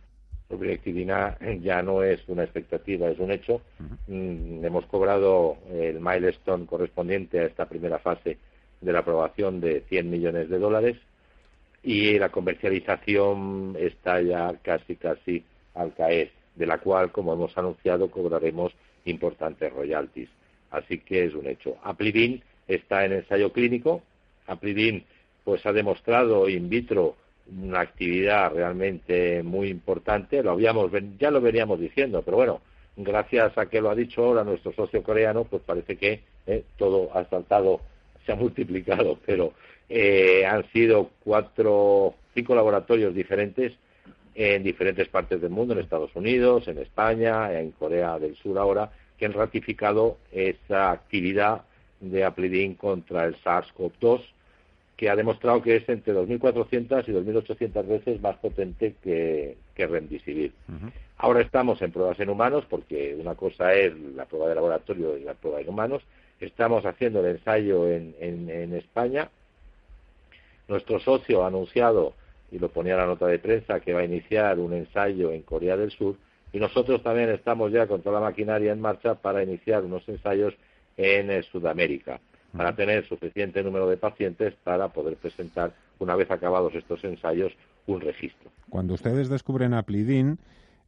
Lurbinectidina 0.51 1.35
ya 1.59 1.81
no 1.81 2.03
es 2.03 2.21
una 2.27 2.43
expectativa, 2.43 3.09
es 3.09 3.17
un 3.17 3.31
hecho. 3.31 3.61
Mm, 4.07 4.63
hemos 4.63 4.85
cobrado 4.85 5.57
el 5.71 5.99
milestone 5.99 6.67
correspondiente 6.67 7.39
a 7.39 7.45
esta 7.45 7.65
primera 7.65 7.97
fase 7.97 8.37
de 8.79 8.93
la 8.93 8.99
aprobación 8.99 9.59
de 9.59 9.81
100 9.89 10.11
millones 10.11 10.49
de 10.49 10.59
dólares 10.59 10.97
y 11.81 12.19
la 12.19 12.29
comercialización 12.29 13.75
está 13.79 14.21
ya 14.21 14.53
casi 14.61 14.95
casi 14.95 15.43
al 15.73 15.95
caer, 15.95 16.29
de 16.55 16.67
la 16.67 16.77
cual, 16.77 17.11
como 17.11 17.33
hemos 17.33 17.57
anunciado, 17.57 18.11
cobraremos 18.11 18.73
importantes 19.05 19.73
royalties. 19.73 20.29
Así 20.71 20.99
que 20.99 21.25
es 21.25 21.33
un 21.33 21.47
hecho. 21.47 21.77
Aplidin 21.83 22.41
está 22.67 23.05
en 23.05 23.13
ensayo 23.13 23.51
clínico. 23.51 24.01
Aplidin 24.47 25.03
pues 25.43 25.65
ha 25.65 25.71
demostrado 25.71 26.49
in 26.49 26.69
vitro 26.69 27.15
una 27.49 27.79
actividad 27.79 28.53
realmente 28.53 29.43
muy 29.43 29.69
importante. 29.69 30.43
Lo 30.43 30.51
habíamos, 30.51 30.91
ya 31.17 31.31
lo 31.31 31.39
veníamos 31.41 31.79
diciendo, 31.79 32.21
pero 32.21 32.37
bueno, 32.37 32.61
gracias 32.97 33.57
a 33.57 33.67
que 33.67 33.79
lo 33.79 33.89
ha 33.89 33.95
dicho 33.95 34.25
ahora 34.25 34.43
nuestro 34.43 34.73
socio 34.73 35.03
coreano, 35.03 35.45
pues 35.45 35.61
parece 35.63 35.95
que 35.95 36.21
eh, 36.45 36.63
todo 36.77 37.09
ha 37.13 37.23
saltado, 37.29 37.81
se 38.25 38.33
ha 38.33 38.35
multiplicado, 38.35 39.17
pero 39.25 39.53
eh, 39.87 40.45
han 40.45 40.69
sido 40.71 41.11
cuatro, 41.23 42.15
cinco 42.33 42.55
laboratorios 42.55 43.13
diferentes 43.15 43.73
en 44.35 44.61
diferentes 44.61 45.07
partes 45.07 45.41
del 45.41 45.49
mundo, 45.49 45.73
en 45.73 45.79
Estados 45.79 46.15
Unidos, 46.15 46.67
en 46.67 46.77
España, 46.77 47.57
en 47.57 47.71
Corea 47.71 48.19
del 48.19 48.35
Sur 48.35 48.59
ahora, 48.59 48.91
que 49.17 49.25
han 49.25 49.33
ratificado 49.33 50.17
esa 50.31 50.91
actividad 50.91 51.63
de 51.99 52.23
Aplidin 52.23 52.75
contra 52.75 53.25
el 53.25 53.35
SARS-CoV-2, 53.43 54.21
que 54.95 55.09
ha 55.09 55.15
demostrado 55.15 55.61
que 55.61 55.75
es 55.75 55.89
entre 55.89 56.13
2.400 56.13 57.07
y 57.07 57.11
2.800 57.11 57.87
veces 57.87 58.21
más 58.21 58.37
potente 58.37 58.95
que, 59.03 59.57
que 59.75 59.87
Remdesivir. 59.87 60.53
Ahora 61.17 61.41
estamos 61.41 61.81
en 61.81 61.91
pruebas 61.91 62.19
en 62.19 62.29
humanos, 62.29 62.65
porque 62.69 63.15
una 63.19 63.35
cosa 63.35 63.73
es 63.73 63.95
la 64.15 64.25
prueba 64.25 64.49
de 64.49 64.55
laboratorio 64.55 65.17
y 65.17 65.23
la 65.23 65.33
prueba 65.33 65.61
en 65.61 65.69
humanos. 65.69 66.03
Estamos 66.39 66.85
haciendo 66.85 67.19
el 67.19 67.37
ensayo 67.37 67.89
en, 67.89 68.15
en 68.19 68.73
España. 68.73 69.29
Nuestro 70.67 70.99
socio 70.99 71.43
ha 71.43 71.47
anunciado, 71.47 72.13
y 72.51 72.59
lo 72.59 72.69
ponía 72.69 72.93
en 72.93 72.99
la 72.99 73.05
nota 73.05 73.27
de 73.27 73.39
prensa, 73.39 73.79
que 73.79 73.93
va 73.93 74.01
a 74.01 74.05
iniciar 74.05 74.59
un 74.59 74.73
ensayo 74.73 75.31
en 75.31 75.41
Corea 75.41 75.77
del 75.77 75.91
Sur 75.91 76.15
y 76.57 76.59
nosotros 76.59 77.03
también 77.03 77.29
estamos 77.29 77.71
ya 77.71 77.85
con 77.85 78.01
toda 78.01 78.19
la 78.19 78.29
maquinaria 78.29 78.71
en 78.71 78.81
marcha 78.81 79.13
para 79.13 79.43
iniciar 79.43 79.85
unos 79.85 80.09
ensayos 80.09 80.55
en 80.97 81.29
eh, 81.29 81.43
Sudamérica, 81.43 82.19
para 82.51 82.75
tener 82.75 83.07
suficiente 83.07 83.61
número 83.61 83.87
de 83.87 83.97
pacientes 83.97 84.55
para 84.63 84.87
poder 84.87 85.17
presentar, 85.17 85.71
una 85.99 86.15
vez 86.15 86.31
acabados 86.31 86.73
estos 86.73 87.03
ensayos, 87.03 87.53
un 87.85 88.01
registro. 88.01 88.49
Cuando 88.71 88.95
ustedes 88.95 89.29
descubren 89.29 89.75
Aplidin, 89.75 90.39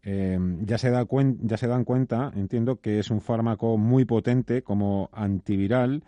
eh, 0.04 0.40
ya, 0.66 0.80
se 0.80 0.90
da 0.90 1.06
ya 1.44 1.58
se 1.58 1.68
dan 1.68 1.84
cuenta, 1.84 2.32
entiendo, 2.36 2.82
que 2.82 2.98
es 2.98 3.12
un 3.12 3.22
fármaco 3.22 3.78
muy 3.78 4.06
potente 4.06 4.64
como 4.64 5.12
antiviral. 5.14 6.02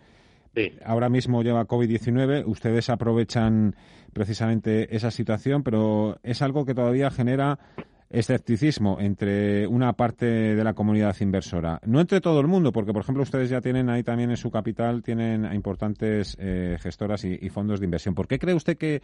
Ahora 0.84 1.08
mismo 1.08 1.44
lleva 1.44 1.68
COVID-19, 1.68 2.42
ustedes 2.46 2.90
aprovechan 2.90 3.76
precisamente 4.12 4.94
esa 4.96 5.12
situación, 5.12 5.62
pero 5.62 6.18
es 6.24 6.42
algo 6.42 6.66
que 6.66 6.74
todavía 6.74 7.12
genera 7.12 7.60
escepticismo 8.12 8.98
entre 9.00 9.66
una 9.66 9.94
parte 9.94 10.26
de 10.26 10.64
la 10.64 10.74
comunidad 10.74 11.16
inversora. 11.20 11.80
No 11.84 12.00
entre 12.00 12.20
todo 12.20 12.40
el 12.40 12.46
mundo, 12.46 12.70
porque, 12.70 12.92
por 12.92 13.02
ejemplo, 13.02 13.22
ustedes 13.22 13.48
ya 13.48 13.60
tienen 13.60 13.88
ahí 13.88 14.02
también 14.02 14.30
en 14.30 14.36
su 14.36 14.50
capital, 14.50 15.02
tienen 15.02 15.50
importantes 15.52 16.36
eh, 16.38 16.76
gestoras 16.80 17.24
y, 17.24 17.48
fondos 17.48 17.80
de 17.80 17.86
inversión. 17.86 18.14
¿Por 18.14 18.28
qué 18.28 18.38
cree 18.38 18.54
usted 18.54 18.76
que, 18.76 19.00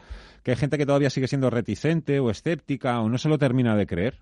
hay 0.46 0.56
gente 0.56 0.76
que 0.76 0.86
todavía 0.86 1.10
sigue 1.10 1.26
siendo 1.26 1.48
reticente 1.50 2.20
o 2.20 2.30
escéptica 2.30 3.00
o 3.00 3.08
no 3.08 3.18
se 3.18 3.28
lo 3.28 3.38
termina 3.38 3.76
de 3.76 3.86
creer? 3.86 4.14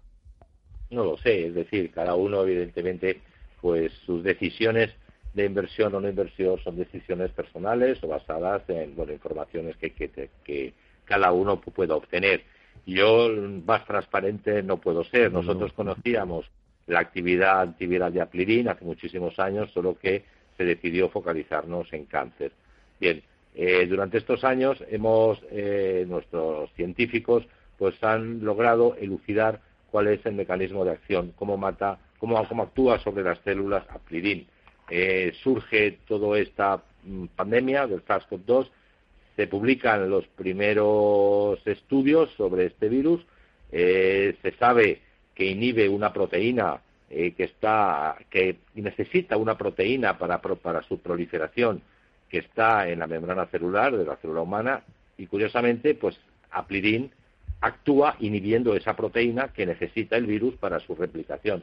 No 0.91 1.05
lo 1.05 1.16
sé, 1.16 1.49
es 1.49 1.55
decir, 1.55 1.91
cada 1.91 2.14
uno, 2.14 2.43
evidentemente, 2.43 3.20
pues 3.61 3.93
sus 4.05 4.22
decisiones 4.22 4.95
de 5.34 5.45
inversión 5.45 5.95
o 5.95 6.01
no 6.01 6.09
inversión 6.09 6.59
son 6.62 6.76
decisiones 6.76 7.30
personales 7.32 8.03
o 8.03 8.09
basadas 8.09 8.62
en 8.68 8.95
bueno, 8.95 9.12
informaciones 9.12 9.76
que, 9.76 9.91
que, 9.91 10.30
que 10.45 10.72
cada 11.05 11.32
uno 11.32 11.61
pueda 11.61 11.97
obtener 11.97 12.43
yo 12.85 13.29
más 13.66 13.85
transparente 13.85 14.62
no 14.62 14.79
puedo 14.79 15.05
ser. 15.05 15.33
Nosotros 15.33 15.72
conocíamos 15.72 16.47
la 16.87 17.01
actividad 17.01 17.61
antiviral 17.61 18.12
de 18.12 18.20
Aplirin 18.20 18.68
hace 18.68 18.85
muchísimos 18.85 19.39
años, 19.39 19.70
solo 19.72 19.99
que 19.99 20.24
se 20.57 20.64
decidió 20.64 21.09
focalizarnos 21.09 21.93
en 21.93 22.07
cáncer. 22.07 22.53
Bien, 23.01 23.22
eh, 23.55 23.87
durante 23.87 24.18
estos 24.18 24.45
años 24.45 24.83
hemos, 24.89 25.41
eh, 25.51 26.05
nuestros 26.09 26.70
científicos 26.74 27.47
pues 27.79 28.03
han 28.03 28.45
logrado 28.45 28.97
elucidar 28.97 29.61
cuál 29.91 30.09
es 30.09 30.24
el 30.27 30.35
mecanismo 30.35 30.85
de 30.85 30.93
acción, 30.93 31.33
cómo 31.37 31.57
mata, 31.57 31.99
cómo, 32.18 32.39
actúa 32.39 32.99
sobre 33.01 33.24
las 33.24 33.39
células 33.41 33.85
Aplirin. 33.89 34.47
Eh, 34.89 35.33
surge 35.43 35.99
toda 36.07 36.39
esta 36.39 36.83
mm, 37.05 37.27
pandemia 37.35 37.87
del 37.87 38.05
SARS-CoV-2 38.05 38.68
se 39.37 39.47
publican 39.47 40.09
los 40.09 40.26
primeros 40.28 41.64
estudios 41.66 42.30
sobre 42.37 42.66
este 42.66 42.89
virus. 42.89 43.24
Eh, 43.70 44.37
se 44.43 44.53
sabe 44.53 45.03
que 45.34 45.45
inhibe 45.45 45.89
una 45.89 46.12
proteína 46.12 46.80
eh, 47.11 47.32
que 47.32 47.45
está 47.45 48.16
que 48.30 48.57
necesita 48.74 49.37
una 49.37 49.57
proteína 49.57 50.18
para, 50.18 50.41
para 50.41 50.82
su 50.82 50.99
proliferación 50.99 51.82
que 52.28 52.39
está 52.39 52.89
en 52.89 52.99
la 52.99 53.07
membrana 53.07 53.47
celular 53.47 53.97
de 53.97 54.05
la 54.05 54.16
célula 54.16 54.41
humana 54.41 54.82
y 55.18 55.26
curiosamente 55.26 55.95
pues 55.95 56.18
aplidin 56.51 57.11
actúa 57.61 58.16
inhibiendo 58.20 58.74
esa 58.74 58.97
proteína 58.97 59.49
que 59.49 59.66
necesita 59.66 60.16
el 60.16 60.26
virus 60.26 60.55
para 60.57 60.80
su 60.80 60.95
replicación. 60.95 61.62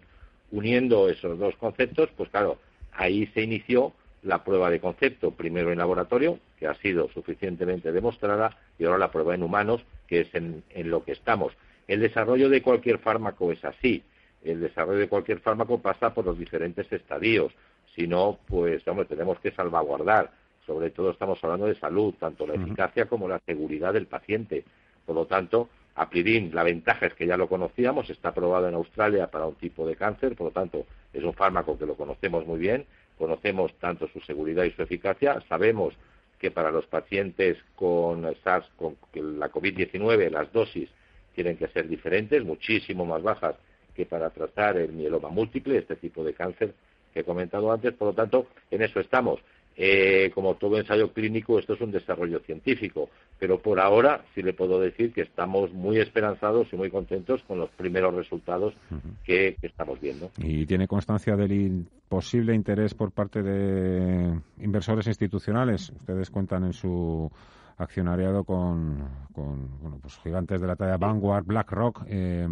Uniendo 0.51 1.09
esos 1.09 1.37
dos 1.37 1.55
conceptos, 1.57 2.09
pues 2.15 2.29
claro, 2.29 2.59
ahí 2.93 3.27
se 3.33 3.41
inició 3.41 3.93
la 4.23 4.43
prueba 4.43 4.69
de 4.69 4.79
concepto, 4.79 5.31
primero 5.31 5.71
en 5.71 5.77
laboratorio, 5.77 6.39
que 6.57 6.67
ha 6.67 6.73
sido 6.75 7.09
suficientemente 7.09 7.91
demostrada, 7.91 8.57
y 8.79 8.85
ahora 8.85 8.97
la 8.97 9.11
prueba 9.11 9.35
en 9.35 9.43
humanos, 9.43 9.83
que 10.07 10.21
es 10.21 10.33
en, 10.33 10.63
lo 10.75 11.03
que 11.03 11.11
estamos. 11.11 11.53
El 11.87 11.99
desarrollo 11.99 12.49
de 12.49 12.61
cualquier 12.61 12.99
fármaco 12.99 13.51
es 13.51 13.63
así. 13.65 14.03
El 14.43 14.61
desarrollo 14.61 14.99
de 14.99 15.09
cualquier 15.09 15.39
fármaco 15.39 15.81
pasa 15.81 16.13
por 16.13 16.25
los 16.25 16.37
diferentes 16.37 16.91
estadios. 16.91 17.53
Si 17.95 18.07
no, 18.07 18.39
pues 18.47 18.87
hombre, 18.87 19.05
tenemos 19.05 19.39
que 19.39 19.51
salvaguardar. 19.51 20.31
Sobre 20.65 20.91
todo 20.91 21.11
estamos 21.11 21.43
hablando 21.43 21.65
de 21.65 21.75
salud, 21.75 22.13
tanto 22.17 22.47
la 22.47 22.55
eficacia 22.55 23.05
como 23.05 23.27
la 23.27 23.39
seguridad 23.45 23.93
del 23.93 24.07
paciente. 24.07 24.63
Por 25.05 25.15
lo 25.15 25.25
tanto, 25.25 25.67
Aplidin, 25.95 26.55
la 26.55 26.63
ventaja 26.63 27.07
es 27.07 27.13
que 27.13 27.27
ya 27.27 27.35
lo 27.35 27.49
conocíamos, 27.49 28.09
está 28.09 28.29
aprobado 28.29 28.69
en 28.69 28.75
Australia 28.75 29.27
para 29.27 29.45
un 29.45 29.55
tipo 29.55 29.85
de 29.85 29.97
cáncer, 29.97 30.35
por 30.35 30.47
lo 30.47 30.51
tanto, 30.51 30.85
es 31.11 31.23
un 31.23 31.33
fármaco 31.33 31.77
que 31.77 31.85
lo 31.85 31.95
conocemos 31.95 32.47
muy 32.47 32.59
bien 32.59 32.85
conocemos 33.17 33.73
tanto 33.79 34.07
su 34.07 34.19
seguridad 34.21 34.63
y 34.63 34.71
su 34.71 34.81
eficacia, 34.81 35.41
sabemos 35.47 35.93
que 36.39 36.51
para 36.51 36.71
los 36.71 36.85
pacientes 36.87 37.57
con 37.75 38.25
SARS, 38.43 38.69
con 38.75 38.97
la 39.13 39.49
COVID-19, 39.49 40.29
las 40.29 40.51
dosis 40.51 40.89
tienen 41.35 41.57
que 41.57 41.67
ser 41.69 41.87
diferentes, 41.87 42.43
muchísimo 42.43 43.05
más 43.05 43.23
bajas 43.23 43.55
que 43.95 44.05
para 44.05 44.29
tratar 44.29 44.77
el 44.77 44.91
mieloma 44.91 45.29
múltiple, 45.29 45.77
este 45.77 45.95
tipo 45.95 46.23
de 46.23 46.33
cáncer 46.33 46.73
que 47.13 47.21
he 47.21 47.23
comentado 47.23 47.71
antes. 47.71 47.93
Por 47.93 48.09
lo 48.09 48.13
tanto, 48.13 48.47
en 48.71 48.81
eso 48.81 48.99
estamos. 48.99 49.39
Eh, 49.75 50.31
como 50.35 50.55
todo 50.55 50.77
ensayo 50.77 51.11
clínico, 51.11 51.57
esto 51.57 51.73
es 51.73 51.81
un 51.81 51.91
desarrollo 51.91 52.39
científico, 52.41 53.09
pero 53.39 53.59
por 53.59 53.79
ahora 53.79 54.23
sí 54.35 54.43
le 54.43 54.53
puedo 54.53 54.79
decir 54.79 55.11
que 55.13 55.21
estamos 55.21 55.73
muy 55.73 55.97
esperanzados 55.97 56.67
y 56.71 56.75
muy 56.75 56.91
contentos 56.91 57.41
con 57.47 57.57
los 57.57 57.71
primeros 57.71 58.13
resultados 58.13 58.75
que, 59.23 59.57
estamos 59.61 59.99
viendo. 59.99 60.29
¿Y 60.37 60.65
tiene 60.67 60.87
constancia 60.87 61.35
del 61.35 61.87
posible 62.07 62.53
interés 62.53 62.93
por 62.93 63.11
parte 63.11 63.41
de 63.41 64.39
inversores 64.61 65.07
institucionales? 65.07 65.89
Ustedes 65.89 66.29
cuentan 66.29 66.65
en 66.65 66.73
su 66.73 67.31
accionariado 67.77 68.43
con, 68.43 68.99
bueno, 69.35 69.97
pues 70.01 70.19
gigantes 70.19 70.61
de 70.61 70.67
la 70.67 70.75
talla 70.75 70.97
Vanguard, 70.97 71.45
BlackRock. 71.45 72.03
Eh, 72.07 72.47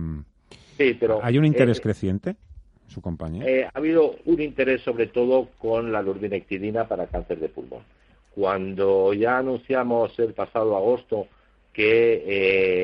sí, 0.78 0.98
pero, 1.00 1.20
¿Hay 1.22 1.38
un 1.38 1.46
interés 1.46 1.78
eh, 1.78 1.82
creciente? 1.82 2.36
Eh, 3.46 3.66
ha 3.66 3.78
habido 3.78 4.16
un 4.26 4.42
interés 4.42 4.82
sobre 4.82 5.08
todo 5.08 5.50
con 5.58 5.92
la 5.92 6.02
lurbinectidina 6.02 6.88
para 6.88 7.08
cáncer 7.08 7.40
de 7.40 7.50
pulmón. 7.50 7.84
Cuando 8.36 9.14
ya 9.14 9.38
anunciamos 9.38 10.18
el 10.20 10.34
pasado 10.34 10.76
agosto 10.76 11.28
que 11.74 12.24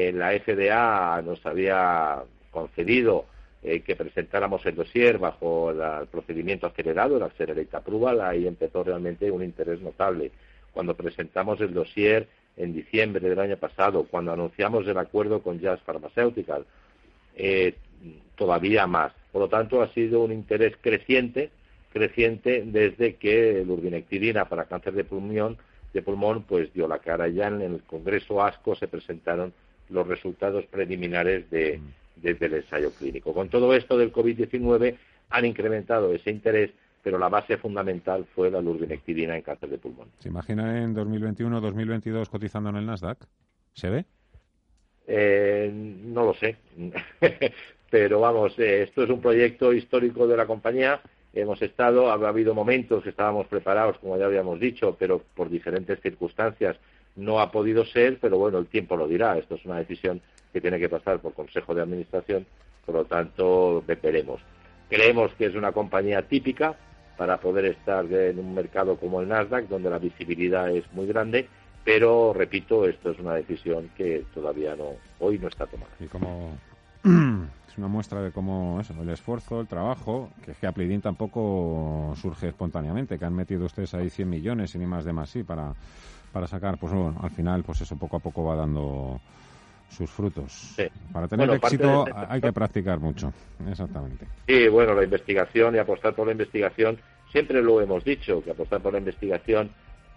eh, 0.09 0.13
la 0.13 0.31
FDA 0.31 1.21
nos 1.21 1.45
había 1.45 2.23
concedido 2.51 3.25
eh, 3.61 3.81
que 3.81 3.95
presentáramos 3.95 4.65
el 4.65 4.75
dossier 4.75 5.17
bajo 5.17 5.71
el 5.71 6.07
procedimiento 6.07 6.67
acelerado, 6.67 7.19
la 7.19 7.25
Accelerate 7.25 7.75
Approval, 7.75 8.21
ahí 8.21 8.47
empezó 8.47 8.83
realmente 8.83 9.29
un 9.29 9.43
interés 9.43 9.81
notable. 9.81 10.31
Cuando 10.71 10.95
presentamos 10.95 11.59
el 11.59 11.73
dossier 11.73 12.27
en 12.55 12.73
diciembre 12.73 13.27
del 13.27 13.39
año 13.39 13.57
pasado, 13.57 14.05
cuando 14.09 14.31
anunciamos 14.31 14.87
el 14.87 14.97
acuerdo 14.97 15.41
con 15.41 15.59
Jazz 15.59 15.81
Pharmaceutical, 15.81 16.65
todavía 18.37 18.87
más. 18.87 19.11
Por 19.31 19.41
lo 19.41 19.49
tanto, 19.49 19.81
ha 19.81 19.89
sido 19.93 20.23
un 20.23 20.31
interés 20.31 20.75
creciente, 20.79 21.51
creciente 21.91 22.63
desde 22.65 23.15
que 23.15 23.63
la 23.65 23.73
urbinectidina 23.73 24.45
para 24.45 24.65
cáncer 24.65 24.93
de 24.93 25.03
pulmón, 25.03 25.57
de 25.93 26.01
pulmón 26.01 26.43
pues 26.43 26.73
dio 26.73 26.87
la 26.87 26.99
cara. 26.99 27.27
Ya 27.27 27.47
en 27.47 27.61
el 27.61 27.81
Congreso 27.81 28.41
ASCO 28.41 28.75
se 28.75 28.87
presentaron 28.87 29.53
los 29.89 30.07
resultados 30.07 30.65
preliminares 30.65 31.49
de, 31.49 31.81
desde 32.15 32.45
el 32.45 32.53
ensayo 32.55 32.91
clínico. 32.91 33.33
Con 33.33 33.49
todo 33.49 33.73
esto 33.73 33.97
del 33.97 34.13
COVID-19 34.13 34.95
han 35.29 35.45
incrementado 35.45 36.13
ese 36.13 36.29
interés, 36.31 36.71
pero 37.03 37.17
la 37.17 37.29
base 37.29 37.57
fundamental 37.57 38.25
fue 38.35 38.51
la 38.51 38.61
lurbinectidina 38.61 39.35
en 39.35 39.41
cáncer 39.41 39.69
de 39.69 39.77
pulmón. 39.77 40.09
¿Se 40.19 40.29
imagina 40.29 40.83
en 40.83 40.95
2021-2022 40.95 42.29
cotizando 42.29 42.69
en 42.69 42.77
el 42.77 42.85
Nasdaq? 42.85 43.19
¿Se 43.73 43.89
ve? 43.89 44.05
Eh, 45.07 45.71
no 45.73 46.25
lo 46.25 46.33
sé. 46.33 46.57
pero 47.89 48.19
vamos, 48.19 48.57
eh, 48.59 48.83
esto 48.83 49.03
es 49.03 49.09
un 49.09 49.21
proyecto 49.21 49.73
histórico 49.73 50.27
de 50.27 50.37
la 50.37 50.45
compañía. 50.45 51.01
Hemos 51.33 51.61
estado, 51.61 52.09
ha 52.09 52.13
habido 52.13 52.53
momentos 52.53 53.03
que 53.03 53.09
estábamos 53.09 53.47
preparados, 53.47 53.97
como 53.99 54.17
ya 54.17 54.25
habíamos 54.25 54.59
dicho, 54.59 54.95
pero 54.97 55.21
por 55.35 55.49
diferentes 55.49 55.99
circunstancias 56.01 56.77
no 57.15 57.39
ha 57.39 57.51
podido 57.51 57.85
ser, 57.85 58.17
pero 58.19 58.37
bueno, 58.37 58.57
el 58.57 58.67
tiempo 58.67 58.97
lo 58.97 59.07
dirá. 59.07 59.37
Esto 59.37 59.55
es 59.55 59.65
una 59.65 59.77
decisión 59.77 60.21
que 60.51 60.61
tiene 60.61 60.79
que 60.79 60.89
pasar 60.89 61.19
por 61.19 61.33
Consejo 61.33 61.75
de 61.75 61.81
Administración, 61.81 62.45
por 62.85 62.95
lo 62.95 63.05
tanto, 63.05 63.83
veremos. 63.85 64.41
Creemos 64.89 65.33
que 65.33 65.45
es 65.45 65.55
una 65.55 65.71
compañía 65.71 66.21
típica 66.27 66.75
para 67.17 67.39
poder 67.39 67.65
estar 67.65 68.05
en 68.11 68.39
un 68.39 68.53
mercado 68.53 68.95
como 68.97 69.21
el 69.21 69.27
Nasdaq, 69.27 69.67
donde 69.67 69.89
la 69.89 69.99
visibilidad 69.99 70.69
es 70.71 70.85
muy 70.93 71.07
grande, 71.07 71.47
pero 71.83 72.33
repito, 72.33 72.87
esto 72.87 73.11
es 73.11 73.19
una 73.19 73.35
decisión 73.35 73.89
que 73.95 74.23
todavía 74.33 74.75
no, 74.75 74.93
hoy 75.19 75.39
no 75.39 75.47
está 75.47 75.65
tomada. 75.65 75.91
Y 75.99 76.07
como 77.77 77.77
una 77.77 77.87
muestra 77.87 78.21
de 78.21 78.31
cómo 78.31 78.79
eso, 78.81 78.93
el 79.01 79.09
esfuerzo, 79.09 79.61
el 79.61 79.67
trabajo, 79.67 80.31
que 80.43 80.51
es 80.51 80.57
que 80.57 80.67
Aplidin 80.67 81.01
tampoco 81.01 82.13
surge 82.19 82.49
espontáneamente, 82.49 83.19
que 83.19 83.25
han 83.25 83.35
metido 83.35 83.65
ustedes 83.65 83.93
ahí 83.93 84.09
100 84.09 84.29
millones 84.29 84.73
y 84.75 84.79
ni 84.79 84.87
más 84.87 85.05
de 85.05 85.13
más 85.13 85.29
sí 85.29 85.43
para, 85.43 85.73
para 86.33 86.47
sacar, 86.47 86.77
pues 86.77 86.91
bueno, 86.91 87.19
al 87.21 87.29
final 87.29 87.63
pues 87.63 87.81
eso 87.81 87.95
poco 87.95 88.17
a 88.17 88.19
poco 88.19 88.43
va 88.43 88.55
dando 88.55 89.21
sus 89.89 90.09
frutos. 90.09 90.75
Para 91.13 91.27
tener 91.27 91.49
éxito 91.51 92.05
hay 92.13 92.41
que 92.41 92.51
practicar 92.51 92.99
mucho, 92.99 93.31
exactamente. 93.69 94.25
Sí, 94.47 94.67
bueno, 94.67 94.93
la 94.95 95.03
investigación 95.03 95.75
y 95.75 95.77
apostar 95.77 96.13
por 96.15 96.25
la 96.25 96.33
investigación, 96.33 96.99
siempre 97.31 97.61
lo 97.61 97.79
hemos 97.79 98.03
dicho, 98.03 98.43
que 98.43 98.51
apostar 98.51 98.81
por 98.81 98.93
la 98.93 98.99
investigación 98.99 99.69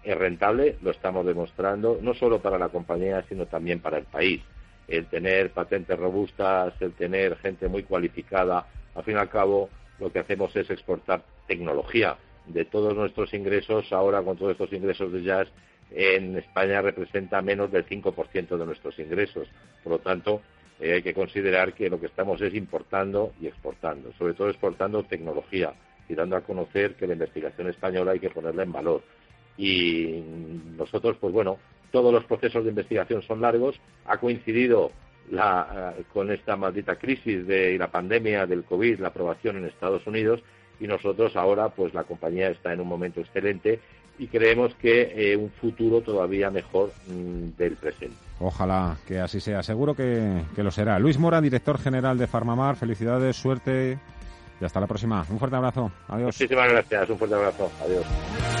es 0.03 0.17
rentable, 0.17 0.77
lo 0.81 0.89
estamos 0.89 1.25
demostrando, 1.25 1.99
no 2.01 2.15
solo 2.15 2.41
para 2.41 2.57
la 2.57 2.69
compañía, 2.69 3.23
sino 3.29 3.45
también 3.45 3.79
para 3.79 3.99
el 3.99 4.05
país 4.05 4.41
el 4.91 5.05
tener 5.05 5.51
patentes 5.51 5.97
robustas, 5.97 6.73
el 6.81 6.91
tener 6.93 7.37
gente 7.37 7.69
muy 7.69 7.83
cualificada, 7.83 8.67
al 8.93 9.03
fin 9.03 9.15
y 9.15 9.19
al 9.19 9.29
cabo 9.29 9.69
lo 9.99 10.11
que 10.11 10.19
hacemos 10.19 10.53
es 10.55 10.69
exportar 10.69 11.23
tecnología. 11.47 12.17
De 12.47 12.65
todos 12.65 12.95
nuestros 12.95 13.33
ingresos, 13.33 13.93
ahora 13.93 14.21
con 14.21 14.35
todos 14.35 14.51
estos 14.51 14.73
ingresos 14.73 15.13
de 15.13 15.23
jazz, 15.23 15.47
en 15.91 16.37
España 16.37 16.81
representa 16.81 17.41
menos 17.41 17.71
del 17.71 17.85
5% 17.85 18.57
de 18.57 18.65
nuestros 18.65 18.99
ingresos. 18.99 19.47
Por 19.83 19.93
lo 19.93 19.99
tanto, 19.99 20.41
eh, 20.79 20.93
hay 20.93 21.01
que 21.01 21.13
considerar 21.13 21.73
que 21.73 21.89
lo 21.89 21.99
que 21.99 22.07
estamos 22.07 22.41
es 22.41 22.53
importando 22.53 23.31
y 23.39 23.47
exportando, 23.47 24.11
sobre 24.17 24.33
todo 24.33 24.49
exportando 24.49 25.03
tecnología 25.03 25.73
y 26.09 26.15
dando 26.15 26.35
a 26.35 26.41
conocer 26.41 26.95
que 26.95 27.07
la 27.07 27.13
investigación 27.13 27.69
española 27.69 28.11
hay 28.11 28.19
que 28.19 28.29
ponerla 28.29 28.63
en 28.63 28.71
valor. 28.73 29.03
Y 29.57 30.21
nosotros, 30.77 31.17
pues 31.19 31.33
bueno, 31.33 31.59
todos 31.91 32.13
los 32.13 32.25
procesos 32.25 32.63
de 32.63 32.69
investigación 32.69 33.21
son 33.21 33.41
largos. 33.41 33.79
Ha 34.05 34.17
coincidido 34.17 34.91
la, 35.29 35.93
eh, 35.97 36.03
con 36.13 36.31
esta 36.31 36.55
maldita 36.55 36.95
crisis 36.95 37.45
de 37.45 37.77
la 37.77 37.89
pandemia 37.89 38.45
del 38.45 38.63
COVID, 38.63 38.99
la 38.99 39.09
aprobación 39.09 39.57
en 39.57 39.65
Estados 39.65 40.05
Unidos 40.07 40.41
y 40.79 40.87
nosotros 40.87 41.35
ahora 41.35 41.69
pues 41.69 41.93
la 41.93 42.03
compañía 42.03 42.49
está 42.49 42.73
en 42.73 42.81
un 42.81 42.87
momento 42.87 43.21
excelente 43.21 43.79
y 44.17 44.27
creemos 44.27 44.73
que 44.75 45.13
eh, 45.15 45.37
un 45.37 45.49
futuro 45.49 46.01
todavía 46.01 46.49
mejor 46.49 46.91
mm, 47.07 47.57
del 47.57 47.75
presente. 47.75 48.15
Ojalá 48.39 48.97
que 49.07 49.19
así 49.19 49.39
sea, 49.39 49.63
seguro 49.63 49.95
que, 49.95 50.41
que, 50.55 50.63
lo 50.63 50.71
será. 50.71 50.99
Luis 50.99 51.17
Mora, 51.17 51.41
director 51.41 51.79
general 51.79 52.17
de 52.17 52.27
Farmamar, 52.27 52.75
felicidades, 52.75 53.35
suerte 53.35 53.99
y 54.59 54.65
hasta 54.65 54.79
la 54.79 54.87
próxima. 54.87 55.25
Un 55.29 55.39
fuerte 55.39 55.55
abrazo, 55.55 55.91
adiós. 56.07 56.35
Muchísimas 56.39 56.71
gracias, 56.71 57.09
un 57.09 57.17
fuerte 57.17 57.35
abrazo, 57.35 57.71
adiós. 57.83 58.60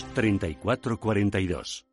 3442. 0.13 1.90